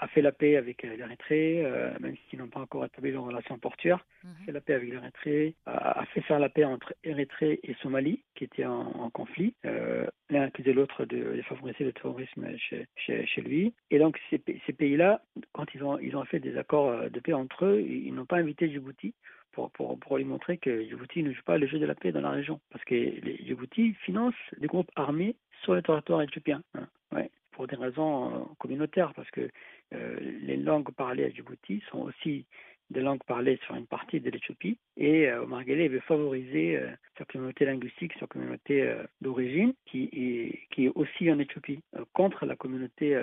a 0.00 0.06
fait 0.08 0.22
la 0.22 0.32
paix 0.32 0.56
avec 0.56 0.84
euh, 0.84 0.96
l'Érythrée, 0.96 1.62
euh, 1.64 1.90
même 2.00 2.14
s'ils 2.28 2.38
n'ont 2.38 2.48
pas 2.48 2.60
encore 2.60 2.84
établi 2.84 3.10
une 3.10 3.18
relation 3.18 3.58
portuaire, 3.58 4.04
mhm. 4.24 4.30
a 4.30 4.44
fait 4.44 4.52
la 4.52 4.60
paix 4.60 4.74
avec 4.74 4.90
l'Érythrée, 4.90 5.54
a, 5.66 6.04
fait 6.06 6.20
faire 6.22 6.38
la 6.38 6.48
paix 6.48 6.64
entre 6.64 6.94
Érythrée 7.04 7.60
et 7.62 7.74
Somalie, 7.82 8.22
qui 8.34 8.44
étaient 8.44 8.64
en, 8.64 9.10
conflit. 9.10 9.54
Euh, 9.64 10.06
L'un 10.30 10.42
accusé 10.42 10.74
l'autre 10.74 11.06
de, 11.06 11.40
favoriser 11.48 11.84
le 11.84 11.92
terrorisme 11.92 12.46
chez, 12.58 12.86
chez, 12.96 13.40
lui. 13.40 13.72
Et 13.90 13.98
donc 13.98 14.18
ces, 14.28 14.40
ces 14.66 14.72
pays-là, 14.74 15.22
quand 15.52 15.64
ils 15.74 15.82
ont, 15.82 15.98
ils 15.98 16.16
ont 16.16 16.24
fait 16.24 16.38
des 16.38 16.56
accords 16.58 16.88
euh, 16.88 17.08
de 17.08 17.18
paix 17.20 17.32
entre 17.32 17.64
eux, 17.64 17.80
ils, 17.80 18.12
n'ont 18.12 18.26
pas 18.26 18.36
invité 18.36 18.68
Djibouti 18.68 19.14
pour, 19.52 19.70
pour, 19.70 19.98
pour, 19.98 20.18
lui 20.18 20.24
montrer 20.24 20.58
que 20.58 20.84
Djibouti 20.84 21.22
ne 21.22 21.32
joue 21.32 21.42
pas 21.44 21.56
le 21.56 21.66
jeu 21.66 21.78
de 21.78 21.86
la 21.86 21.94
paix 21.94 22.12
dans 22.12 22.20
la 22.20 22.30
région. 22.30 22.60
Parce 22.70 22.84
que 22.84 22.94
les, 22.94 23.40
Djibouti 23.44 23.94
finance 24.04 24.34
des 24.58 24.66
groupes 24.66 24.90
armés 24.96 25.34
sur 25.62 25.74
le 25.74 25.82
territoire 25.82 26.22
éthiopien. 26.22 26.62
Hein. 26.74 26.86
Ouais 27.12 27.30
pour 27.58 27.66
des 27.66 27.74
raisons 27.74 28.48
communautaires, 28.60 29.12
parce 29.14 29.28
que 29.32 29.50
euh, 29.94 30.16
les 30.20 30.56
langues 30.56 30.90
parlées 30.92 31.24
à 31.24 31.30
Djibouti 31.30 31.82
sont 31.90 32.00
aussi 32.00 32.46
des 32.90 33.00
langues 33.00 33.22
parlées 33.26 33.58
sur 33.66 33.74
une 33.74 33.86
partie 33.86 34.20
de 34.20 34.30
l'Éthiopie. 34.30 34.78
Et 34.96 35.28
euh, 35.28 35.42
Omar 35.42 35.64
veut 35.64 36.00
favoriser 36.00 36.76
euh, 36.76 36.88
sa 37.18 37.24
communauté 37.24 37.64
linguistique, 37.64 38.12
sa 38.18 38.26
communauté 38.26 38.82
euh, 38.82 39.02
d'origine, 39.20 39.74
qui 39.86 40.08
est, 40.12 40.60
qui 40.70 40.86
est 40.86 40.92
aussi 40.94 41.30
en 41.30 41.38
Éthiopie, 41.38 41.80
contre 42.14 42.46
la 42.46 42.56
communauté, 42.56 43.20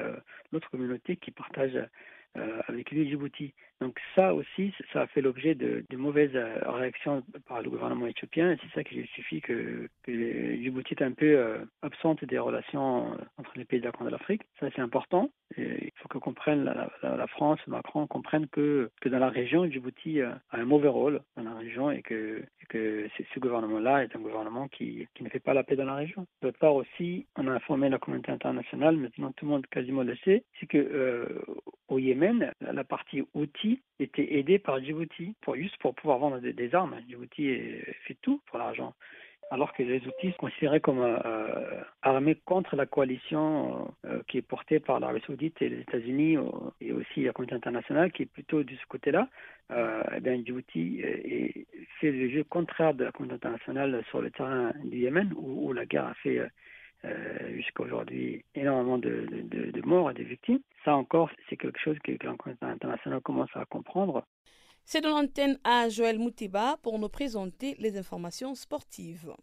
l'autre 0.51 0.70
communauté 0.70 1.16
qui 1.18 1.32
partage 1.32 1.78
avec 2.68 2.91
lui 2.91 3.07
Djibouti. 3.07 3.53
Donc 3.82 3.99
ça 4.15 4.34
aussi, 4.34 4.73
ça 4.93 5.01
a 5.01 5.07
fait 5.07 5.21
l'objet 5.21 5.53
de, 5.53 5.84
mauvaises 5.95 6.36
euh, 6.36 6.59
réactions 6.65 7.23
par 7.47 7.61
le 7.61 7.69
gouvernement 7.69 8.07
éthiopien. 8.07 8.55
C'est 8.61 8.73
ça 8.73 8.84
qui 8.84 8.95
justifie 9.01 9.41
que, 9.41 9.89
Djibouti 10.07 10.93
est 10.93 11.03
un 11.03 11.11
peu 11.11 11.38
euh, 11.38 11.57
absente 11.82 12.23
des 12.23 12.39
relations 12.39 13.11
euh, 13.13 13.17
entre 13.38 13.51
les 13.55 13.65
pays 13.65 13.80
de 13.80 13.86
la 13.86 13.91
Corne 13.91 14.07
de 14.07 14.11
l'Afrique. 14.11 14.43
Ça, 14.59 14.67
c'est 14.76 14.82
important. 14.82 15.30
Il 15.57 15.91
faut 15.97 16.07
que 16.07 16.17
comprenne 16.17 16.63
la, 16.63 17.28
France, 17.28 17.59
Macron 17.67 18.07
comprenne 18.07 18.47
que, 18.47 18.89
dans 19.05 19.19
la 19.19 19.30
région, 19.30 19.69
Djibouti 19.69 20.21
a 20.21 20.39
un 20.51 20.65
mauvais 20.65 20.88
rôle 20.88 21.21
dans 21.38 21.43
la 21.43 21.53
région 21.53 21.91
et 21.91 22.01
que, 22.01 22.43
que 22.69 23.07
ce 23.34 23.39
gouvernement-là 23.39 24.03
est 24.03 24.15
un 24.15 24.19
gouvernement 24.19 24.67
qui, 24.67 25.07
qui, 25.13 25.23
ne 25.23 25.30
fait 25.30 25.39
pas 25.39 25.53
la 25.53 25.63
paix 25.63 25.76
dans 25.76 25.86
la 25.86 25.95
région. 25.95 26.26
D'autre 26.41 26.57
part 26.57 26.76
aussi, 26.76 27.28
on 27.36 27.47
a 27.47 27.51
informé 27.51 27.89
la 27.89 27.99
communauté 27.99 28.32
internationale, 28.32 28.97
maintenant 28.97 29.32
tout 29.34 29.45
le 29.45 29.51
monde 29.51 29.67
quasiment 29.67 30.03
le 30.03 30.15
sait, 30.17 30.43
c'est 30.59 30.65
que 30.65 31.39
au 31.88 31.99
Yémen, 31.99 32.51
la 32.61 32.84
partie 32.84 33.23
Était 33.99 34.36
aidé 34.36 34.59
par 34.59 34.82
Djibouti 34.82 35.36
pour 35.41 35.55
juste 35.55 35.78
pour 35.78 35.95
pouvoir 35.95 36.20
vendre 36.20 36.39
des, 36.39 36.76
armes. 36.76 36.95
Djibouti 37.07 37.57
fait 38.05 38.18
tout 38.22 38.41
pour 38.47 38.59
l'argent. 38.59 38.93
alors 39.51 39.74
que 39.74 39.84
les 39.84 40.05
outils 40.05 40.32
sont 40.32 40.47
considérés 40.47 40.82
comme 40.82 41.01
euh, 41.01 41.82
armés 42.01 42.36
contre 42.45 42.76
la 42.76 42.86
coalition 42.86 43.93
euh, 44.05 44.22
qui 44.28 44.38
est 44.38 44.41
portée 44.41 44.80
par 44.80 44.99
l'Arabie 44.99 45.22
saoudite 45.26 45.61
et 45.61 45.70
les 45.70 45.80
États-Unis 45.82 46.38
et 46.82 46.91
aussi 46.91 47.24
la 47.24 47.32
communauté 47.32 47.55
internationale 47.55 48.11
qui 48.11 48.24
est 48.24 48.32
plutôt 48.32 48.63
de 48.63 48.76
ce 48.76 48.86
côté-là. 48.88 49.30
eh 49.72 50.20
bien, 50.20 50.36
Djibouti 50.43 51.01
fait 51.99 52.11
le 52.11 52.30
jeu 52.30 52.43
contraire 52.43 52.93
de 52.93 53.05
la 53.05 53.11
communauté 53.11 53.47
internationale 53.47 54.03
sur 54.09 54.22
le 54.22 54.30
terrain 54.32 54.74
du 54.84 54.97
Yémen 54.97 55.34
où, 55.38 55.72
la 55.72 55.86
guerre 55.86 56.07
a 56.07 56.13
fait 56.16 56.41
jusqu'à 57.53 57.84
aujourd'hui 57.84 58.43
énormément 58.56 58.97
de, 58.97 59.26
de, 59.32 59.82
morts 59.86 60.12
et 60.12 60.14
de 60.14 60.24
victimes. 60.24 60.60
Ça 60.84 60.95
encore, 60.95 61.30
c'est 61.49 61.58
quelque 61.58 61.80
chose 61.80 61.97
que, 62.03 62.12
que 62.14 62.28
communauté 62.38 62.66
internationale 62.66 63.22
commence 63.22 63.49
à 63.56 63.66
comprendre. 63.66 64.26
C'est 64.86 65.01
de 65.01 65.08
l'antenne 65.08 65.58
à 65.64 65.89
Joël 65.89 66.20
Moutiba 66.20 66.78
pour 66.84 66.99
nous 66.99 67.10
présenter 67.10 67.76
les 67.80 67.97
informations 67.97 68.53
sportives. 68.53 69.34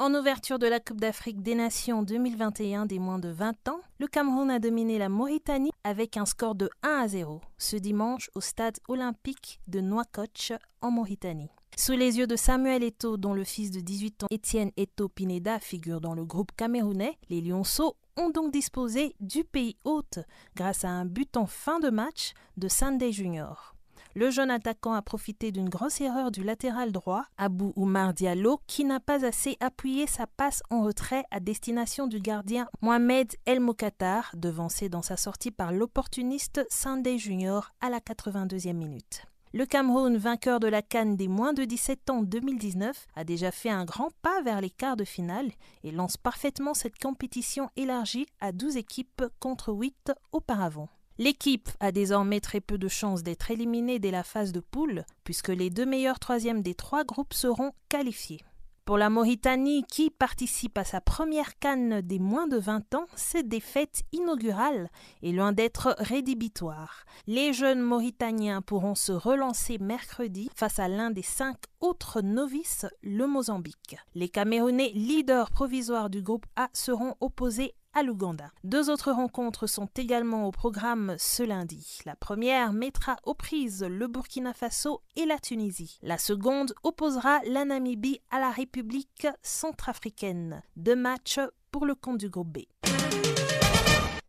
En 0.00 0.14
ouverture 0.14 0.60
de 0.60 0.68
la 0.68 0.78
Coupe 0.78 1.00
d'Afrique 1.00 1.42
des 1.42 1.56
Nations 1.56 2.04
2021 2.04 2.86
des 2.86 3.00
moins 3.00 3.18
de 3.18 3.30
20 3.30 3.66
ans, 3.66 3.80
le 3.98 4.06
Cameroun 4.06 4.48
a 4.48 4.60
dominé 4.60 4.96
la 4.96 5.08
Mauritanie 5.08 5.72
avec 5.82 6.16
un 6.16 6.24
score 6.24 6.54
de 6.54 6.70
1 6.84 6.88
à 6.88 7.08
0 7.08 7.40
ce 7.58 7.74
dimanche 7.74 8.30
au 8.36 8.40
stade 8.40 8.78
olympique 8.86 9.58
de 9.66 9.80
Nouakchott 9.80 10.52
en 10.82 10.92
Mauritanie. 10.92 11.50
Sous 11.76 11.94
les 11.94 12.16
yeux 12.16 12.28
de 12.28 12.36
Samuel 12.36 12.84
Eto'o, 12.84 13.16
dont 13.16 13.34
le 13.34 13.42
fils 13.42 13.72
de 13.72 13.80
18 13.80 14.22
ans 14.22 14.26
Étienne 14.30 14.70
Eto'o 14.76 15.08
Pineda 15.08 15.58
figure 15.58 16.00
dans 16.00 16.14
le 16.14 16.24
groupe 16.24 16.52
camerounais, 16.56 17.18
les 17.28 17.40
Lionceaux 17.40 17.96
ont 18.16 18.30
donc 18.30 18.52
disposé 18.52 19.16
du 19.18 19.42
pays 19.42 19.78
hôte 19.82 20.20
grâce 20.54 20.84
à 20.84 20.90
un 20.90 21.06
but 21.06 21.36
en 21.36 21.46
fin 21.46 21.80
de 21.80 21.90
match 21.90 22.34
de 22.56 22.68
Sunday 22.68 23.10
Junior. 23.10 23.74
Le 24.14 24.30
jeune 24.30 24.50
attaquant 24.50 24.94
a 24.94 25.02
profité 25.02 25.52
d'une 25.52 25.68
grosse 25.68 26.00
erreur 26.00 26.30
du 26.30 26.42
latéral 26.42 26.92
droit, 26.92 27.24
Abou 27.36 27.72
Oumar 27.76 28.14
Diallo, 28.14 28.60
qui 28.66 28.84
n'a 28.84 29.00
pas 29.00 29.24
assez 29.24 29.56
appuyé 29.60 30.06
sa 30.06 30.26
passe 30.26 30.62
en 30.70 30.82
retrait 30.82 31.24
à 31.30 31.40
destination 31.40 32.06
du 32.06 32.18
gardien 32.18 32.68
Mohamed 32.80 33.34
El 33.44 33.60
Mokatar, 33.60 34.30
devancé 34.34 34.88
dans 34.88 35.02
sa 35.02 35.16
sortie 35.16 35.50
par 35.50 35.72
l'opportuniste 35.72 36.66
Sunday 36.70 37.18
Junior 37.18 37.70
à 37.80 37.90
la 37.90 38.00
82e 38.00 38.72
minute. 38.72 39.22
Le 39.54 39.64
Cameroun, 39.64 40.16
vainqueur 40.16 40.60
de 40.60 40.68
la 40.68 40.82
Cannes 40.82 41.16
des 41.16 41.28
moins 41.28 41.54
de 41.54 41.64
17 41.64 42.10
ans 42.10 42.22
2019, 42.22 43.06
a 43.14 43.24
déjà 43.24 43.50
fait 43.50 43.70
un 43.70 43.86
grand 43.86 44.10
pas 44.20 44.42
vers 44.42 44.60
les 44.60 44.68
quarts 44.68 44.96
de 44.96 45.04
finale 45.04 45.50
et 45.84 45.90
lance 45.90 46.18
parfaitement 46.18 46.74
cette 46.74 46.98
compétition 46.98 47.70
élargie 47.76 48.26
à 48.40 48.52
12 48.52 48.76
équipes 48.76 49.24
contre 49.40 49.72
8 49.72 50.12
auparavant. 50.32 50.88
L'équipe 51.20 51.68
a 51.80 51.90
désormais 51.90 52.38
très 52.38 52.60
peu 52.60 52.78
de 52.78 52.86
chances 52.86 53.24
d'être 53.24 53.50
éliminée 53.50 53.98
dès 53.98 54.12
la 54.12 54.22
phase 54.22 54.52
de 54.52 54.60
poule, 54.60 55.04
puisque 55.24 55.48
les 55.48 55.68
deux 55.68 55.84
meilleurs 55.84 56.20
troisièmes 56.20 56.62
des 56.62 56.74
trois 56.74 57.02
groupes 57.02 57.34
seront 57.34 57.72
qualifiés. 57.88 58.40
Pour 58.88 58.96
la 58.96 59.10
Mauritanie, 59.10 59.84
qui 59.90 60.08
participe 60.08 60.78
à 60.78 60.84
sa 60.84 61.02
première 61.02 61.58
canne 61.58 62.00
des 62.00 62.18
moins 62.18 62.46
de 62.46 62.56
20 62.56 62.94
ans, 62.94 63.06
cette 63.16 63.46
défaite 63.46 64.00
inaugurale 64.12 64.88
est 65.22 65.32
loin 65.32 65.52
d'être 65.52 65.94
rédhibitoire. 65.98 67.04
Les 67.26 67.52
jeunes 67.52 67.82
Mauritaniens 67.82 68.62
pourront 68.62 68.94
se 68.94 69.12
relancer 69.12 69.76
mercredi 69.76 70.48
face 70.54 70.78
à 70.78 70.88
l'un 70.88 71.10
des 71.10 71.20
cinq 71.20 71.58
autres 71.80 72.22
novices, 72.22 72.86
le 73.02 73.26
Mozambique. 73.26 73.96
Les 74.14 74.30
Camerounais, 74.30 74.92
leaders 74.94 75.50
provisoires 75.50 76.08
du 76.08 76.22
groupe 76.22 76.46
A, 76.56 76.68
seront 76.72 77.14
opposés 77.20 77.74
à 77.94 78.02
l'Ouganda. 78.02 78.50
Deux 78.64 78.90
autres 78.90 79.12
rencontres 79.12 79.66
sont 79.66 79.88
également 79.96 80.46
au 80.46 80.50
programme 80.50 81.16
ce 81.18 81.42
lundi. 81.42 82.00
La 82.04 82.16
première 82.16 82.72
mettra 82.72 83.16
aux 83.24 83.34
prises 83.34 83.84
le 83.84 84.06
Burkina 84.06 84.52
Faso 84.52 85.02
et 85.16 85.26
la 85.26 85.38
Tunisie. 85.38 85.98
La 86.02 86.18
seconde 86.18 86.74
opposera 86.82 87.40
la 87.46 87.64
Namibie 87.64 88.20
à 88.30 88.40
la 88.40 88.50
République 88.50 89.26
centrafricaine. 89.42 90.62
Deux 90.76 90.96
matchs 90.96 91.40
pour 91.70 91.86
le 91.86 91.94
compte 91.94 92.18
du 92.18 92.28
groupe 92.28 92.48
B. 92.48 92.58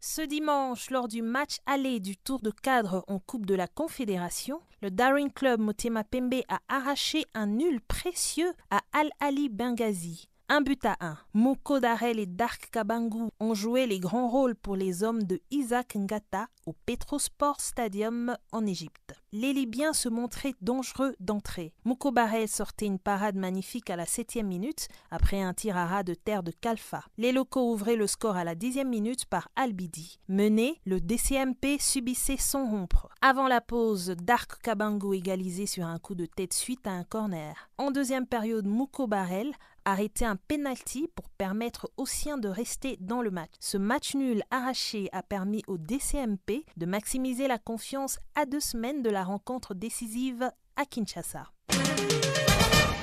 Ce 0.02 0.22
dimanche, 0.22 0.90
lors 0.92 1.08
du 1.08 1.22
match 1.22 1.58
aller 1.66 2.00
du 2.00 2.18
tour 2.18 2.40
de 2.40 2.52
cadre 2.52 3.04
en 3.08 3.20
Coupe 3.20 3.46
de 3.46 3.54
la 3.54 3.68
Confédération, 3.68 4.62
le 4.82 4.90
Daring 4.90 5.32
Club 5.32 5.60
Motema 5.60 6.04
Pembe 6.04 6.42
a 6.48 6.60
arraché 6.70 7.26
un 7.34 7.48
nul 7.48 7.82
précieux 7.82 8.54
à 8.72 8.82
Al-Ali 8.94 9.50
Benghazi. 9.50 10.30
Un 10.52 10.62
but 10.62 10.84
à 10.84 10.98
un. 11.00 11.16
Moko 11.36 11.80
Darel 11.80 12.18
et 12.18 12.26
Dark 12.26 12.72
Kabangu 12.72 13.30
ont 13.40 13.54
joué 13.54 13.86
les 13.86 14.00
grands 14.00 14.28
rôles 14.28 14.56
pour 14.56 14.76
les 14.76 15.04
hommes 15.04 15.22
de 15.22 15.40
Isaac 15.52 15.96
Ngata 15.96 16.48
au 16.66 16.74
Petrosport 16.88 17.62
Stadium 17.62 18.36
en 18.52 18.66
Égypte. 18.66 19.14
Les 19.32 19.54
Libyens 19.54 19.94
se 19.94 20.10
montraient 20.10 20.56
dangereux 20.60 21.16
d'entrée. 21.20 21.72
Moko 21.86 22.10
Barel 22.10 22.48
sortait 22.48 22.88
une 22.88 22.98
parade 22.98 23.36
magnifique 23.36 23.92
à 23.92 23.96
la 23.96 24.08
septième 24.08 24.48
minute 24.48 24.88
après 25.12 25.40
un 25.40 25.54
tir 25.54 25.78
à 25.78 25.86
ras 25.86 26.02
de 26.02 26.16
terre 26.16 26.42
de 26.42 26.50
Kalfa. 26.50 27.04
Les 27.20 27.32
locaux 27.32 27.72
ouvraient 27.72 27.96
le 27.96 28.08
score 28.08 28.36
à 28.36 28.44
la 28.44 28.56
dixième 28.56 28.90
minute 28.90 29.26
par 29.26 29.50
Albidi. 29.56 30.18
Mené, 30.30 30.82
le 30.84 31.00
DCMP 31.00 31.78
subissait 31.80 32.38
son 32.38 32.66
rompre. 32.66 33.08
Avant 33.22 33.48
la 33.48 33.62
pause, 33.62 34.16
Dark 34.24 34.60
Kabangu 34.64 35.16
égalisait 35.16 35.68
sur 35.68 35.86
un 35.86 36.00
coup 36.00 36.16
de 36.16 36.26
tête 36.26 36.54
suite 36.54 36.88
à 36.88 36.92
un 36.92 37.04
corner. 37.04 37.70
En 37.78 37.92
deuxième 37.92 38.26
période, 38.26 38.66
Moko 38.66 39.06
Barel 39.06 39.54
arrêté 39.92 40.26
un 40.26 40.36
penalty 40.36 41.08
pour 41.16 41.30
permettre 41.30 41.92
aux 41.98 42.06
siens 42.06 42.38
de 42.38 42.48
rester 42.48 42.98
dans 43.00 43.22
le 43.22 43.32
match. 43.32 43.52
Ce 43.60 43.78
match 43.78 44.16
nul 44.16 44.44
arraché 44.52 45.10
a 45.12 45.24
permis 45.24 45.64
au 45.68 45.78
DCMP 45.78 46.66
de 46.78 46.86
maximiser 46.86 47.48
la 47.48 47.58
confiance 47.58 48.20
à 48.36 48.46
deux 48.46 48.60
semaines 48.60 49.02
de 49.02 49.10
la 49.10 49.24
rencontre 49.24 49.74
décisive 49.74 50.52
à 50.76 50.86
Kinshasa. 50.86 51.52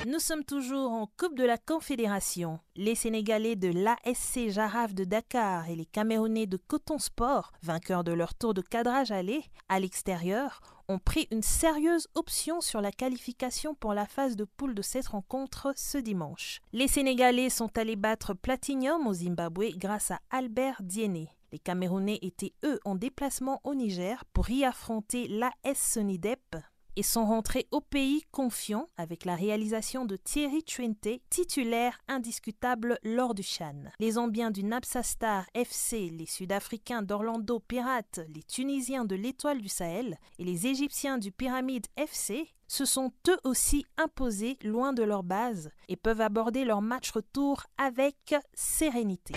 Nous 0.09 0.19
sommes 0.19 0.45
toujours 0.45 0.93
en 0.93 1.05
Coupe 1.17 1.35
de 1.35 1.43
la 1.43 1.57
Confédération. 1.57 2.61
Les 2.77 2.95
Sénégalais 2.95 3.57
de 3.57 3.67
l'ASC 3.67 4.47
Jaraf 4.47 4.93
de 4.93 5.03
Dakar 5.03 5.67
et 5.69 5.75
les 5.75 5.83
Camerounais 5.85 6.45
de 6.45 6.55
Coton 6.55 6.97
Sport, 6.97 7.51
vainqueurs 7.61 8.05
de 8.05 8.13
leur 8.13 8.33
tour 8.33 8.53
de 8.53 8.61
cadrage 8.61 9.11
aller 9.11 9.43
à 9.67 9.81
l'extérieur, 9.81 10.61
ont 10.87 10.97
pris 10.97 11.27
une 11.29 11.41
sérieuse 11.43 12.07
option 12.15 12.61
sur 12.61 12.79
la 12.79 12.93
qualification 12.93 13.75
pour 13.75 13.93
la 13.93 14.05
phase 14.05 14.37
de 14.37 14.45
poule 14.45 14.75
de 14.75 14.81
cette 14.81 15.07
rencontre 15.07 15.73
ce 15.75 15.97
dimanche. 15.97 16.61
Les 16.71 16.87
Sénégalais 16.87 17.49
sont 17.49 17.77
allés 17.77 17.97
battre 17.97 18.33
Platinum 18.33 19.07
au 19.07 19.13
Zimbabwe 19.13 19.75
grâce 19.75 20.11
à 20.11 20.21
Albert 20.29 20.83
Diené. 20.83 21.27
Les 21.51 21.59
Camerounais 21.59 22.19
étaient 22.21 22.53
eux 22.63 22.79
en 22.85 22.95
déplacement 22.95 23.59
au 23.65 23.75
Niger 23.75 24.23
pour 24.31 24.49
y 24.49 24.63
affronter 24.63 25.27
l'AS 25.27 25.51
Sonidep, 25.75 26.55
et 26.97 27.03
sont 27.03 27.25
rentrés 27.25 27.67
au 27.71 27.79
pays 27.79 28.23
confiants 28.31 28.87
avec 28.97 29.23
la 29.23 29.35
réalisation 29.35 30.03
de 30.03 30.17
Thierry 30.17 30.63
Twente, 30.63 31.21
titulaire 31.29 31.99
indiscutable 32.07 32.97
lors 33.03 33.35
du 33.35 33.43
Chan. 33.43 33.83
Les 33.99 34.13
Zambiens 34.13 34.49
du 34.49 34.63
Napsa 34.63 35.03
Star 35.03 35.45
FC, 35.53 36.09
les 36.09 36.25
Sud-Africains 36.25 37.03
d'Orlando 37.03 37.59
Pirates, 37.59 38.19
les 38.33 38.41
Tunisiens 38.41 39.05
de 39.05 39.15
l'Étoile 39.15 39.61
du 39.61 39.69
Sahel 39.69 40.17
et 40.39 40.43
les 40.43 40.65
Égyptiens 40.65 41.19
du 41.19 41.31
Pyramide 41.31 41.85
FC 41.95 42.49
se 42.67 42.83
sont 42.83 43.13
eux 43.29 43.37
aussi 43.43 43.85
imposés 43.97 44.57
loin 44.63 44.91
de 44.91 45.03
leur 45.03 45.23
base 45.23 45.69
et 45.87 45.95
peuvent 45.95 46.21
aborder 46.21 46.65
leur 46.65 46.81
match 46.81 47.11
retour 47.11 47.63
avec 47.77 48.35
sérénité. 48.55 49.35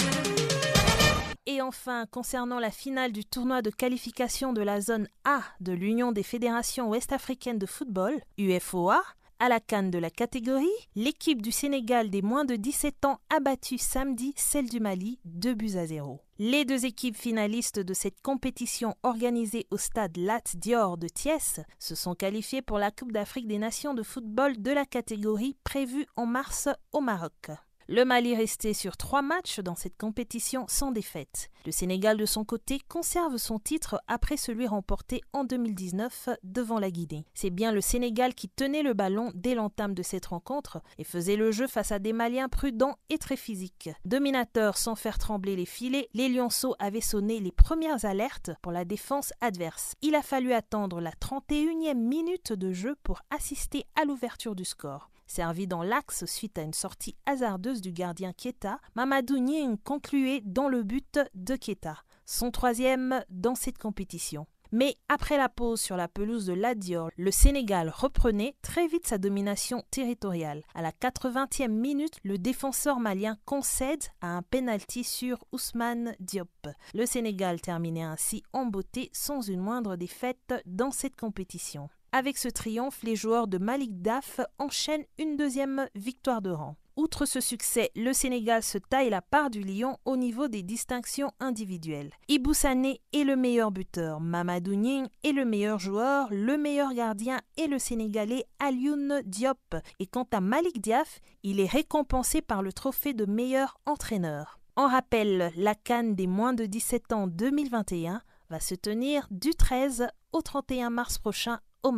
Et 1.47 1.63
enfin, 1.63 2.07
concernant 2.11 2.59
la 2.61 2.71
finale 2.71 3.13
du 3.13 3.25
tournoi 3.25 3.63
de 3.63 3.71
qualification 3.71 4.53
de 4.53 4.61
la 4.61 4.81
zone 4.81 5.09
A 5.25 5.41
de 5.61 5.73
l'Union 5.73 6.13
des 6.13 6.23
fédérations 6.23 6.89
ouest-africaines 6.89 7.59
de 7.59 7.67
football, 7.67 8.21
UFOA, 8.39 9.03
à 9.43 9.49
la 9.49 9.59
canne 9.59 9.91
de 9.91 9.99
la 9.99 10.11
catégorie, 10.11 10.69
l'équipe 10.97 11.41
du 11.41 11.51
Sénégal 11.51 12.11
des 12.11 12.21
moins 12.21 12.45
de 12.45 12.57
17 12.57 13.07
ans 13.07 13.21
a 13.35 13.41
battu 13.41 13.79
samedi 13.79 14.35
celle 14.37 14.69
du 14.69 14.81
Mali 14.81 15.19
2 15.25 15.55
buts 15.55 15.77
à 15.77 15.87
0. 15.87 16.21
Les 16.39 16.67
deux 16.67 16.85
équipes 16.85 17.17
finalistes 17.17 17.81
de 17.81 17.95
cette 17.95 18.21
compétition 18.21 18.95
organisée 19.03 19.67
au 19.71 19.79
stade 19.79 20.19
Lat 20.19 20.43
Dior 20.57 20.99
de 20.99 21.09
Thiès 21.09 21.61
se 21.79 21.95
sont 21.95 22.15
qualifiées 22.15 22.61
pour 22.61 22.79
la 22.79 22.91
Coupe 22.91 23.13
d'Afrique 23.13 23.49
des 23.49 23.59
Nations 23.59 23.95
de 23.95 24.03
football 24.03 24.61
de 24.61 24.73
la 24.73 24.85
catégorie 24.85 25.57
prévue 25.65 26.07
en 26.17 26.27
mars 26.27 26.69
au 26.93 27.01
Maroc. 27.01 27.51
Le 27.93 28.05
Mali 28.05 28.37
restait 28.37 28.73
sur 28.73 28.97
trois 28.97 29.21
matchs 29.21 29.59
dans 29.59 29.75
cette 29.75 29.99
compétition 29.99 30.65
sans 30.69 30.93
défaite. 30.93 31.51
Le 31.67 31.73
Sénégal, 31.73 32.19
de 32.19 32.25
son 32.25 32.45
côté, 32.45 32.79
conserve 32.89 33.37
son 33.37 33.59
titre 33.59 34.01
après 34.07 34.37
celui 34.37 34.69
remporté 34.69 35.23
en 35.33 35.43
2019 35.43 36.29
devant 36.45 36.79
la 36.79 36.93
Guinée. 36.93 37.27
C'est 37.35 37.51
bien 37.51 37.73
le 37.73 37.81
Sénégal 37.81 38.37
qui 38.37 38.49
tenait 38.49 38.85
le 38.85 38.95
ballon 38.95 39.33
dès 39.35 39.57
l'entame 39.57 39.95
de 39.95 40.05
cette 40.05 40.27
rencontre 40.27 40.81
et 40.99 41.05
faisait 41.05 41.35
le 41.35 41.51
jeu 41.51 41.67
face 41.67 41.91
à 41.91 41.99
des 41.99 42.13
Maliens 42.13 42.49
prudents 42.49 42.95
et 43.09 43.19
très 43.19 43.37
physiques. 43.37 43.91
Dominateurs 44.05 44.79
sans 44.79 44.95
faire 44.95 45.19
trembler 45.19 45.57
les 45.57 45.67
filets, 45.67 46.09
les 46.15 46.29
Lionceaux 46.29 46.77
avaient 46.79 47.01
sonné 47.01 47.41
les 47.41 47.51
premières 47.51 48.05
alertes 48.05 48.53
pour 48.63 48.71
la 48.71 48.85
défense 48.85 49.33
adverse. 49.41 49.97
Il 50.01 50.15
a 50.15 50.23
fallu 50.23 50.53
attendre 50.53 51.01
la 51.01 51.11
31e 51.11 51.95
minute 51.95 52.53
de 52.53 52.73
jeu 52.73 52.95
pour 53.03 53.23
assister 53.31 53.85
à 54.01 54.05
l'ouverture 54.05 54.55
du 54.55 54.65
score. 54.65 55.11
Servi 55.31 55.69
dans 55.69 55.85
l'axe 55.85 56.25
suite 56.25 56.59
à 56.59 56.63
une 56.63 56.75
sortie 56.75 57.15
hasardeuse 57.25 57.81
du 57.81 57.93
gardien 57.93 58.33
Keta, 58.33 58.81
Mamadou 58.97 59.39
Nying 59.39 59.79
concluait 59.79 60.43
dans 60.45 60.69
le 60.69 60.83
but 60.83 61.21
de 61.37 61.55
Keta, 61.55 62.03
son 62.27 62.51
troisième 62.51 63.25
dans 63.29 63.55
cette 63.55 63.79
compétition. 63.79 64.49
Mais 64.73 64.97
après 65.09 65.37
la 65.37 65.49
pause 65.49 65.81
sur 65.81 65.97
la 65.97 66.09
pelouse 66.09 66.47
de 66.47 66.53
Ladior, 66.53 67.11
le 67.17 67.31
Sénégal 67.31 67.93
reprenait 67.95 68.57
très 68.61 68.89
vite 68.89 69.07
sa 69.07 69.19
domination 69.19 69.85
territoriale. 69.93 70.65
À 70.75 70.83
la 70.83 70.91
80e 70.91 71.69
minute, 71.69 72.19
le 72.25 72.37
défenseur 72.37 72.99
malien 72.99 73.39
concède 73.45 74.03
à 74.21 74.37
un 74.37 74.43
penalty 74.43 75.05
sur 75.05 75.45
Ousmane 75.53 76.17
Diop. 76.19 76.51
Le 76.93 77.07
Sénégal 77.07 77.61
terminait 77.61 78.03
ainsi 78.03 78.43
en 78.53 78.67
beauté 78.67 79.11
sans 79.13 79.43
une 79.43 79.61
moindre 79.61 79.95
défaite 79.95 80.55
dans 80.67 80.91
cette 80.91 81.15
compétition. 81.15 81.89
Avec 82.13 82.39
ce 82.39 82.49
triomphe, 82.49 83.03
les 83.05 83.15
joueurs 83.15 83.47
de 83.47 83.59
Malik 83.59 84.03
Daf 84.03 84.41
enchaînent 84.59 85.05
une 85.19 85.37
deuxième 85.37 85.87
victoire 85.95 86.43
de 86.43 86.51
rang. 86.51 86.77
Outre 86.97 87.25
ce 87.25 87.41
succès, 87.41 87.91
le 87.95 88.13
Sénégal 88.13 88.65
se 88.65 88.79
taille 88.79 89.11
la 89.11 89.23
part 89.23 89.49
du 89.49 89.63
lion 89.63 89.97
au 90.05 90.17
niveau 90.17 90.49
des 90.49 90.63
distinctions 90.63 91.31
individuelles. 91.39 92.11
Ibou 92.29 92.53
Sané 92.53 93.01
est 93.13 93.23
le 93.23 93.37
meilleur 93.37 93.71
buteur, 93.71 94.21
Mamadou 94.21 94.75
Nying 94.75 95.07
est 95.23 95.33
le 95.33 95.45
meilleur 95.45 95.79
joueur, 95.79 96.27
le 96.33 96.59
meilleur 96.59 96.93
gardien 96.93 97.41
est 97.57 97.69
le 97.69 97.79
Sénégalais 97.79 98.45
Alioune 98.59 99.23
Diop. 99.25 99.77
Et 100.01 100.07
quant 100.07 100.27
à 100.33 100.41
Malik 100.41 100.81
Diaf, 100.81 101.21
il 101.45 101.61
est 101.61 101.71
récompensé 101.71 102.43
par 102.43 102.61
le 102.61 102.73
trophée 102.73 103.15
de 103.15 103.25
meilleur 103.25 103.79
entraîneur. 103.87 104.59
En 104.75 104.89
rappel, 104.89 105.53
la 105.57 105.77
Cannes 105.77 106.17
des 106.17 106.27
moins 106.27 106.55
de 106.55 106.67
17 106.67 107.13
ans 107.13 107.29
2021 107.29 108.21
va 108.51 108.59
se 108.61 108.75
tenir 108.75 109.29
du 109.31 109.51
13 109.55 110.09
au 110.33 110.43
31 110.43 110.91
mars 110.91 111.19
prochain 111.19 111.61
au. 111.83 111.93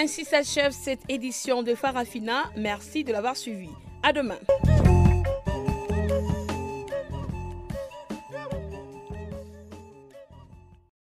Ainsi 0.00 0.24
s'achève 0.24 0.70
cette 0.70 1.00
édition 1.08 1.64
de 1.64 1.74
Farafina. 1.74 2.44
Merci 2.56 3.02
de 3.02 3.12
l'avoir 3.12 3.36
suivi. 3.36 3.68
À 4.04 4.12
demain. 4.12 4.38